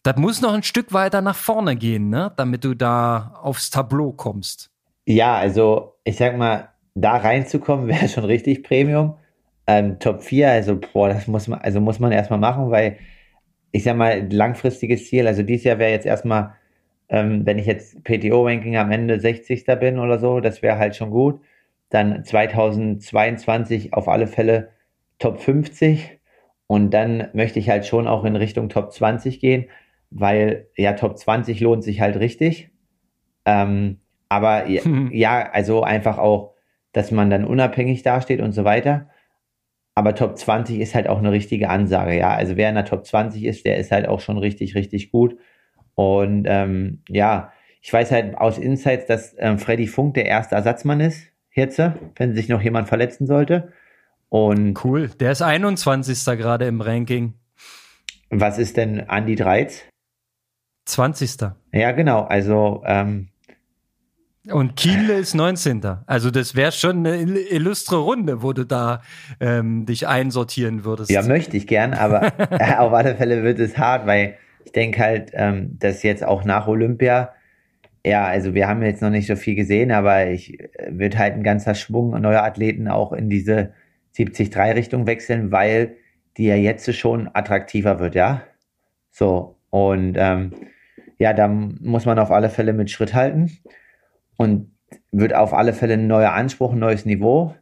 Das 0.03 0.17
muss 0.17 0.41
noch 0.41 0.55
ein 0.55 0.63
Stück 0.63 0.93
weiter 0.93 1.21
nach 1.21 1.35
vorne 1.35 1.75
gehen, 1.75 2.09
ne? 2.09 2.33
damit 2.37 2.65
du 2.65 2.75
da 2.75 3.35
aufs 3.43 3.71
Tableau 3.71 4.13
kommst. 4.13 4.71
Ja, 5.05 5.37
also 5.37 5.97
ich 6.05 6.17
sag 6.17 6.37
mal, 6.39 6.69
da 6.95 7.17
reinzukommen 7.17 7.89
wäre 7.89 8.09
schon 8.09 8.25
richtig 8.25 8.63
Premium 8.63 9.17
ähm, 9.67 9.99
Top 9.99 10.23
4, 10.23 10.51
also 10.51 10.79
boah, 10.79 11.09
das 11.09 11.27
muss 11.27 11.49
man, 11.49 11.61
also 11.61 11.81
muss 11.81 11.99
man 11.99 12.13
erstmal 12.13 12.39
machen, 12.39 12.71
weil 12.71 12.99
ich 13.73 13.85
sag 13.85 13.97
mal, 13.97 14.27
langfristiges 14.33 15.09
Ziel, 15.09 15.27
also 15.27 15.43
dieses 15.43 15.65
Jahr 15.65 15.79
wäre 15.79 15.91
jetzt 15.91 16.07
erstmal, 16.07 16.55
ähm, 17.09 17.45
wenn 17.45 17.59
ich 17.59 17.67
jetzt 17.67 18.03
PTO-Ranking 18.05 18.77
am 18.77 18.91
Ende 18.91 19.21
60. 19.21 19.65
bin 19.79 19.99
oder 19.99 20.19
so, 20.19 20.41
das 20.41 20.63
wäre 20.63 20.79
halt 20.79 20.97
schon 20.97 21.11
gut. 21.11 21.41
Dann 21.91 22.25
2022 22.25 23.93
auf 23.93 24.09
alle 24.09 24.27
Fälle 24.27 24.71
Top 25.19 25.41
50 25.41 26.19
und 26.67 26.93
dann 26.93 27.29
möchte 27.33 27.59
ich 27.59 27.69
halt 27.69 27.87
schon 27.87 28.09
auch 28.09 28.25
in 28.25 28.37
Richtung 28.37 28.69
Top 28.69 28.93
20 28.93 29.41
gehen, 29.41 29.67
weil 30.11 30.69
ja, 30.77 30.95
Top 30.95 31.19
20 31.19 31.61
lohnt 31.61 31.85
sich 31.85 32.01
halt 32.01 32.17
richtig. 32.17 32.71
Ähm, 33.45 34.01
aber 34.29 34.67
ja, 34.69 34.83
hm. 34.85 35.11
ja, 35.13 35.51
also 35.51 35.83
einfach 35.83 36.19
auch, 36.19 36.55
dass 36.93 37.11
man 37.11 37.31
dann 37.31 37.45
unabhängig 37.45 38.03
dasteht 38.03 38.41
und 38.41 38.53
so 38.53 38.65
weiter. 38.65 39.09
Aber 39.97 40.15
Top 40.15 40.37
20 40.37 40.79
ist 40.79 40.95
halt 40.95 41.09
auch 41.09 41.19
eine 41.19 41.33
richtige 41.33 41.71
Ansage, 41.71 42.17
ja. 42.17 42.29
Also 42.29 42.57
wer 42.57 42.69
in 42.69 42.75
der 42.75 42.85
Top 42.85 43.07
20 43.07 43.45
ist, 43.45 43.65
der 43.65 43.79
ist 43.79 43.91
halt 43.91 44.07
auch 44.07 44.21
schon 44.21 44.37
richtig, 44.37 44.75
richtig 44.75 45.11
gut. 45.11 45.39
Und 45.95 46.45
ähm, 46.47 47.03
ja, 47.09 47.51
ich 47.81 47.93
weiß 47.93 48.13
halt 48.13 48.37
aus 48.37 48.59
Insights, 48.59 49.07
dass 49.07 49.35
ähm, 49.39 49.59
Freddy 49.59 49.87
Funk 49.87 50.13
der 50.13 50.27
erste 50.27 50.55
Ersatzmann 50.55 51.01
ist, 51.01 51.29
jetzt, 51.51 51.81
wenn 52.17 52.35
sich 52.35 52.51
noch 52.51 52.61
jemand 52.61 52.89
verletzen 52.89 53.27
sollte. 53.27 53.73
Und 54.29 54.85
cool, 54.85 55.09
der 55.09 55.33
ist 55.33 55.41
21. 55.41 56.25
gerade 56.37 56.67
im 56.67 56.83
Ranking. 56.83 57.33
Was 58.29 58.59
ist 58.59 58.77
denn 58.77 58.99
Andy 59.09 59.35
Dreiz? 59.35 59.83
20. 60.85 61.37
Ja, 61.73 61.93
genau. 61.93 62.23
Also 62.23 62.83
ähm, 62.85 63.29
und 64.51 64.77
Kiel 64.77 65.11
ist 65.11 65.35
19. 65.35 65.83
Also 66.07 66.31
das 66.31 66.55
wäre 66.55 66.73
schon 66.73 67.07
eine 67.07 67.39
illustre 67.51 67.97
Runde, 67.97 68.43
wo 68.43 68.53
du 68.53 68.65
da 68.65 69.03
ähm, 69.41 69.87
dich 69.87 70.07
einsortieren 70.07 70.85
würdest. 70.85 71.11
Ja, 71.11 71.23
möchte 71.23 71.57
ich 71.57 71.67
gern, 71.67 71.95
aber 71.95 72.33
auf 72.79 72.93
alle 72.93 73.17
Fälle 73.17 73.43
wird 73.43 73.59
es 73.59 73.77
hart, 73.77 74.07
weil 74.07 74.37
ich 74.65 74.73
denke 74.73 75.01
halt, 75.01 75.31
ähm, 75.35 75.77
dass 75.79 76.03
jetzt 76.03 76.25
auch 76.25 76.45
nach 76.45 76.67
Olympia, 76.69 77.33
ja, 78.05 78.25
also 78.25 78.55
wir 78.55 78.69
haben 78.69 78.83
jetzt 78.83 79.03
noch 79.03 79.11
nicht 79.11 79.27
so 79.27 79.37
viel 79.37 79.57
gesehen, 79.57 79.91
aber 79.91 80.27
ich 80.29 80.61
äh, 80.61 80.91
wird 80.91 81.19
halt 81.19 81.35
ein 81.35 81.43
ganzer 81.43 81.75
Schwung 81.75 82.21
neuer 82.21 82.43
Athleten 82.43 82.89
auch 82.89 83.13
in 83.13 83.29
diese 83.29 83.73
70-3-Richtung 84.17 85.07
wechseln, 85.07 85.51
weil 85.51 85.97
die 86.37 86.45
ja 86.45 86.57
jetzt 86.57 86.93
schon 86.95 87.29
attraktiver 87.33 87.99
wird, 87.99 88.15
ja. 88.15 88.43
So, 89.11 89.57
und 89.71 90.17
ähm, 90.19 90.53
ja, 91.19 91.33
da 91.33 91.49
muss 91.49 92.05
man 92.05 92.19
auf 92.19 92.31
alle 92.31 92.51
Fälle 92.51 92.73
mit 92.73 92.91
Schritt 92.91 93.15
halten 93.15 93.51
und 94.37 94.73
wird 95.13 95.35
auf 95.35 95.53
alle 95.53 95.73
Fälle 95.73 95.95
ein 95.95 96.07
neuer 96.07 96.33
Anspruch, 96.33 96.73
ein 96.73 96.79
neues 96.79 97.05
Niveau 97.05 97.55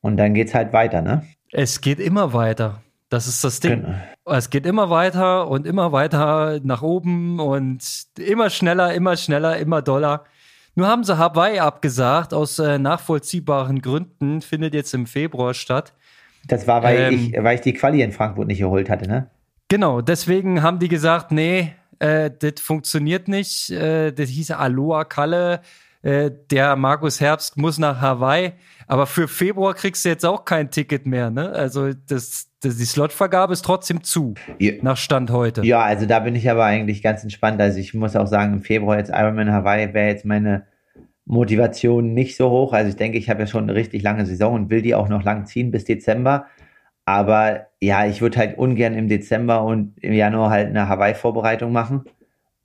und 0.00 0.16
dann 0.16 0.34
geht 0.34 0.48
es 0.48 0.54
halt 0.54 0.72
weiter, 0.72 1.02
ne? 1.02 1.22
Es 1.52 1.80
geht 1.80 2.00
immer 2.00 2.32
weiter. 2.32 2.82
Das 3.08 3.26
ist 3.26 3.44
das 3.44 3.60
Ding. 3.60 3.82
Genau. 3.82 3.94
Es 4.36 4.48
geht 4.48 4.64
immer 4.64 4.88
weiter 4.88 5.48
und 5.48 5.66
immer 5.66 5.92
weiter 5.92 6.60
nach 6.62 6.80
oben 6.80 7.40
und 7.40 7.84
immer 8.18 8.48
schneller, 8.48 8.94
immer 8.94 9.16
schneller, 9.16 9.58
immer 9.58 9.82
doller. 9.82 10.24
Nur 10.74 10.88
haben 10.88 11.04
sie 11.04 11.18
Hawaii 11.18 11.58
abgesagt, 11.58 12.32
aus 12.32 12.58
äh, 12.58 12.78
nachvollziehbaren 12.78 13.82
Gründen, 13.82 14.40
findet 14.40 14.72
jetzt 14.72 14.94
im 14.94 15.06
Februar 15.06 15.52
statt. 15.52 15.92
Das 16.48 16.66
war, 16.66 16.82
weil, 16.82 17.12
ähm, 17.12 17.14
ich, 17.14 17.42
weil 17.42 17.56
ich 17.56 17.60
die 17.60 17.74
Quali 17.74 18.00
in 18.00 18.12
Frankfurt 18.12 18.46
nicht 18.46 18.60
geholt 18.60 18.88
hatte, 18.88 19.06
ne? 19.06 19.28
Genau, 19.68 20.00
deswegen 20.00 20.62
haben 20.62 20.78
die 20.78 20.88
gesagt, 20.88 21.30
nee, 21.30 21.74
äh, 21.98 22.30
das 22.30 22.60
funktioniert 22.60 23.28
nicht. 23.28 23.70
Äh, 23.70 24.12
das 24.12 24.30
hieß 24.30 24.52
Aloha 24.52 25.04
Kalle 25.04 25.60
äh, 26.02 26.30
der 26.50 26.76
Markus 26.76 27.20
Herbst 27.20 27.56
muss 27.56 27.78
nach 27.78 28.00
Hawaii. 28.00 28.52
Aber 28.86 29.06
für 29.06 29.28
Februar 29.28 29.74
kriegst 29.74 30.04
du 30.04 30.08
jetzt 30.08 30.26
auch 30.26 30.44
kein 30.44 30.70
Ticket 30.70 31.06
mehr, 31.06 31.30
ne? 31.30 31.50
Also 31.50 31.92
das, 31.92 32.48
das 32.60 32.76
die 32.76 32.84
Slotvergabe 32.84 33.52
ist 33.52 33.64
trotzdem 33.64 34.02
zu, 34.02 34.34
ja. 34.58 34.72
nach 34.82 34.96
Stand 34.96 35.30
heute. 35.30 35.64
Ja, 35.64 35.82
also 35.82 36.06
da 36.06 36.18
bin 36.20 36.34
ich 36.34 36.50
aber 36.50 36.64
eigentlich 36.64 37.02
ganz 37.02 37.22
entspannt. 37.22 37.60
Also 37.60 37.78
ich 37.78 37.94
muss 37.94 38.16
auch 38.16 38.26
sagen, 38.26 38.54
im 38.54 38.62
Februar 38.62 38.98
jetzt 38.98 39.10
Ironman 39.10 39.52
Hawaii 39.52 39.94
wäre 39.94 40.08
jetzt 40.08 40.24
meine 40.24 40.66
Motivation 41.24 42.12
nicht 42.14 42.36
so 42.36 42.50
hoch. 42.50 42.72
Also 42.72 42.90
ich 42.90 42.96
denke, 42.96 43.18
ich 43.18 43.30
habe 43.30 43.40
ja 43.40 43.46
schon 43.46 43.62
eine 43.62 43.74
richtig 43.74 44.02
lange 44.02 44.26
Saison 44.26 44.54
und 44.54 44.70
will 44.70 44.82
die 44.82 44.94
auch 44.94 45.08
noch 45.08 45.22
lang 45.22 45.46
ziehen 45.46 45.70
bis 45.70 45.84
Dezember. 45.84 46.46
Aber 47.04 47.66
ja, 47.80 48.06
ich 48.06 48.20
würde 48.20 48.38
halt 48.38 48.58
ungern 48.58 48.94
im 48.94 49.08
Dezember 49.08 49.64
und 49.64 49.98
im 49.98 50.12
Januar 50.12 50.50
halt 50.50 50.68
eine 50.68 50.88
Hawaii-Vorbereitung 50.88 51.72
machen. 51.72 52.04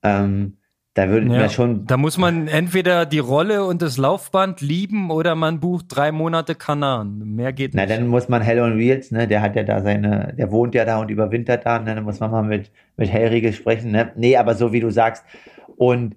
Ähm, 0.04 0.57
da 0.98 1.10
würde 1.10 1.28
ja, 1.28 1.44
mir 1.44 1.50
schon. 1.50 1.86
Da 1.86 1.96
muss 1.96 2.18
man 2.18 2.48
entweder 2.48 3.06
die 3.06 3.20
Rolle 3.20 3.66
und 3.66 3.84
das 3.84 3.98
Laufband 3.98 4.62
lieben 4.62 5.12
oder 5.12 5.36
man 5.36 5.60
bucht 5.60 5.86
drei 5.90 6.12
Monate 6.12 6.56
Kanaren. 6.56 7.36
Mehr 7.36 7.54
geht 7.54 7.76
nicht. 7.76 7.88
Na, 7.88 7.96
dann 7.96 8.08
muss 8.08 8.30
man 8.30 8.42
Hell 8.42 8.60
on 8.60 8.80
Wheels, 8.80 9.12
ne? 9.12 9.28
Der 9.28 9.44
hat 9.44 9.56
ja 9.56 9.62
da 9.62 9.84
seine, 9.84 10.34
der 10.36 10.50
wohnt 10.50 10.74
ja 10.74 10.86
da 10.86 10.98
und 11.00 11.12
überwintert 11.12 11.68
da. 11.68 11.78
Ne? 11.78 11.94
Dann 11.94 12.04
muss 12.04 12.20
man 12.20 12.32
mal 12.32 12.42
mit, 12.42 12.72
mit 12.96 13.12
Hellriegel 13.12 13.54
sprechen. 13.54 13.92
Ne? 13.92 14.12
Nee, 14.16 14.38
aber 14.38 14.56
so 14.56 14.74
wie 14.74 14.80
du 14.80 14.90
sagst. 14.90 15.24
Und 15.76 16.16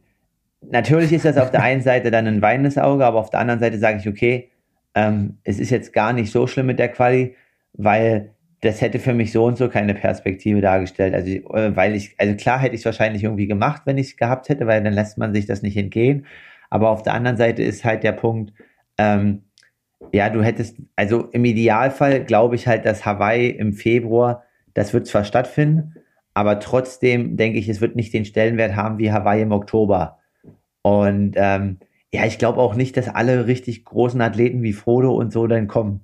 natürlich 0.63 1.13
ist 1.13 1.27
das 1.27 1.37
auf 1.37 1.51
der 1.51 1.63
einen 1.63 1.83
Seite 1.83 2.11
dann 2.11 2.27
ein 2.27 2.41
weinendes 2.41 2.79
Auge, 2.79 3.05
aber 3.05 3.19
auf 3.19 3.29
der 3.29 3.41
anderen 3.41 3.61
Seite 3.61 3.77
sage 3.77 3.99
ich, 3.99 4.09
okay, 4.09 4.49
ähm, 4.95 5.37
es 5.45 5.61
ist 5.61 5.69
jetzt 5.69 5.93
gar 5.93 6.15
nicht 6.15 6.33
so 6.33 6.47
schlimm 6.47 6.65
mit 6.65 6.79
der 6.79 6.89
Quali, 6.89 7.37
weil 7.75 8.31
das 8.61 8.81
hätte 8.81 8.99
für 8.99 9.15
mich 9.15 9.33
so 9.33 9.45
und 9.45 9.57
so 9.57 9.69
keine 9.69 9.95
Perspektive 9.95 10.61
dargestellt. 10.61 11.15
Also, 11.15 11.31
äh, 11.31 11.75
weil 11.77 11.95
ich, 11.95 12.15
also 12.19 12.35
klar 12.35 12.59
hätte 12.59 12.75
ich 12.75 12.83
es 12.83 12.85
wahrscheinlich 12.85 13.25
irgendwie 13.25 13.47
gemacht, 13.47 13.83
wenn 13.87 13.99
ich 13.99 14.09
es 14.09 14.17
gehabt 14.17 14.49
hätte, 14.49 14.67
weil 14.67 14.83
dann 14.83 14.93
lässt 14.93 15.19
man 15.19 15.33
sich 15.33 15.47
das 15.47 15.63
nicht 15.63 15.77
entgehen. 15.77 16.27
Aber 16.69 16.91
auf 16.91 17.03
der 17.03 17.15
anderen 17.15 17.37
Seite 17.37 17.63
ist 17.63 17.85
halt 17.85 18.03
der 18.03 18.13
Punkt, 18.13 18.53
ähm, 18.99 19.43
ja, 20.13 20.29
du 20.31 20.43
hättest, 20.43 20.77
also 20.97 21.27
im 21.33 21.45
Idealfall 21.45 22.25
glaube 22.25 22.55
ich 22.55 22.67
halt, 22.67 22.85
dass 22.85 23.05
Hawaii 23.07 23.49
im 23.49 23.73
Februar, 23.73 24.45
das 24.75 24.93
wird 24.93 25.07
zwar 25.07 25.25
stattfinden, 25.25 25.95
aber 26.35 26.61
trotzdem 26.61 27.37
denke 27.37 27.59
ich, 27.59 27.69
es 27.69 27.81
wird 27.81 27.97
nicht 27.97 28.13
den 28.15 28.25
Stellenwert 28.25 28.77
haben 28.77 28.99
wie 28.99 29.13
Hawaii 29.13 29.43
im 29.43 29.53
Oktober. 29.53 30.19
Und 30.83 31.35
ähm, 31.37 31.79
ja, 32.13 32.25
ich 32.25 32.39
glaube 32.39 32.61
auch 32.61 32.75
nicht, 32.75 32.97
dass 32.97 33.09
alle 33.09 33.47
richtig 33.47 33.85
großen 33.85 34.21
Athleten 34.21 34.63
wie 34.63 34.73
Frodo 34.73 35.13
und 35.13 35.33
so 35.33 35.47
dann 35.47 35.69
kommen. 35.69 36.01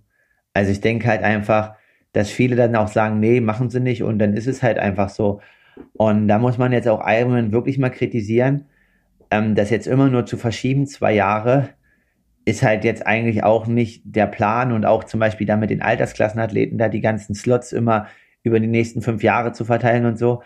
Also 0.53 0.73
ich 0.73 0.81
denke 0.81 1.09
halt 1.09 1.23
einfach, 1.23 1.76
dass 2.17 2.31
viele 2.31 2.57
dann 2.57 2.75
auch 2.77 2.89
sagen, 2.89 3.21
nee, 3.21 3.43
machen 3.43 3.69
sie 3.69 3.79
nicht 3.79 4.03
und 4.03 4.19
dann 4.19 4.33
ist 4.33 4.47
es 4.47 4.63
halt 4.63 4.79
einfach 4.79 5.11
so. 5.11 5.43
Und 5.93 6.29
da 6.29 6.39
muss 6.39 6.57
man 6.57 6.73
jetzt 6.73 6.89
auch 6.89 7.07
Ironman 7.07 7.53
wirklich 7.53 7.77
mal 7.77 7.91
kritisieren, 7.91 8.65
ähm, 9.31 9.55
das 9.55 9.69
jetzt 9.69 9.87
immer 9.87 10.09
nur 10.09 10.25
zu 10.25 10.39
verschieben, 10.39 10.87
zwei 10.87 11.13
Jahre, 11.13 11.69
ist 12.47 12.63
halt 12.63 12.85
jetzt 12.85 13.07
eigentlich 13.07 13.45
auch 13.45 13.67
nicht 13.67 14.01
der 14.07 14.27
Plan 14.29 14.73
und 14.73 14.87
auch 14.87 15.05
zum 15.05 15.21
Beispiel 15.21 15.47
da 15.47 15.59
mit 15.59 15.69
den 15.69 15.83
Altersklassenathleten 15.83 16.79
da 16.79 16.89
die 16.89 17.03
ganzen 17.03 17.35
Slots 17.35 17.73
immer 17.73 18.07
über 18.43 18.61
die 18.61 18.67
nächsten 18.67 19.03
fünf 19.03 19.23
Jahre 19.23 19.53
zu 19.53 19.67
verteilen 19.67 20.07
und 20.07 20.19
so. 20.19 20.43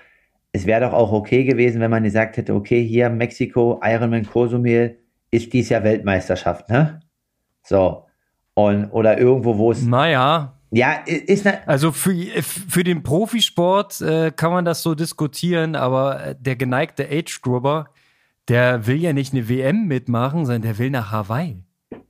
Es 0.51 0.67
wäre 0.67 0.81
doch 0.81 0.93
auch 0.93 1.13
okay 1.13 1.45
gewesen, 1.45 1.81
wenn 1.81 1.93
man 1.93 2.03
gesagt 2.03 2.37
hätte, 2.37 2.53
okay, 2.53 2.85
hier 2.85 3.11
Mexiko, 3.11 3.81
Ironman 3.85 4.27
Cozumel 4.27 4.99
ist 5.31 5.53
dies 5.53 5.69
Jahr 5.69 5.85
Weltmeisterschaft, 5.85 6.69
ne? 6.69 6.99
So. 7.63 8.07
Und, 8.55 8.87
oder 8.87 9.19
irgendwo, 9.19 9.57
wo 9.57 9.71
es. 9.71 9.87
Naja. 9.87 10.60
Ja, 10.71 10.93
ist 11.05 11.45
ne 11.45 11.67
Also 11.67 11.91
für, 11.93 12.15
für 12.43 12.85
den 12.85 13.03
Profisport 13.03 14.01
äh, 14.01 14.31
kann 14.31 14.53
man 14.53 14.65
das 14.65 14.83
so 14.83 14.95
diskutieren, 14.95 15.75
aber 15.75 16.25
äh, 16.25 16.35
der 16.39 16.57
geneigte 16.57 17.09
Age-Grubber, 17.11 17.89
der 18.49 18.87
will 18.87 18.97
ja 18.97 19.13
nicht 19.13 19.33
eine 19.33 19.49
WM 19.49 19.87
mitmachen, 19.87 20.47
sondern 20.47 20.63
der 20.63 20.79
will 20.79 20.91
nach 20.91 21.11
Hawaii. 21.11 21.65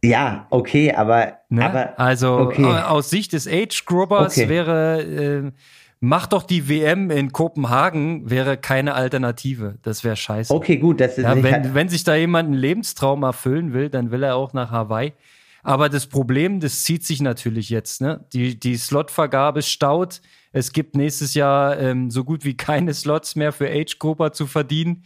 Ja, 0.05 0.47
okay, 0.51 0.93
aber, 0.93 1.39
ne? 1.49 1.65
aber 1.65 1.99
also 1.99 2.39
okay. 2.39 2.65
aus 2.65 3.11
Sicht 3.11 3.33
des 3.33 3.47
Age-Grubbers 3.47 4.37
Okay. 4.37 4.49
wäre 4.49 5.03
äh, 5.03 5.53
mach 6.01 6.27
doch 6.27 6.43
die 6.43 6.69
WM 6.69 7.11
in 7.11 7.33
Kopenhagen 7.33 8.29
wäre 8.29 8.57
keine 8.57 8.95
Alternative. 8.95 9.77
Das 9.83 10.03
wäre 10.03 10.17
scheiße. 10.17 10.53
okay, 10.53 10.79
gut, 10.79 11.01
das 11.01 11.19
ist 11.19 11.25
Ja, 11.25 11.43
wenn, 11.43 11.75
wenn 11.75 11.89
sich 11.89 12.05
da 12.05 12.15
jemand 12.15 12.49
einen 12.49 12.59
Lebenstraum 12.59 13.23
erfüllen 13.23 13.73
will, 13.73 13.91
dann 13.91 14.11
will 14.11 14.23
er 14.23 14.37
auch 14.37 14.53
nach 14.53 14.71
Hawaii. 14.71 15.13
Aber 15.63 15.89
das 15.89 16.07
Problem, 16.07 16.61
das 16.61 16.85
zieht 16.85 17.05
sich 17.05 17.21
natürlich 17.21 17.71
jetzt. 17.71 18.01
Ne? 18.01 18.25
Die, 18.33 18.59
die 18.59 18.77
Slotvergabe 18.77 19.63
staut. 19.63 20.21
Es 20.53 20.73
gibt 20.73 20.97
nächstes 20.97 21.35
Jahr 21.35 21.79
ähm, 21.79 22.11
so 22.11 22.25
gut 22.25 22.45
wie 22.45 22.57
keine 22.57 22.95
Slots 22.95 23.37
mehr 23.37 23.53
für 23.53 23.71
Age-Grupper 23.71 24.33
zu 24.33 24.47
verdienen. 24.47 25.05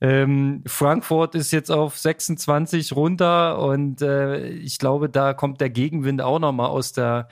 Ähm, 0.00 0.62
Frankfurt 0.64 1.34
ist 1.34 1.50
jetzt 1.50 1.72
auf 1.72 1.98
26 1.98 2.94
runter 2.94 3.58
und 3.58 4.00
äh, 4.00 4.46
ich 4.50 4.78
glaube, 4.78 5.08
da 5.08 5.34
kommt 5.34 5.60
der 5.60 5.70
Gegenwind 5.70 6.22
auch 6.22 6.38
noch 6.38 6.52
mal 6.52 6.66
aus 6.66 6.92
der 6.92 7.28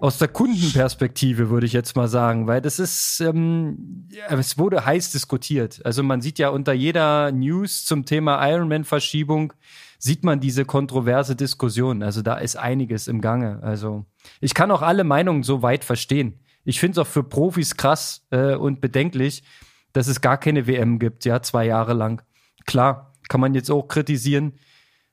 aus 0.00 0.18
der 0.18 0.28
Kundenperspektive, 0.28 1.50
würde 1.50 1.66
ich 1.66 1.72
jetzt 1.72 1.96
mal 1.96 2.08
sagen, 2.08 2.46
weil 2.46 2.60
das 2.60 2.78
ist, 2.78 3.20
ähm, 3.20 4.08
es 4.28 4.56
wurde 4.56 4.84
heiß 4.86 5.10
diskutiert. 5.10 5.80
Also 5.84 6.02
man 6.02 6.22
sieht 6.22 6.38
ja 6.38 6.48
unter 6.48 6.72
jeder 6.72 7.32
News 7.32 7.84
zum 7.84 8.06
Thema 8.06 8.46
Ironman-Verschiebung, 8.48 9.52
sieht 10.00 10.24
man 10.24 10.40
diese 10.40 10.64
kontroverse 10.64 11.36
Diskussion. 11.36 12.02
Also 12.02 12.22
da 12.22 12.38
ist 12.38 12.56
einiges 12.56 13.06
im 13.06 13.20
Gange. 13.20 13.62
Also 13.62 14.06
ich 14.40 14.54
kann 14.54 14.70
auch 14.70 14.80
alle 14.80 15.04
Meinungen 15.04 15.42
so 15.42 15.62
weit 15.62 15.84
verstehen. 15.84 16.40
Ich 16.64 16.80
finde 16.80 16.92
es 16.92 17.06
auch 17.06 17.10
für 17.10 17.22
Profis 17.22 17.76
krass 17.76 18.26
äh, 18.30 18.54
und 18.54 18.80
bedenklich, 18.80 19.44
dass 19.92 20.08
es 20.08 20.22
gar 20.22 20.38
keine 20.38 20.66
WM 20.66 20.98
gibt, 20.98 21.26
ja, 21.26 21.42
zwei 21.42 21.66
Jahre 21.66 21.92
lang. 21.92 22.22
Klar, 22.66 23.12
kann 23.28 23.40
man 23.40 23.54
jetzt 23.54 23.70
auch 23.70 23.88
kritisieren. 23.88 24.54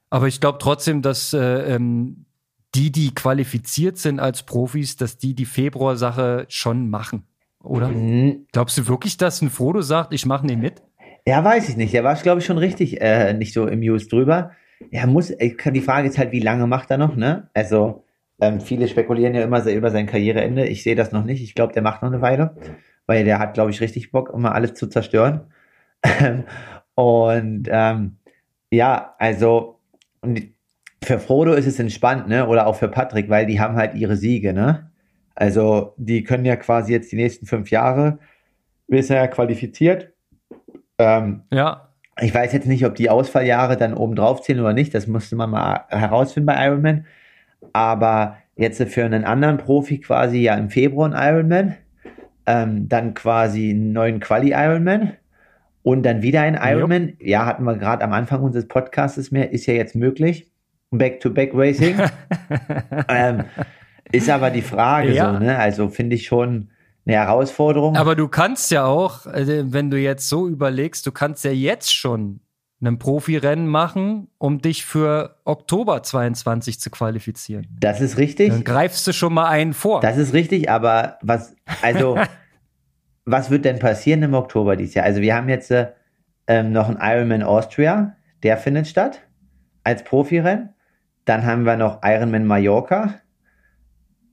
Aber 0.09 0.27
ich 0.27 0.39
glaube 0.39 0.57
trotzdem, 0.61 1.01
dass 1.01 1.33
äh, 1.33 1.75
ähm, 1.75 2.25
die, 2.73 2.91
die 2.91 3.13
qualifiziert 3.13 3.97
sind 3.97 4.21
als 4.21 4.43
Profis, 4.43 4.95
dass 4.95 5.17
die 5.17 5.35
die 5.35 5.45
Februar-Sache 5.45 6.45
schon 6.47 6.89
machen, 6.89 7.23
oder? 7.61 7.89
Hm, 7.89 8.47
Glaubst 8.53 8.77
du 8.77 8.87
wirklich, 8.87 9.17
dass 9.17 9.41
ein 9.41 9.49
Frodo 9.49 9.81
sagt, 9.81 10.13
ich 10.13 10.25
mache 10.25 10.45
nicht 10.45 10.59
mit? 10.59 10.81
Ja, 11.25 11.43
weiß 11.43 11.67
ich 11.67 11.75
nicht. 11.75 11.93
Der 11.93 12.05
war, 12.05 12.15
glaube 12.15 12.39
ich, 12.39 12.45
schon 12.45 12.57
richtig 12.57 13.01
äh, 13.01 13.33
nicht 13.33 13.51
so 13.51 13.67
im 13.67 13.81
News 13.81 14.07
drüber. 14.07 14.51
Er 14.91 15.07
muss, 15.07 15.33
die 15.37 15.81
Frage 15.81 16.07
ist 16.07 16.17
halt, 16.17 16.31
wie 16.31 16.39
lange 16.39 16.67
macht 16.67 16.91
er 16.91 16.97
noch, 16.97 17.15
ne? 17.15 17.49
Also, 17.53 18.03
ähm, 18.39 18.61
viele 18.61 18.87
spekulieren 18.87 19.33
ja 19.33 19.43
immer 19.43 19.65
über 19.65 19.89
sein 19.89 20.05
Karriereende. 20.05 20.67
Ich 20.67 20.83
sehe 20.83 20.95
das 20.95 21.11
noch 21.11 21.23
nicht. 21.23 21.41
Ich 21.41 21.55
glaube, 21.55 21.73
der 21.73 21.81
macht 21.81 22.03
noch 22.03 22.09
eine 22.09 22.21
Weile, 22.21 22.55
weil 23.07 23.23
der 23.23 23.39
hat, 23.39 23.55
glaube 23.55 23.71
ich, 23.71 23.81
richtig 23.81 24.11
Bock, 24.11 24.31
immer 24.33 24.53
alles 24.53 24.75
zu 24.75 24.87
zerstören. 24.87 25.51
und 26.95 27.67
ähm, 27.71 28.17
ja, 28.71 29.15
also 29.17 29.79
für 31.03 31.19
Frodo 31.19 31.53
ist 31.53 31.67
es 31.67 31.79
entspannt, 31.79 32.27
ne? 32.27 32.47
Oder 32.47 32.67
auch 32.67 32.75
für 32.75 32.89
Patrick, 32.89 33.29
weil 33.29 33.45
die 33.45 33.59
haben 33.59 33.75
halt 33.75 33.95
ihre 33.95 34.15
Siege, 34.15 34.53
ne? 34.53 34.91
Also, 35.35 35.93
die 35.97 36.23
können 36.23 36.45
ja 36.45 36.55
quasi 36.55 36.91
jetzt 36.93 37.11
die 37.11 37.15
nächsten 37.15 37.45
fünf 37.45 37.69
Jahre, 37.69 38.19
bis 38.87 39.09
er 39.09 39.27
qualifiziert. 39.27 40.11
Ähm, 40.97 41.43
Ja, 41.51 41.89
ich 42.21 42.33
weiß 42.33 42.53
jetzt 42.53 42.67
nicht, 42.67 42.85
ob 42.85 42.95
die 42.95 43.09
Ausfalljahre 43.09 43.77
dann 43.77 43.93
oben 43.93 44.15
drauf 44.15 44.41
zählen 44.41 44.59
oder 44.59 44.73
nicht. 44.73 44.93
Das 44.93 45.07
musste 45.07 45.35
man 45.35 45.49
mal 45.49 45.85
herausfinden 45.89 46.47
bei 46.47 46.65
Ironman. 46.65 47.05
Aber 47.73 48.37
jetzt 48.55 48.81
für 48.83 49.05
einen 49.05 49.23
anderen 49.23 49.57
Profi 49.57 49.99
quasi 49.99 50.39
ja 50.39 50.55
im 50.55 50.69
Februar 50.69 51.13
ein 51.13 51.35
Ironman, 51.35 51.75
ähm, 52.45 52.89
dann 52.89 53.13
quasi 53.13 53.69
einen 53.69 53.93
neuen 53.93 54.19
Quali-Ironman 54.19 55.13
und 55.83 56.03
dann 56.03 56.21
wieder 56.21 56.41
ein 56.41 56.59
Ironman. 56.61 57.13
Ja, 57.19 57.45
hatten 57.45 57.63
wir 57.63 57.75
gerade 57.77 58.03
am 58.03 58.13
Anfang 58.13 58.41
unseres 58.41 58.67
Podcasts 58.67 59.31
mehr, 59.31 59.51
ist 59.51 59.65
ja 59.65 59.73
jetzt 59.73 59.95
möglich. 59.95 60.51
Back-to-Back-Racing. 60.91 61.95
ähm, 63.09 63.43
ist 64.11 64.29
aber 64.29 64.49
die 64.49 64.61
Frage 64.61 65.11
Ja. 65.11 65.33
so, 65.33 65.39
ne? 65.39 65.57
Also 65.57 65.89
finde 65.89 66.15
ich 66.15 66.25
schon 66.25 66.69
eine 67.07 67.17
Herausforderung. 67.17 67.95
aber 67.95 68.15
du 68.15 68.27
kannst 68.27 68.71
ja 68.71 68.85
auch, 68.85 69.25
äh, 69.27 69.71
wenn 69.71 69.89
du 69.89 69.97
jetzt 69.97 70.27
so 70.29 70.47
überlegst, 70.47 71.05
du 71.05 71.11
kannst 71.11 71.43
ja 71.43 71.51
jetzt 71.51 71.93
schon 71.95 72.41
ein 72.81 72.99
Profirennen 72.99 73.67
machen, 73.67 74.27
um 74.37 74.61
dich 74.61 74.85
für 74.85 75.37
Oktober 75.45 76.03
22 76.03 76.79
zu 76.79 76.89
qualifizieren. 76.89 77.67
das 77.79 78.01
ist 78.01 78.17
richtig. 78.17 78.49
Dann 78.49 78.63
greifst 78.63 79.07
du 79.07 79.13
schon 79.13 79.33
mal 79.33 79.47
einen 79.47 79.73
vor. 79.73 80.01
Das 80.01 80.17
ist 80.17 80.33
richtig, 80.33 80.69
aber 80.69 81.17
was, 81.21 81.55
also, 81.81 82.19
was 83.25 83.49
wird 83.49 83.65
denn 83.65 83.79
passieren 83.79 84.21
im 84.21 84.35
Oktober 84.35 84.75
dieses 84.75 84.93
Jahr? 84.93 85.05
Also, 85.05 85.21
wir 85.21 85.35
haben 85.35 85.49
jetzt 85.49 85.71
äh, 85.71 85.87
ähm, 86.45 86.71
noch 86.71 86.87
einen 86.87 86.99
Ironman 87.01 87.41
Austria, 87.41 88.15
der 88.43 88.57
findet 88.57 88.87
statt 88.87 89.21
als 89.83 90.03
Profirennen. 90.03 90.69
Dann 91.25 91.45
haben 91.45 91.63
wir 91.63 91.77
noch 91.77 92.01
Ironman 92.03 92.45
Mallorca, 92.45 93.15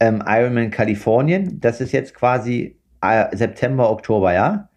ähm, 0.01 0.23
Ironman 0.27 0.71
Kalifornien. 0.71 1.61
Das 1.61 1.81
ist 1.81 1.93
jetzt 1.93 2.15
quasi 2.15 2.79
äh, 3.01 3.37
September, 3.37 3.91
Oktober, 3.91 4.33
ja? 4.33 4.69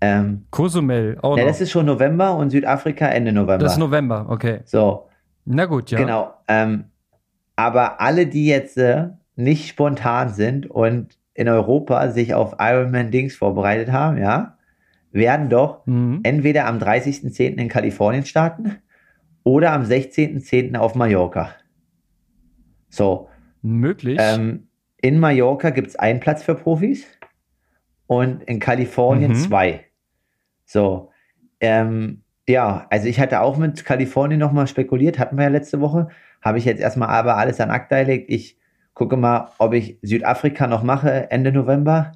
Ähm, 0.00 0.46
Cozumel 0.50 1.18
auch 1.22 1.36
ja, 1.36 1.44
noch. 1.44 1.50
das 1.50 1.60
ist 1.60 1.70
schon 1.70 1.86
November 1.86 2.36
und 2.36 2.50
Südafrika 2.50 3.06
Ende 3.06 3.32
November. 3.32 3.58
das 3.64 3.72
ist 3.72 3.78
November, 3.78 4.26
okay. 4.28 4.60
so, 4.64 5.08
Na 5.44 5.64
gut, 5.66 5.90
ja. 5.90 5.98
Genau. 5.98 6.34
Ähm, 6.48 6.84
aber 7.56 8.00
alle, 8.00 8.26
die 8.26 8.46
jetzt 8.46 8.76
äh, 8.76 9.08
nicht 9.36 9.68
spontan 9.68 10.28
sind 10.30 10.70
und 10.70 11.18
in 11.34 11.48
Europa 11.48 12.10
sich 12.10 12.34
auf 12.34 12.56
Ironman 12.58 13.10
Dings 13.10 13.34
vorbereitet 13.36 13.90
haben, 13.92 14.18
ja, 14.18 14.56
werden 15.12 15.48
doch 15.48 15.86
Mhm. 15.86 16.20
entweder 16.24 16.66
am 16.66 16.78
30.10. 16.78 17.56
in 17.56 17.68
Kalifornien 17.68 18.24
starten 18.24 18.76
oder 19.42 19.72
am 19.72 19.82
16.10. 19.82 20.76
auf 20.76 20.94
Mallorca. 20.96 21.50
So, 22.88 23.28
Möglich. 23.66 24.18
ähm, 24.20 24.68
in 25.00 25.18
Mallorca 25.18 25.70
gibt 25.70 25.88
es 25.88 25.96
einen 25.96 26.20
Platz 26.20 26.42
für 26.42 26.54
Profis 26.54 27.06
und 28.06 28.42
in 28.44 28.60
Kalifornien 28.60 29.32
Mhm. 29.32 29.36
zwei. 29.36 29.84
So, 30.66 31.10
ähm, 31.60 32.22
ja, 32.48 32.86
also 32.90 33.08
ich 33.08 33.18
hatte 33.20 33.40
auch 33.40 33.56
mit 33.56 33.84
Kalifornien 33.84 34.38
nochmal 34.38 34.66
spekuliert, 34.66 35.18
hatten 35.18 35.36
wir 35.36 35.44
ja 35.44 35.50
letzte 35.50 35.80
Woche. 35.80 36.08
Habe 36.42 36.58
ich 36.58 36.66
jetzt 36.66 36.80
erstmal 36.80 37.08
aber 37.08 37.36
alles 37.38 37.60
an 37.60 37.70
Akta 37.70 38.02
gelegt. 38.02 38.30
Ich 38.30 38.58
gucke 38.92 39.16
mal, 39.16 39.50
ob 39.58 39.72
ich 39.72 39.98
Südafrika 40.02 40.66
noch 40.66 40.82
mache 40.82 41.30
Ende 41.30 41.52
November 41.52 42.12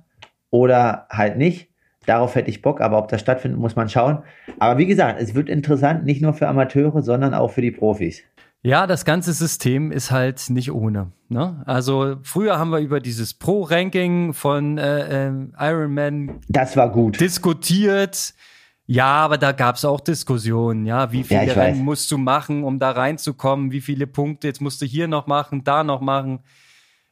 oder 0.51 1.07
halt 1.11 1.39
nicht. 1.39 1.71
Darauf 2.07 2.35
hätte 2.35 2.51
ich 2.51 2.63
Bock, 2.63 2.81
aber 2.81 2.99
ob 2.99 3.09
das 3.09 3.21
stattfindet, 3.21 3.59
muss 3.59 3.77
man 3.77 3.89
schauen. 3.89 4.23
Aber 4.59 4.79
wie 4.79 4.87
gesagt, 4.87 5.21
es 5.21 5.35
wird 5.35 5.49
interessant, 5.49 6.05
nicht 6.05 6.23
nur 6.23 6.33
für 6.35 6.49
Amateure, 6.49 7.03
sondern 7.03 7.35
auch 7.35 7.51
für 7.51 7.61
die 7.63 7.71
Profis. 7.71 8.23
Ja, 8.63 8.87
das 8.87 9.05
ganze 9.05 9.33
System 9.33 9.93
ist 9.93 10.11
halt 10.11 10.51
nicht 10.51 10.73
ohne. 10.73 11.13
Ne? 11.29 11.63
Also 11.67 12.17
früher 12.23 12.59
haben 12.59 12.71
wir 12.71 12.81
über 12.81 13.01
dieses 13.01 13.35
Pro-Ranking 13.35 14.35
von 14.35 14.79
äh, 14.79 15.27
ähm, 15.29 15.55
Ironman 15.59 16.41
Das 16.49 16.77
war 16.77 16.91
gut. 16.91 17.21
diskutiert. 17.21 18.35
Ja, 18.87 19.07
aber 19.07 19.37
da 19.37 19.53
gab 19.53 19.77
es 19.77 19.85
auch 19.85 20.01
Diskussionen, 20.01 20.87
ja. 20.87 21.13
Wie 21.13 21.23
viele 21.23 21.47
Ja, 21.47 21.53
Rennen 21.53 21.85
musst 21.85 22.11
du 22.11 22.17
machen, 22.17 22.65
um 22.65 22.79
da 22.79 22.91
reinzukommen? 22.91 23.71
Wie 23.71 23.83
viele 23.83 24.07
Punkte? 24.07 24.49
Jetzt 24.49 24.63
musst 24.63 24.81
du 24.81 24.87
hier 24.87 25.09
noch 25.09 25.27
machen, 25.27 25.63
da 25.63 25.85
noch 25.85 26.01
machen. 26.01 26.41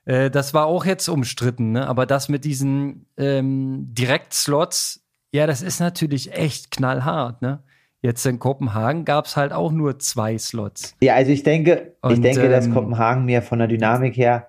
Äh, 0.06 0.30
das 0.30 0.54
war 0.54 0.64
auch 0.66 0.86
jetzt 0.86 1.06
umstritten, 1.08 1.72
ne? 1.72 1.86
Aber 1.86 2.06
das 2.06 2.30
mit 2.30 2.46
diesen 2.46 3.04
ähm, 3.18 3.88
Direktslots, 3.92 5.04
ja, 5.32 5.46
das 5.46 5.60
ist 5.60 5.78
natürlich 5.80 6.32
echt 6.32 6.70
knallhart, 6.70 7.42
ne? 7.42 7.62
Jetzt 8.06 8.24
in 8.24 8.38
Kopenhagen 8.38 9.04
gab 9.04 9.24
es 9.24 9.36
halt 9.36 9.52
auch 9.52 9.72
nur 9.72 9.98
zwei 9.98 10.38
Slots. 10.38 10.94
Ja, 11.00 11.14
also 11.14 11.32
ich 11.32 11.42
denke, 11.42 11.94
ich 12.04 12.10
Und, 12.16 12.22
denke, 12.22 12.48
dass 12.48 12.66
ähm, 12.66 12.74
Kopenhagen 12.74 13.24
mir 13.24 13.42
von 13.42 13.58
der 13.58 13.66
Dynamik 13.66 14.16
her 14.16 14.46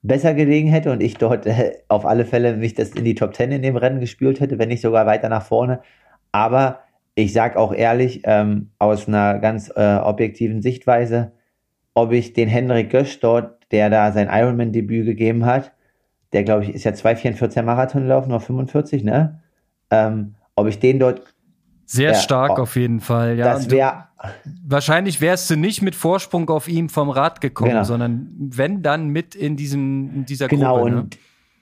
besser 0.00 0.32
gelegen 0.32 0.68
hätte 0.68 0.90
und 0.90 1.02
ich 1.02 1.18
dort 1.18 1.44
äh, 1.44 1.72
auf 1.88 2.06
alle 2.06 2.24
Fälle 2.24 2.56
mich 2.56 2.72
das 2.72 2.92
in 2.92 3.04
die 3.04 3.14
Top 3.14 3.34
Ten 3.34 3.52
in 3.52 3.60
dem 3.60 3.76
Rennen 3.76 4.00
gespült 4.00 4.40
hätte, 4.40 4.58
wenn 4.58 4.70
nicht 4.70 4.80
sogar 4.80 5.04
weiter 5.04 5.28
nach 5.28 5.44
vorne. 5.44 5.82
Aber 6.32 6.80
ich 7.14 7.34
sag 7.34 7.56
auch 7.56 7.74
ehrlich, 7.74 8.22
ähm, 8.24 8.70
aus 8.78 9.06
einer 9.06 9.38
ganz 9.38 9.70
äh, 9.76 9.96
objektiven 9.96 10.62
Sichtweise, 10.62 11.32
ob 11.92 12.12
ich 12.12 12.32
den 12.32 12.48
Henrik 12.48 12.88
Gösch 12.88 13.20
dort, 13.20 13.70
der 13.70 13.90
da 13.90 14.12
sein 14.12 14.30
Ironman-Debüt 14.32 15.04
gegeben 15.04 15.44
hat, 15.44 15.72
der 16.32 16.42
glaube 16.42 16.64
ich 16.64 16.74
ist 16.74 16.84
ja 16.84 16.92
2,44 16.92 17.60
Marathon 17.64 18.04
gelaufen, 18.04 18.30
noch 18.30 18.40
45, 18.40 19.04
ne? 19.04 19.42
Ähm, 19.90 20.36
ob 20.56 20.68
ich 20.68 20.78
den 20.78 20.98
dort, 20.98 21.22
Sehr 21.90 22.10
Ja, 22.10 22.14
stark 22.18 22.58
oh, 22.58 22.62
auf 22.62 22.76
jeden 22.76 23.00
Fall. 23.00 23.38
Ja, 23.38 23.54
das 23.54 23.62
Und 23.64 23.72
du- 23.72 24.04
wahrscheinlich 24.66 25.22
wärst 25.22 25.48
du 25.48 25.56
nicht 25.56 25.80
mit 25.80 25.94
Vorsprung 25.94 26.48
auf 26.50 26.68
ihm 26.68 26.90
vom 26.90 27.08
Rad 27.08 27.40
gekommen, 27.40 27.70
Genau. 27.70 27.84
sondern 27.84 28.28
wenn 28.38 28.82
dann 28.82 29.08
mit 29.08 29.34
in 29.34 29.56
diesem 29.56 30.10
in 30.14 30.24
dieser 30.26 30.48
Genau, 30.48 30.76
Gruppe. 30.76 30.90
ne? 30.90 30.96
und 31.02 31.18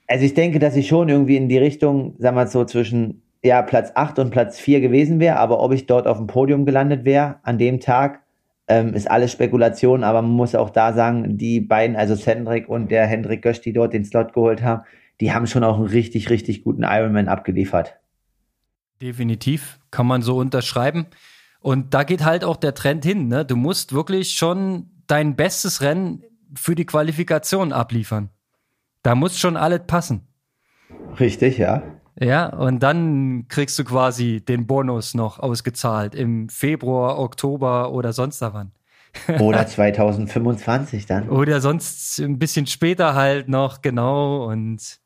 also 0.07 0.25
ich 0.25 0.33
denke, 0.33 0.59
dass 0.59 0.75
ich 0.75 0.87
schon 0.89 1.07
irgendwie 1.07 1.37
in 1.37 1.47
die 1.47 1.57
Richtung, 1.57 2.15
sagen 2.19 2.35
wir 2.35 2.47
so, 2.47 2.65
zwischen 2.65 3.21
ja, 3.43 3.61
Platz 3.61 3.91
8 3.95 4.19
und 4.19 4.31
Platz 4.31 4.59
4 4.59 4.81
gewesen 4.81 5.19
wäre, 5.21 5.37
aber 5.37 5.61
ob 5.61 5.71
ich 5.71 5.85
dort 5.85 6.07
auf 6.07 6.17
dem 6.17 6.27
Podium 6.27 6.65
gelandet 6.65 7.05
wäre 7.05 7.35
an 7.43 7.57
dem 7.57 7.79
Tag, 7.79 8.21
ähm, 8.67 8.93
ist 8.93 9.09
alles 9.09 9.31
Spekulation, 9.31 10.03
aber 10.03 10.21
man 10.21 10.31
muss 10.31 10.55
auch 10.55 10.71
da 10.71 10.91
sagen, 10.91 11.37
die 11.37 11.61
beiden, 11.61 11.95
also 11.95 12.15
Cendric 12.17 12.67
und 12.67 12.91
der 12.91 13.05
Hendrik 13.07 13.41
Gösch, 13.43 13.61
die 13.61 13.71
dort 13.71 13.93
den 13.93 14.03
Slot 14.03 14.33
geholt 14.33 14.61
haben, 14.61 14.83
die 15.21 15.31
haben 15.31 15.47
schon 15.47 15.63
auch 15.63 15.77
einen 15.77 15.87
richtig, 15.87 16.29
richtig 16.29 16.63
guten 16.65 16.83
Ironman 16.83 17.29
abgeliefert. 17.29 17.95
Definitiv, 19.01 19.76
kann 19.91 20.07
man 20.07 20.21
so 20.21 20.37
unterschreiben. 20.37 21.07
Und 21.59 21.93
da 21.93 22.03
geht 22.03 22.23
halt 22.23 22.43
auch 22.43 22.57
der 22.57 22.73
Trend 22.73 23.03
hin. 23.03 23.27
Ne? 23.27 23.45
Du 23.45 23.55
musst 23.55 23.93
wirklich 23.93 24.31
schon 24.31 24.89
dein 25.07 25.35
bestes 25.35 25.81
Rennen 25.81 26.23
für 26.55 26.75
die 26.75 26.85
Qualifikation 26.85 27.73
abliefern. 27.73 28.29
Da 29.03 29.15
muss 29.15 29.37
schon 29.37 29.57
alles 29.57 29.81
passen. 29.87 30.27
Richtig, 31.19 31.57
ja. 31.57 31.83
Ja, 32.19 32.47
und 32.47 32.81
dann 32.81 33.47
kriegst 33.47 33.77
du 33.77 33.83
quasi 33.83 34.41
den 34.41 34.65
Bonus 34.65 35.13
noch 35.13 35.39
ausgezahlt 35.39 36.15
im 36.15 36.49
Februar, 36.49 37.19
Oktober 37.19 37.91
oder 37.91 38.11
sonst 38.11 38.41
wann. 38.41 38.71
Oder 39.39 39.65
2025 39.65 41.07
dann. 41.07 41.29
Oder 41.29 41.59
sonst 41.59 42.19
ein 42.19 42.37
bisschen 42.37 42.67
später 42.67 43.15
halt 43.15 43.47
noch, 43.49 43.81
genau. 43.81 44.45
Und 44.45 44.99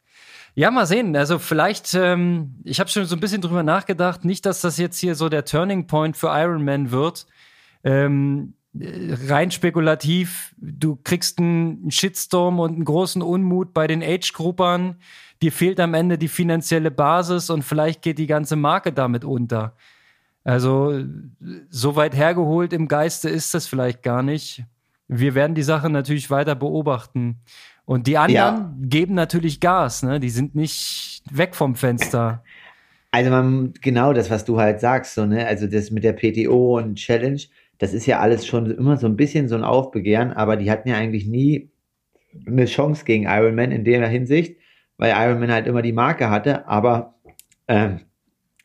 ja, 0.54 0.70
mal 0.72 0.86
sehen. 0.86 1.16
Also 1.16 1.40
vielleicht, 1.40 1.94
ähm, 1.94 2.56
ich 2.64 2.80
habe 2.80 2.90
schon 2.90 3.06
so 3.06 3.16
ein 3.16 3.20
bisschen 3.22 3.42
drüber 3.42 3.64
nachgedacht, 3.64 4.26
nicht, 4.26 4.46
dass 4.46 4.62
das 4.62 4.78
jetzt 4.78 5.00
hier 5.00 5.16
so 5.16 5.30
der 5.30 5.46
Turning 5.46 5.88
Point 5.88 6.18
für 6.18 6.28
Iron 6.28 6.64
Man 6.66 6.92
wird. 6.92 7.26
Ähm, 7.84 8.54
äh, 8.78 9.16
rein 9.28 9.52
spekulativ, 9.52 10.54
du 10.58 10.98
kriegst 11.04 11.40
einen 11.40 11.90
Shitstorm 11.90 12.60
und 12.60 12.74
einen 12.74 12.86
großen 12.86 13.22
Unmut 13.22 13.74
bei 13.74 13.88
den 13.88 14.04
Age-Gruppern. 14.04 14.98
Dir 15.42 15.52
fehlt 15.52 15.80
am 15.80 15.94
Ende 15.94 16.18
die 16.18 16.28
finanzielle 16.28 16.92
Basis 16.92 17.50
und 17.50 17.64
vielleicht 17.64 18.02
geht 18.02 18.20
die 18.20 18.28
ganze 18.28 18.56
Marke 18.56 18.92
damit 18.92 19.24
unter. 19.26 19.76
Also 20.44 21.04
so 21.70 21.96
weit 21.96 22.16
hergeholt 22.16 22.74
im 22.74 22.88
Geiste 22.88 23.30
ist 23.30 23.54
das 23.54 23.68
vielleicht 23.68 24.04
gar 24.04 24.24
nicht. 24.24 24.64
Wir 25.08 25.36
werden 25.36 25.56
die 25.56 25.64
Sache 25.64 25.90
natürlich 25.90 26.30
weiter 26.30 26.56
beobachten. 26.56 27.42
Und 27.86 28.08
die 28.08 28.18
anderen 28.18 28.36
Ja. 28.36 28.74
geben 28.82 29.16
natürlich 29.16 29.60
Gas, 29.60 30.04
ne? 30.04 30.20
Die 30.20 30.30
sind 30.30 30.56
nicht 30.56 31.24
weg 31.32 31.56
vom 31.56 31.76
Fenster. 31.76 32.44
Also 33.14 33.30
man, 33.30 33.74
genau 33.82 34.14
das, 34.14 34.30
was 34.30 34.46
du 34.46 34.58
halt 34.58 34.80
sagst, 34.80 35.16
so, 35.16 35.26
ne, 35.26 35.46
also 35.46 35.68
das 35.68 35.92
mit 35.92 36.06
der 36.06 36.14
PTO 36.14 36.78
und 36.78 36.96
Challenge, 36.96 37.42
das 37.78 37.94
ist 37.94 38.06
ja 38.06 38.22
alles 38.22 38.48
schon 38.48 38.72
immer 38.72 38.96
so 38.96 39.06
ein 39.06 39.18
bisschen 39.18 39.50
so 39.50 39.56
ein 39.56 39.66
Aufbegehren, 39.66 40.32
aber 40.32 40.56
die 40.56 40.72
hatten 40.72 40.88
ja 40.88 40.96
eigentlich 40.96 41.28
nie 41.28 41.72
eine 42.48 42.64
Chance 42.68 43.04
gegen 43.04 43.26
Ironman 43.26 43.74
in 43.74 43.84
der 43.84 44.08
Hinsicht, 44.08 44.56
weil 44.96 45.12
Ironman 45.14 45.52
halt 45.52 45.68
immer 45.68 45.82
die 45.82 45.92
Marke 45.92 46.30
hatte, 46.30 46.68
aber 46.70 47.16
ähm, 47.68 48.00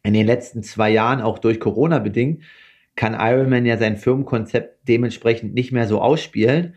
in 0.05 0.15
den 0.15 0.27
letzten 0.27 0.63
zwei 0.63 0.91
Jahren, 0.91 1.21
auch 1.21 1.41
durch 1.41 1.59
Corona 1.59 1.99
bedingt, 1.99 2.45
kann 2.95 3.17
Ironman 3.19 3.67
ja 3.67 3.77
sein 3.79 3.97
Firmenkonzept 3.97 4.87
dementsprechend 4.87 5.55
nicht 5.55 5.73
mehr 5.73 5.89
so 5.89 6.01
ausspielen 6.01 6.75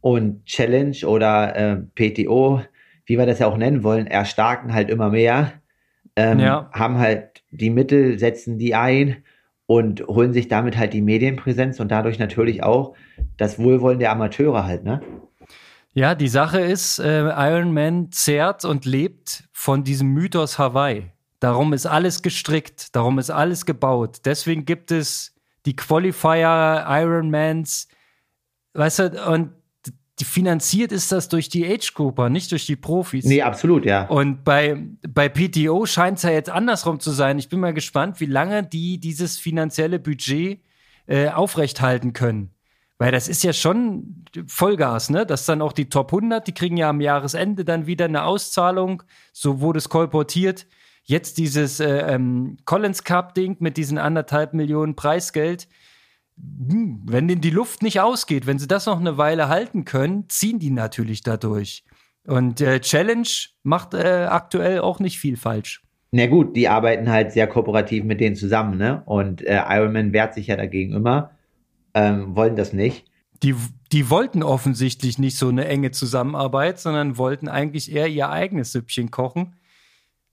und 0.00 0.44
Challenge 0.46 0.96
oder 1.06 1.56
äh, 1.56 1.76
PTO, 1.94 2.62
wie 3.06 3.18
wir 3.18 3.26
das 3.26 3.38
ja 3.40 3.46
auch 3.46 3.56
nennen 3.56 3.82
wollen, 3.82 4.06
erstarken 4.06 4.72
halt 4.72 4.90
immer 4.90 5.10
mehr 5.10 5.52
ähm, 6.16 6.38
Ja. 6.38 6.70
haben 6.72 6.98
halt 6.98 7.42
die 7.50 7.70
Mittel, 7.70 8.18
setzen 8.18 8.58
die 8.58 8.74
ein 8.74 9.24
und 9.66 10.06
holen 10.06 10.32
sich 10.32 10.48
damit 10.48 10.76
halt 10.76 10.92
die 10.92 11.02
Medienpräsenz 11.02 11.80
und 11.80 11.90
dadurch 11.90 12.18
natürlich 12.18 12.62
auch 12.62 12.94
das 13.36 13.58
Wohlwollen 13.58 13.98
der 13.98 14.12
Amateure 14.12 14.64
halt, 14.64 14.84
ne? 14.84 15.00
Ja, 15.92 16.14
die 16.14 16.28
Sache 16.28 16.60
ist, 16.60 17.00
äh, 17.00 17.22
Iron 17.22 17.72
Man 17.72 18.12
zehrt 18.12 18.64
und 18.64 18.84
lebt 18.84 19.48
von 19.52 19.82
diesem 19.82 20.08
Mythos 20.12 20.56
Hawaii. 20.58 21.10
Darum 21.40 21.72
ist 21.72 21.86
alles 21.86 22.22
gestrickt, 22.22 22.94
darum 22.94 23.18
ist 23.18 23.30
alles 23.30 23.66
gebaut. 23.66 24.18
Deswegen 24.24 24.64
gibt 24.64 24.92
es 24.92 25.34
die 25.66 25.74
Qualifier 25.74 26.84
Ironmans, 26.88 27.88
weißt 28.74 28.98
du, 29.00 29.24
und 29.32 29.50
finanziert 30.24 30.92
ist 30.92 31.12
das 31.12 31.28
durch 31.28 31.48
die 31.48 31.66
Age-Grupper, 31.66 32.28
nicht 32.28 32.50
durch 32.52 32.66
die 32.66 32.76
Profis. 32.76 33.24
Nee, 33.24 33.42
absolut, 33.42 33.84
ja. 33.84 34.06
Und 34.06 34.44
bei, 34.44 34.82
bei 35.08 35.28
PTO 35.28 35.86
scheint 35.86 36.18
es 36.18 36.24
ja 36.24 36.30
jetzt 36.30 36.50
andersrum 36.50 37.00
zu 37.00 37.10
sein. 37.10 37.38
Ich 37.38 37.48
bin 37.48 37.60
mal 37.60 37.74
gespannt, 37.74 38.20
wie 38.20 38.26
lange 38.26 38.62
die 38.62 38.98
dieses 38.98 39.38
finanzielle 39.38 39.98
Budget 39.98 40.60
äh, 41.06 41.28
aufrechthalten 41.28 42.12
können. 42.12 42.50
Weil 42.98 43.12
das 43.12 43.28
ist 43.28 43.42
ja 43.42 43.54
schon 43.54 44.26
Vollgas, 44.46 45.08
ne? 45.08 45.24
Dass 45.24 45.46
dann 45.46 45.62
auch 45.62 45.72
die 45.72 45.88
Top 45.88 46.12
100, 46.12 46.46
die 46.46 46.52
kriegen 46.52 46.76
ja 46.76 46.90
am 46.90 47.00
Jahresende 47.00 47.64
dann 47.64 47.86
wieder 47.86 48.04
eine 48.04 48.24
Auszahlung. 48.24 49.02
So 49.32 49.60
wurde 49.60 49.78
es 49.78 49.88
kolportiert. 49.88 50.66
Jetzt 51.04 51.38
dieses 51.38 51.80
äh, 51.80 52.14
ähm, 52.14 52.58
Collins 52.66 53.02
Cup 53.04 53.34
Ding 53.34 53.56
mit 53.60 53.78
diesen 53.78 53.96
anderthalb 53.96 54.52
Millionen 54.52 54.96
Preisgeld. 54.96 55.66
Hm, 56.68 57.02
wenn 57.04 57.28
denen 57.28 57.40
die 57.40 57.50
Luft 57.50 57.82
nicht 57.82 58.00
ausgeht, 58.00 58.46
wenn 58.46 58.58
sie 58.58 58.68
das 58.68 58.86
noch 58.86 59.00
eine 59.00 59.18
Weile 59.18 59.48
halten 59.48 59.84
können, 59.84 60.28
ziehen 60.28 60.58
die 60.58 60.70
natürlich 60.70 61.22
dadurch. 61.22 61.84
Und 62.26 62.60
äh, 62.60 62.80
Challenge 62.80 63.28
macht 63.62 63.94
äh, 63.94 64.26
aktuell 64.28 64.80
auch 64.80 65.00
nicht 65.00 65.18
viel 65.18 65.36
falsch. 65.36 65.82
Na 66.12 66.26
gut, 66.26 66.56
die 66.56 66.68
arbeiten 66.68 67.08
halt 67.08 67.32
sehr 67.32 67.46
kooperativ 67.46 68.04
mit 68.04 68.20
denen 68.20 68.36
zusammen, 68.36 68.78
ne? 68.78 69.02
Und 69.06 69.42
äh, 69.42 69.62
Ironman 69.68 70.12
wehrt 70.12 70.34
sich 70.34 70.48
ja 70.48 70.56
dagegen 70.56 70.92
immer, 70.92 71.30
ähm, 71.94 72.34
wollen 72.34 72.56
das 72.56 72.72
nicht. 72.72 73.06
Die, 73.42 73.54
die 73.92 74.10
wollten 74.10 74.42
offensichtlich 74.42 75.18
nicht 75.18 75.36
so 75.36 75.48
eine 75.48 75.66
enge 75.66 75.92
Zusammenarbeit, 75.92 76.78
sondern 76.78 77.16
wollten 77.16 77.48
eigentlich 77.48 77.92
eher 77.92 78.08
ihr 78.08 78.28
eigenes 78.28 78.72
Süppchen 78.72 79.10
kochen. 79.10 79.54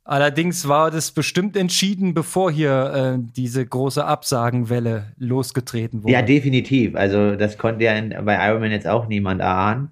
Allerdings 0.07 0.69
war 0.69 0.89
das 0.89 1.11
bestimmt 1.11 1.57
entschieden, 1.57 2.13
bevor 2.13 2.49
hier 2.49 3.17
äh, 3.19 3.23
diese 3.35 3.65
große 3.65 4.05
Absagenwelle 4.05 5.11
losgetreten 5.17 6.01
wurde. 6.01 6.13
Ja, 6.13 6.21
definitiv. 6.21 6.95
Also 6.95 7.35
das 7.35 7.57
konnte 7.57 7.83
ja 7.83 7.91
in, 7.91 8.15
bei 8.23 8.37
Ironman 8.47 8.71
jetzt 8.71 8.87
auch 8.87 9.09
niemand 9.09 9.41
erahnen. 9.41 9.89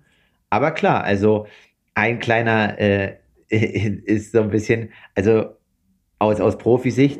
Aber 0.49 0.71
klar, 0.71 1.03
also 1.03 1.47
ein 1.95 2.19
kleiner 2.19 2.79
äh, 2.79 3.15
ist 3.49 4.31
so 4.31 4.41
ein 4.41 4.51
bisschen, 4.51 4.89
also 5.15 5.47
aus, 6.17 6.39
aus 6.39 6.57
Profisicht, 6.57 7.19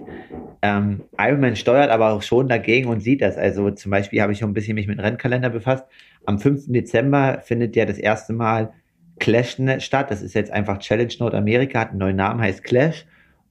ähm, 0.62 1.04
Ironman 1.18 1.58
steuert 1.58 1.90
aber 1.90 2.14
auch 2.14 2.22
schon 2.22 2.48
dagegen 2.48 2.88
und 2.88 3.02
sieht 3.02 3.22
das. 3.22 3.36
Also 3.36 3.72
zum 3.72 3.92
Beispiel 3.92 4.22
habe 4.22 4.32
ich 4.32 4.40
schon 4.40 4.52
ein 4.52 4.54
bisschen 4.54 4.76
mich 4.76 4.88
mit 4.88 5.00
dem 5.00 5.04
Rennkalender 5.04 5.50
befasst. 5.50 5.84
Am 6.26 6.40
5. 6.40 6.68
Dezember 6.72 7.42
findet 7.44 7.76
ja 7.76 7.86
das 7.86 7.98
erste 7.98 8.32
Mal 8.32 8.72
Clash 9.20 9.60
ne- 9.60 9.80
statt. 9.82 10.12
Das 10.12 10.22
ist 10.22 10.34
jetzt 10.36 10.52
einfach 10.52 10.80
Challenge 10.80 11.14
Nordamerika, 11.20 11.80
hat 11.80 11.90
einen 11.90 12.00
neuen 12.00 12.16
Namen, 12.16 12.42
heißt 12.42 12.64
Clash. 12.64 13.06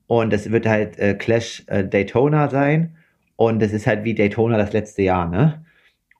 Und 0.07 0.33
das 0.33 0.51
wird 0.51 0.67
halt 0.67 0.99
äh, 0.99 1.15
Clash 1.15 1.63
äh, 1.67 1.85
Daytona 1.85 2.49
sein. 2.49 2.97
Und 3.37 3.61
das 3.61 3.73
ist 3.73 3.87
halt 3.87 4.05
wie 4.05 4.15
Daytona 4.15 4.57
das 4.59 4.73
letzte 4.73 5.03
Jahr, 5.03 5.29
ne? 5.29 5.65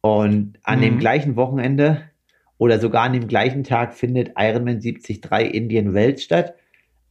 Und 0.01 0.59
an 0.65 0.81
dem 0.81 0.95
Mhm. 0.95 0.99
gleichen 0.99 1.37
Wochenende 1.37 2.03
oder 2.59 2.79
sogar 2.79 3.05
an 3.05 3.13
dem 3.15 3.27
gleichen 3.29 3.65
Tag 3.65 3.95
findet 3.95 4.33
Ironman 4.37 4.81
73 4.81 5.21
Indian 5.55 5.95
Wells 5.95 6.23
statt. 6.25 6.55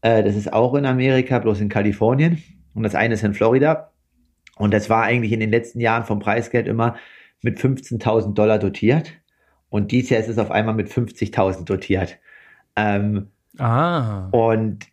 Äh, 0.02 0.24
das 0.24 0.36
ist 0.36 0.52
auch 0.54 0.76
in 0.76 0.86
Amerika, 0.86 1.40
bloß 1.40 1.62
in 1.62 1.70
Kalifornien. 1.70 2.42
Und 2.76 2.84
das 2.84 2.96
eine 2.96 3.14
ist 3.16 3.24
in 3.24 3.34
Florida. 3.34 3.92
Und 4.58 4.74
das 4.74 4.90
war 4.90 5.04
eigentlich 5.04 5.32
in 5.32 5.40
den 5.40 5.50
letzten 5.52 5.80
Jahren 5.80 6.04
vom 6.04 6.20
Preisgeld 6.20 6.68
immer 6.68 6.96
mit 7.42 7.58
15.000 7.60 8.34
Dollar 8.36 8.60
dotiert. 8.60 9.14
Und 9.70 9.92
dieses 9.92 10.12
Jahr 10.12 10.20
ist 10.22 10.30
es 10.30 10.38
auf 10.38 10.52
einmal 10.52 10.76
mit 10.76 10.90
50.000 10.90 11.66
dotiert. 11.66 12.20
Ähm, 12.76 13.30
Ah. 13.60 14.30
und 14.32 14.86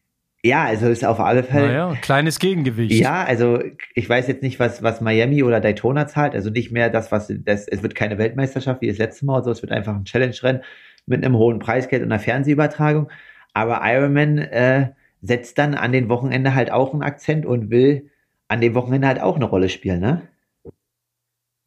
Ja, 0.43 0.65
also 0.65 0.87
ist 0.89 1.05
auf 1.05 1.21
alle 1.21 1.43
Fälle. 1.43 1.67
Naja, 1.69 1.95
kleines 2.01 2.39
Gegengewicht. 2.39 2.93
Ja, 2.99 3.25
also 3.25 3.63
ich 3.95 4.09
weiß 4.09 4.27
jetzt 4.29 4.43
nicht, 4.43 4.59
was, 4.59 4.83
was 4.83 5.01
Miami 5.03 5.43
oder 5.43 5.61
Daytona 5.61 6.07
zahlt. 6.07 6.35
Also 6.35 6.49
nicht 6.51 6.71
mehr 6.73 6.89
das, 6.89 7.13
was 7.13 7.31
das, 7.45 7.69
es 7.69 7.83
wird 7.83 7.95
keine 7.95 8.17
Weltmeisterschaft 8.17 8.81
wie 8.81 8.89
das 8.89 8.97
letzte 8.99 9.27
Mal, 9.27 9.43
so 9.45 9.51
es 9.51 9.61
wird 9.63 9.71
einfach 9.73 9.95
ein 9.95 10.05
Challenge-Rennen 10.05 10.63
mit 11.07 11.23
einem 11.25 11.37
hohen 11.37 11.59
Preisgeld 11.59 12.03
und 12.03 12.11
einer 12.11 12.21
Fernsehübertragung. 12.21 13.11
Aber 13.53 13.81
Ironman 13.85 14.39
äh, 14.39 14.91
setzt 15.21 15.59
dann 15.59 15.75
an 15.75 15.93
den 15.93 16.09
Wochenende 16.09 16.55
halt 16.55 16.71
auch 16.71 16.93
einen 16.95 17.03
Akzent 17.03 17.45
und 17.45 17.69
will 17.71 18.11
an 18.49 18.61
dem 18.63 18.75
Wochenende 18.75 19.09
halt 19.09 19.21
auch 19.21 19.37
eine 19.37 19.45
Rolle 19.45 19.69
spielen, 19.69 20.01
ne? 20.01 20.23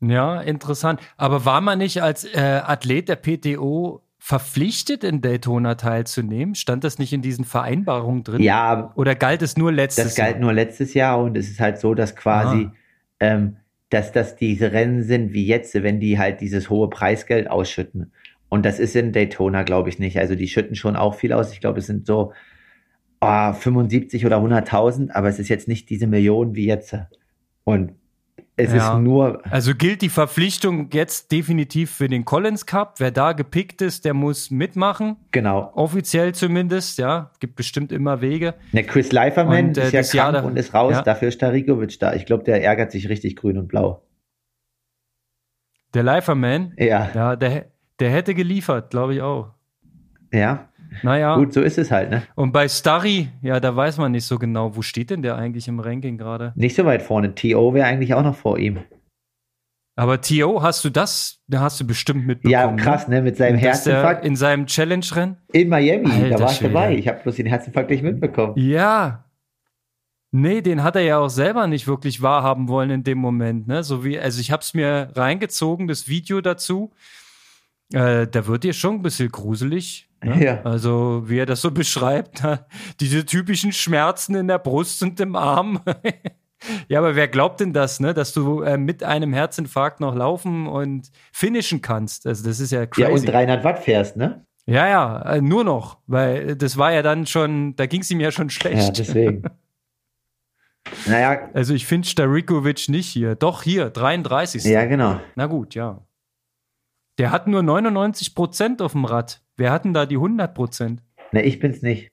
Ja, 0.01 0.41
interessant. 0.41 0.99
Aber 1.17 1.45
war 1.45 1.61
man 1.61 1.77
nicht 1.77 2.01
als 2.01 2.25
äh, 2.25 2.39
Athlet 2.65 3.07
der 3.07 3.15
PTO 3.17 4.01
verpflichtet, 4.25 5.03
in 5.03 5.19
Daytona 5.19 5.75
teilzunehmen? 5.75 6.55
Stand 6.55 6.85
das 6.85 6.97
nicht 6.97 7.11
in 7.11 7.21
diesen 7.21 7.43
Vereinbarungen 7.43 8.23
drin? 8.23 8.41
Ja. 8.41 8.93
Oder 8.95 9.15
galt 9.15 9.41
es 9.41 9.57
nur 9.57 9.73
letztes 9.73 9.97
Jahr? 9.97 10.05
Das 10.05 10.15
galt 10.15 10.31
Jahr? 10.35 10.39
nur 10.39 10.53
letztes 10.53 10.93
Jahr 10.93 11.21
und 11.21 11.37
es 11.37 11.49
ist 11.49 11.59
halt 11.59 11.77
so, 11.77 11.93
dass 11.93 12.15
quasi, 12.15 12.69
ah. 12.69 12.73
ähm, 13.19 13.57
dass 13.89 14.13
das 14.13 14.37
diese 14.37 14.71
Rennen 14.71 15.03
sind 15.03 15.33
wie 15.33 15.45
jetzt, 15.45 15.73
wenn 15.73 15.99
die 15.99 16.17
halt 16.17 16.39
dieses 16.39 16.69
hohe 16.69 16.89
Preisgeld 16.89 17.51
ausschütten. 17.51 18.13
Und 18.47 18.65
das 18.65 18.79
ist 18.79 18.95
in 18.95 19.11
Daytona, 19.11 19.63
glaube 19.63 19.89
ich, 19.89 19.99
nicht. 19.99 20.17
Also 20.17 20.35
die 20.35 20.47
schütten 20.47 20.77
schon 20.77 20.95
auch 20.95 21.15
viel 21.15 21.33
aus. 21.33 21.51
Ich 21.51 21.59
glaube, 21.59 21.79
es 21.79 21.87
sind 21.87 22.05
so 22.05 22.31
oh, 23.19 23.51
75 23.51 24.25
oder 24.25 24.37
100.000, 24.37 25.11
aber 25.11 25.27
es 25.27 25.37
ist 25.37 25.49
jetzt 25.49 25.67
nicht 25.67 25.89
diese 25.89 26.07
Millionen 26.07 26.55
wie 26.55 26.65
jetzt. 26.65 26.95
Und 27.65 27.91
es 28.55 28.71
ja. 28.71 28.93
ist 28.93 29.01
nur. 29.01 29.41
Also 29.49 29.73
gilt 29.73 30.03
die 30.03 30.09
Verpflichtung 30.09 30.89
jetzt 30.93 31.31
definitiv 31.31 31.91
für 31.91 32.07
den 32.07 32.23
Collins 32.23 32.65
Cup. 32.67 32.95
Wer 32.99 33.09
da 33.09 33.33
gepickt 33.33 33.81
ist, 33.81 34.05
der 34.05 34.13
muss 34.13 34.51
mitmachen. 34.51 35.17
Genau. 35.31 35.71
Offiziell 35.73 36.35
zumindest, 36.35 36.99
ja. 36.99 37.31
Gibt 37.39 37.55
bestimmt 37.55 37.91
immer 37.91 38.21
Wege. 38.21 38.53
Ne, 38.71 38.83
Chris 38.83 39.11
Leiferman 39.11 39.69
und, 39.69 39.77
äh, 39.77 39.99
ist 39.99 40.13
ja 40.13 40.31
krank 40.31 40.45
und 40.45 40.57
ist 40.57 40.73
raus. 40.73 40.93
Ja. 40.93 41.01
Dafür 41.01 41.29
ist 41.29 41.35
Starikovic 41.35 41.99
da. 41.99 42.13
Ich 42.13 42.25
glaube, 42.25 42.43
der 42.43 42.63
ärgert 42.63 42.91
sich 42.91 43.09
richtig 43.09 43.35
grün 43.35 43.57
und 43.57 43.67
blau. 43.67 44.03
Der 45.95 46.03
Leiferman? 46.03 46.73
Ja. 46.77 47.09
Ja, 47.13 47.35
der, 47.35 47.71
der 47.99 48.11
hätte 48.11 48.35
geliefert, 48.35 48.91
glaube 48.91 49.15
ich 49.15 49.21
auch. 49.21 49.51
Ja. 50.31 50.69
Naja. 51.01 51.35
Gut, 51.35 51.53
so 51.53 51.61
ist 51.61 51.77
es 51.77 51.91
halt, 51.91 52.09
ne? 52.09 52.23
Und 52.35 52.51
bei 52.51 52.67
Starry, 52.67 53.29
ja, 53.41 53.59
da 53.59 53.75
weiß 53.75 53.97
man 53.97 54.11
nicht 54.11 54.25
so 54.25 54.37
genau, 54.37 54.75
wo 54.75 54.81
steht 54.81 55.09
denn 55.09 55.21
der 55.21 55.35
eigentlich 55.35 55.67
im 55.67 55.79
Ranking 55.79 56.17
gerade? 56.17 56.53
Nicht 56.55 56.75
so 56.75 56.85
weit 56.85 57.01
vorne. 57.01 57.33
T.O. 57.33 57.73
wäre 57.73 57.87
eigentlich 57.87 58.13
auch 58.13 58.23
noch 58.23 58.35
vor 58.35 58.59
ihm. 58.59 58.79
Aber 59.95 60.21
T.O., 60.21 60.61
hast 60.61 60.83
du 60.83 60.89
das? 60.89 61.39
Da 61.47 61.61
hast 61.61 61.79
du 61.79 61.85
bestimmt 61.85 62.25
mitbekommen. 62.25 62.51
Ja, 62.51 62.71
ne? 62.71 62.81
krass, 62.81 63.07
ne? 63.07 63.21
Mit 63.21 63.37
seinem 63.37 63.57
Herzinfarkt. 63.57 64.25
In 64.25 64.35
seinem 64.35 64.65
Challenge-Rennen? 64.65 65.37
In 65.51 65.69
Miami, 65.69 66.11
Alter, 66.11 66.29
da 66.29 66.39
war 66.39 66.51
ich 66.51 66.59
dabei. 66.59 66.95
Ich 66.95 67.07
habe 67.07 67.19
bloß 67.21 67.35
den 67.35 67.45
Herzinfarkt 67.45 67.89
nicht 67.91 68.03
mitbekommen. 68.03 68.53
Ja. 68.57 69.25
Nee, 70.31 70.61
den 70.61 70.81
hat 70.81 70.95
er 70.95 71.03
ja 71.03 71.19
auch 71.19 71.29
selber 71.29 71.67
nicht 71.67 71.87
wirklich 71.87 72.23
wahrhaben 72.23 72.67
wollen 72.67 72.89
in 72.89 73.03
dem 73.03 73.19
Moment, 73.19 73.67
ne? 73.67 73.83
So 73.83 74.03
wie, 74.03 74.19
also 74.19 74.41
ich 74.41 74.51
habe 74.51 74.61
es 74.61 74.73
mir 74.73 75.09
reingezogen, 75.13 75.87
das 75.87 76.07
Video 76.07 76.41
dazu. 76.41 76.91
Äh, 77.93 78.27
da 78.27 78.47
wird 78.47 78.63
dir 78.63 78.73
schon 78.73 78.95
ein 78.95 79.01
bisschen 79.01 79.31
gruselig. 79.31 80.09
Ne? 80.23 80.43
Ja. 80.43 80.61
Also, 80.63 81.23
wie 81.27 81.37
er 81.37 81.45
das 81.45 81.61
so 81.61 81.71
beschreibt, 81.71 82.41
diese 82.99 83.25
typischen 83.25 83.71
Schmerzen 83.71 84.35
in 84.35 84.47
der 84.47 84.59
Brust 84.59 85.03
und 85.03 85.19
im 85.19 85.35
Arm. 85.35 85.81
ja, 86.87 86.99
aber 86.99 87.15
wer 87.15 87.27
glaubt 87.27 87.59
denn 87.59 87.71
das, 87.71 87.99
ne? 87.99 88.13
dass 88.13 88.33
du 88.33 88.61
äh, 88.61 88.77
mit 88.77 89.03
einem 89.03 89.31
Herzinfarkt 89.33 89.99
noch 89.99 90.15
laufen 90.15 90.67
und 90.67 91.11
finishen 91.31 91.81
kannst? 91.81 92.25
Also, 92.25 92.47
das 92.47 92.59
ist 92.59 92.71
ja 92.71 92.85
crazy. 92.85 93.09
Ja, 93.09 93.15
und 93.15 93.25
300 93.27 93.63
Watt 93.63 93.79
fährst, 93.79 94.17
ne? 94.17 94.45
Ja, 94.65 94.87
ja, 94.87 95.21
äh, 95.23 95.41
nur 95.41 95.63
noch, 95.63 95.97
weil 96.07 96.55
das 96.55 96.77
war 96.77 96.93
ja 96.93 97.01
dann 97.01 97.27
schon, 97.27 97.75
da 97.75 97.85
ging 97.85 98.01
es 98.01 98.09
ihm 98.09 98.21
ja 98.21 98.31
schon 98.31 98.49
schlecht. 98.49 98.87
Ja, 98.87 98.91
deswegen. 98.97 99.43
naja. 101.05 101.49
Also 101.53 101.73
ich 101.73 101.85
finde 101.85 102.07
Starikovic 102.07 102.87
nicht 102.87 103.07
hier. 103.07 103.35
Doch 103.35 103.61
hier, 103.61 103.89
33. 103.89 104.63
Ja, 104.63 104.85
genau. 104.85 105.19
Na 105.35 105.47
gut, 105.47 105.75
ja. 105.75 105.99
Der 107.17 107.31
hat 107.31 107.47
nur 107.47 107.61
99 107.63 108.33
Prozent 108.33 108.81
auf 108.81 108.93
dem 108.93 109.05
Rad. 109.05 109.43
Wer 109.55 109.71
hat 109.71 109.85
denn 109.85 109.93
da 109.93 110.05
die 110.05 110.15
100 110.15 110.53
Prozent? 110.53 111.03
Ne, 111.31 111.43
ich 111.43 111.59
bin's 111.59 111.81
nicht. 111.81 112.11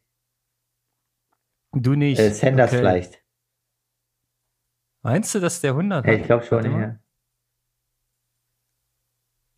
Du 1.73 1.95
nicht. 1.95 2.19
Äh, 2.19 2.33
Sanders 2.33 2.71
okay. 2.71 2.79
vielleicht. 2.79 3.23
Meinst 5.03 5.35
du, 5.35 5.41
dass 5.41 5.61
der 5.61 5.71
100 5.71 6.05
hat? 6.05 6.13
Ja, 6.13 6.19
ich 6.19 6.25
glaube 6.25 6.45
schon, 6.45 6.65
ja. 6.65 6.97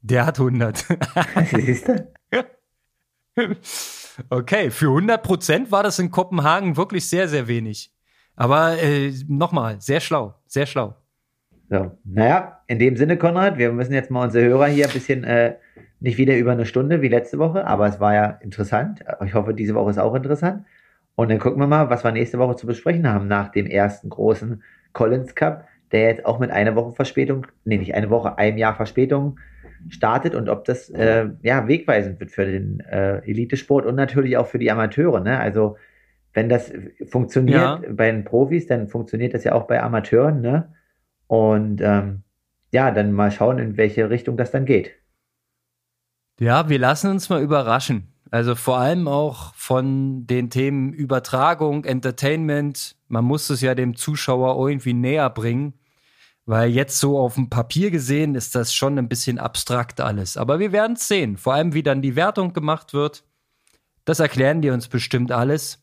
Der 0.01 0.27
hat 0.27 0.39
100. 0.39 0.87
Siehst 1.51 1.89
du? 1.89 2.13
Okay, 4.29 4.71
für 4.71 4.89
100 4.89 5.23
Prozent 5.23 5.71
war 5.73 5.83
das 5.83 5.99
in 5.99 6.11
Kopenhagen 6.11 6.77
wirklich 6.77 7.09
sehr, 7.09 7.29
sehr 7.29 7.49
wenig. 7.49 7.91
Aber 8.37 8.79
äh, 8.79 9.11
nochmal, 9.27 9.81
sehr 9.81 10.01
schlau, 10.01 10.35
sehr 10.47 10.67
schlau. 10.67 11.02
So, 11.73 11.91
naja, 12.05 12.61
in 12.67 12.79
dem 12.79 12.97
Sinne, 12.97 13.17
Konrad, 13.17 13.57
wir 13.57 13.73
müssen 13.73 13.95
jetzt 13.95 14.11
mal 14.11 14.25
unsere 14.25 14.45
Hörer 14.45 14.67
hier 14.67 14.85
ein 14.85 14.93
bisschen, 14.93 15.25
äh, 15.25 15.55
nicht 16.01 16.19
wieder 16.19 16.37
über 16.37 16.53
eine 16.53 16.67
Stunde 16.67 17.01
wie 17.01 17.09
letzte 17.09 17.39
Woche, 17.39 17.67
aber 17.67 17.87
es 17.87 17.99
war 17.99 18.13
ja 18.13 18.27
interessant. 18.43 19.03
Ich 19.25 19.33
hoffe, 19.33 19.55
diese 19.55 19.75
Woche 19.75 19.89
ist 19.91 19.99
auch 19.99 20.15
interessant. 20.15 20.67
Und 21.15 21.31
dann 21.31 21.39
gucken 21.39 21.61
wir 21.61 21.67
mal, 21.67 21.89
was 21.89 22.05
wir 22.05 22.13
nächste 22.13 22.39
Woche 22.39 22.57
zu 22.57 22.67
besprechen 22.67 23.09
haben 23.09 23.27
nach 23.27 23.49
dem 23.49 23.65
ersten 23.65 24.11
großen 24.11 24.63
Collins 24.93 25.35
Cup, 25.35 25.67
der 25.93 26.09
jetzt 26.09 26.27
auch 26.27 26.39
mit 26.39 26.51
einer 26.51 26.75
Woche 26.75 26.93
Verspätung, 26.93 27.47
nee, 27.65 27.79
nicht 27.79 27.95
eine 27.95 28.11
Woche, 28.11 28.37
einem 28.37 28.59
Jahr 28.59 28.75
Verspätung 28.75 29.39
startet 29.89 30.35
und 30.35 30.51
ob 30.51 30.67
das 30.67 30.91
äh, 30.91 31.31
ja 31.41 31.69
wegweisend 31.69 32.21
wird 32.21 32.33
für 32.33 32.45
den 32.45 32.81
äh, 32.81 33.21
Elitesport 33.21 33.87
und 33.87 33.95
natürlich 33.95 34.37
auch 34.37 34.47
für 34.47 34.59
die 34.59 34.71
Amateure. 34.71 35.21
Ne? 35.21 35.41
Also 35.41 35.79
wenn 36.35 36.51
das 36.51 36.71
funktioniert 37.07 37.61
ja. 37.61 37.81
bei 37.89 38.11
den 38.11 38.25
Profis, 38.25 38.67
dann 38.67 38.89
funktioniert 38.89 39.33
das 39.33 39.45
ja 39.45 39.53
auch 39.55 39.67
bei 39.67 39.83
Amateuren. 39.83 40.43
Ne? 40.43 40.69
Und 41.33 41.81
ähm, 41.81 42.25
ja, 42.73 42.91
dann 42.91 43.11
mal 43.11 43.31
schauen, 43.31 43.59
in 43.59 43.79
welche 43.79 44.11
Richtung 44.11 44.37
das 44.37 44.51
dann 44.51 44.67
geht. 44.67 44.91
Ja, 46.39 46.69
wir 46.69 46.79
lassen 46.79 47.11
uns 47.11 47.31
mal 47.31 47.41
überraschen. 47.41 48.13
Also 48.31 48.55
vor 48.55 48.77
allem 48.77 49.09
auch 49.09 49.55
von 49.55 50.27
den 50.27 50.51
Themen 50.51 50.93
Übertragung, 50.93 51.87
Entertainment. 51.87 52.97
Man 53.09 53.25
muss 53.25 53.49
es 53.49 53.63
ja 53.63 53.75
dem 53.75 53.97
Zuschauer 53.97 54.69
irgendwie 54.69 54.93
näher 54.93 55.31
bringen, 55.31 55.73
weil 56.45 56.69
jetzt 56.69 56.99
so 56.99 57.19
auf 57.19 57.37
dem 57.37 57.49
Papier 57.49 57.91
gesehen 57.91 58.35
ist 58.35 58.55
das 58.55 58.75
schon 58.75 58.99
ein 58.99 59.09
bisschen 59.09 59.39
abstrakt 59.39 60.03
alles. 60.03 60.37
Aber 60.37 60.59
wir 60.59 60.71
werden 60.71 60.97
es 60.97 61.09
sehen. 61.09 61.39
Vor 61.39 61.55
allem, 61.55 61.73
wie 61.73 61.83
dann 61.83 62.03
die 62.03 62.15
Wertung 62.15 62.53
gemacht 62.53 62.93
wird. 62.93 63.25
Das 64.05 64.21
erklären 64.21 64.61
die 64.61 64.69
uns 64.69 64.87
bestimmt 64.87 65.33
alles. 65.33 65.83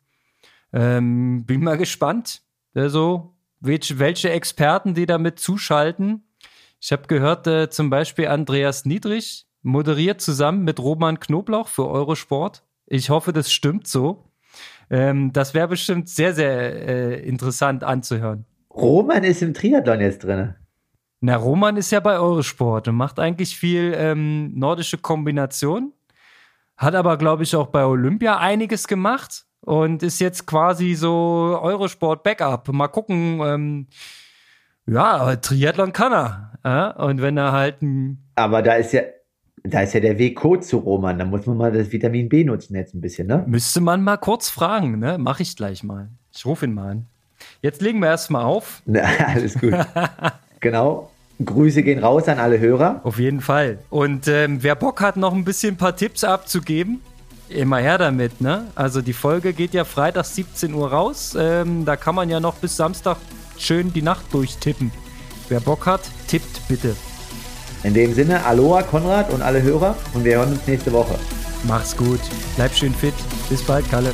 Ähm, 0.73 1.43
bin 1.47 1.63
mal 1.63 1.77
gespannt. 1.79 2.43
Also, 2.75 3.33
welche, 3.59 4.29
Experten 4.29 4.93
die 4.93 5.05
damit 5.05 5.39
zuschalten. 5.39 6.23
Ich 6.81 6.91
habe 6.91 7.07
gehört, 7.07 7.47
äh, 7.47 7.69
zum 7.69 7.89
Beispiel 7.89 8.27
Andreas 8.27 8.85
Niedrig 8.85 9.45
moderiert 9.61 10.21
zusammen 10.21 10.63
mit 10.63 10.79
Roman 10.79 11.19
Knoblauch 11.19 11.67
für 11.67 11.87
Eurosport. 11.87 12.63
Ich 12.85 13.09
hoffe, 13.09 13.33
das 13.33 13.51
stimmt 13.51 13.87
so. 13.87 14.31
Ähm, 14.89 15.33
das 15.33 15.53
wäre 15.53 15.67
bestimmt 15.67 16.09
sehr, 16.09 16.33
sehr 16.33 16.87
äh, 16.87 17.27
interessant 17.27 17.83
anzuhören. 17.83 18.45
Roman 18.71 19.23
ist 19.23 19.41
im 19.41 19.53
Triathlon 19.53 19.99
jetzt 19.99 20.23
drin. 20.23 20.55
Na, 21.21 21.35
Roman 21.35 21.75
ist 21.75 21.91
ja 21.91 21.99
bei 21.99 22.17
Eurosport 22.17 22.87
und 22.87 22.95
macht 22.95 23.19
eigentlich 23.19 23.57
viel 23.57 23.93
ähm, 23.95 24.57
nordische 24.57 24.97
Kombination. 24.97 25.91
Hat 26.77 26.95
aber, 26.95 27.17
glaube 27.17 27.43
ich, 27.43 27.55
auch 27.57 27.67
bei 27.67 27.83
Olympia 27.83 28.37
einiges 28.37 28.87
gemacht 28.87 29.45
und 29.61 30.03
ist 30.03 30.19
jetzt 30.19 30.45
quasi 30.45 30.95
so 30.95 31.59
Eurosport-Backup. 31.61 32.67
Mal 32.69 32.87
gucken. 32.87 33.41
Ähm, 33.43 33.87
ja, 34.87 35.17
aber 35.17 35.41
Triathlon 35.41 35.93
kann 35.93 36.13
er. 36.13 36.51
Äh? 36.97 37.03
Und 37.03 37.21
wenn 37.21 37.37
er 37.37 37.51
halt 37.51 37.77
Aber 38.35 38.61
da 38.61 38.73
ist 38.73 38.93
ja, 38.93 39.01
da 39.63 39.81
ist 39.81 39.93
ja 39.93 39.99
der 39.99 40.17
Weg 40.17 40.35
kurz 40.35 40.69
zu 40.69 40.77
Roman. 40.77 41.19
Da 41.19 41.25
muss 41.25 41.45
man 41.45 41.57
mal 41.57 41.71
das 41.71 41.91
Vitamin 41.91 42.29
B 42.29 42.43
nutzen 42.43 42.75
jetzt 42.75 42.95
ein 42.95 43.01
bisschen, 43.01 43.27
ne? 43.27 43.43
Müsste 43.47 43.81
man 43.81 44.01
mal 44.01 44.17
kurz 44.17 44.49
fragen, 44.49 44.99
ne? 44.99 45.17
Mach 45.19 45.39
ich 45.39 45.55
gleich 45.55 45.83
mal. 45.83 46.09
Ich 46.33 46.45
rufe 46.45 46.65
ihn 46.65 46.73
mal 46.73 46.91
an. 46.91 47.05
Jetzt 47.61 47.81
legen 47.81 47.99
wir 47.99 48.07
erstmal 48.07 48.43
auf. 48.43 48.81
Na, 48.85 49.01
alles 49.27 49.59
gut. 49.59 49.73
genau. 50.59 51.11
Grüße 51.43 51.83
gehen 51.83 51.99
raus 51.99 52.27
an 52.27 52.37
alle 52.37 52.59
Hörer. 52.59 52.99
Auf 53.03 53.17
jeden 53.17 53.39
Fall. 53.39 53.79
Und 53.89 54.27
ähm, 54.27 54.61
wer 54.61 54.75
Bock 54.75 54.99
hat, 54.99 55.15
noch 55.15 55.33
ein 55.33 55.45
bisschen 55.45 55.75
ein 55.75 55.77
paar 55.77 55.95
Tipps 55.95 56.25
abzugeben, 56.25 56.99
Immer 57.49 57.77
her 57.77 57.97
damit, 57.97 58.41
ne? 58.41 58.67
Also 58.75 59.01
die 59.01 59.13
Folge 59.13 59.53
geht 59.53 59.73
ja 59.73 59.83
Freitag 59.83 60.25
17 60.25 60.73
Uhr 60.73 60.91
raus. 60.91 61.35
Ähm, 61.37 61.83
da 61.83 61.95
kann 61.95 62.13
man 62.13 62.29
ja 62.29 62.39
noch 62.39 62.55
bis 62.55 62.77
Samstag 62.77 63.17
schön 63.57 63.91
die 63.91 64.03
Nacht 64.03 64.25
durchtippen. 64.31 64.91
Wer 65.49 65.59
Bock 65.59 65.87
hat, 65.87 66.01
tippt 66.27 66.67
bitte. 66.67 66.95
In 67.83 67.93
dem 67.93 68.13
Sinne, 68.13 68.45
Aloha 68.45 68.83
Konrad 68.83 69.31
und 69.31 69.41
alle 69.41 69.61
Hörer 69.63 69.95
und 70.13 70.23
wir 70.23 70.37
hören 70.37 70.51
uns 70.51 70.67
nächste 70.67 70.91
Woche. 70.93 71.15
Mach's 71.63 71.95
gut, 71.95 72.19
bleib 72.55 72.73
schön 72.73 72.93
fit. 72.93 73.15
Bis 73.49 73.63
bald, 73.63 73.89
Kalle. 73.89 74.13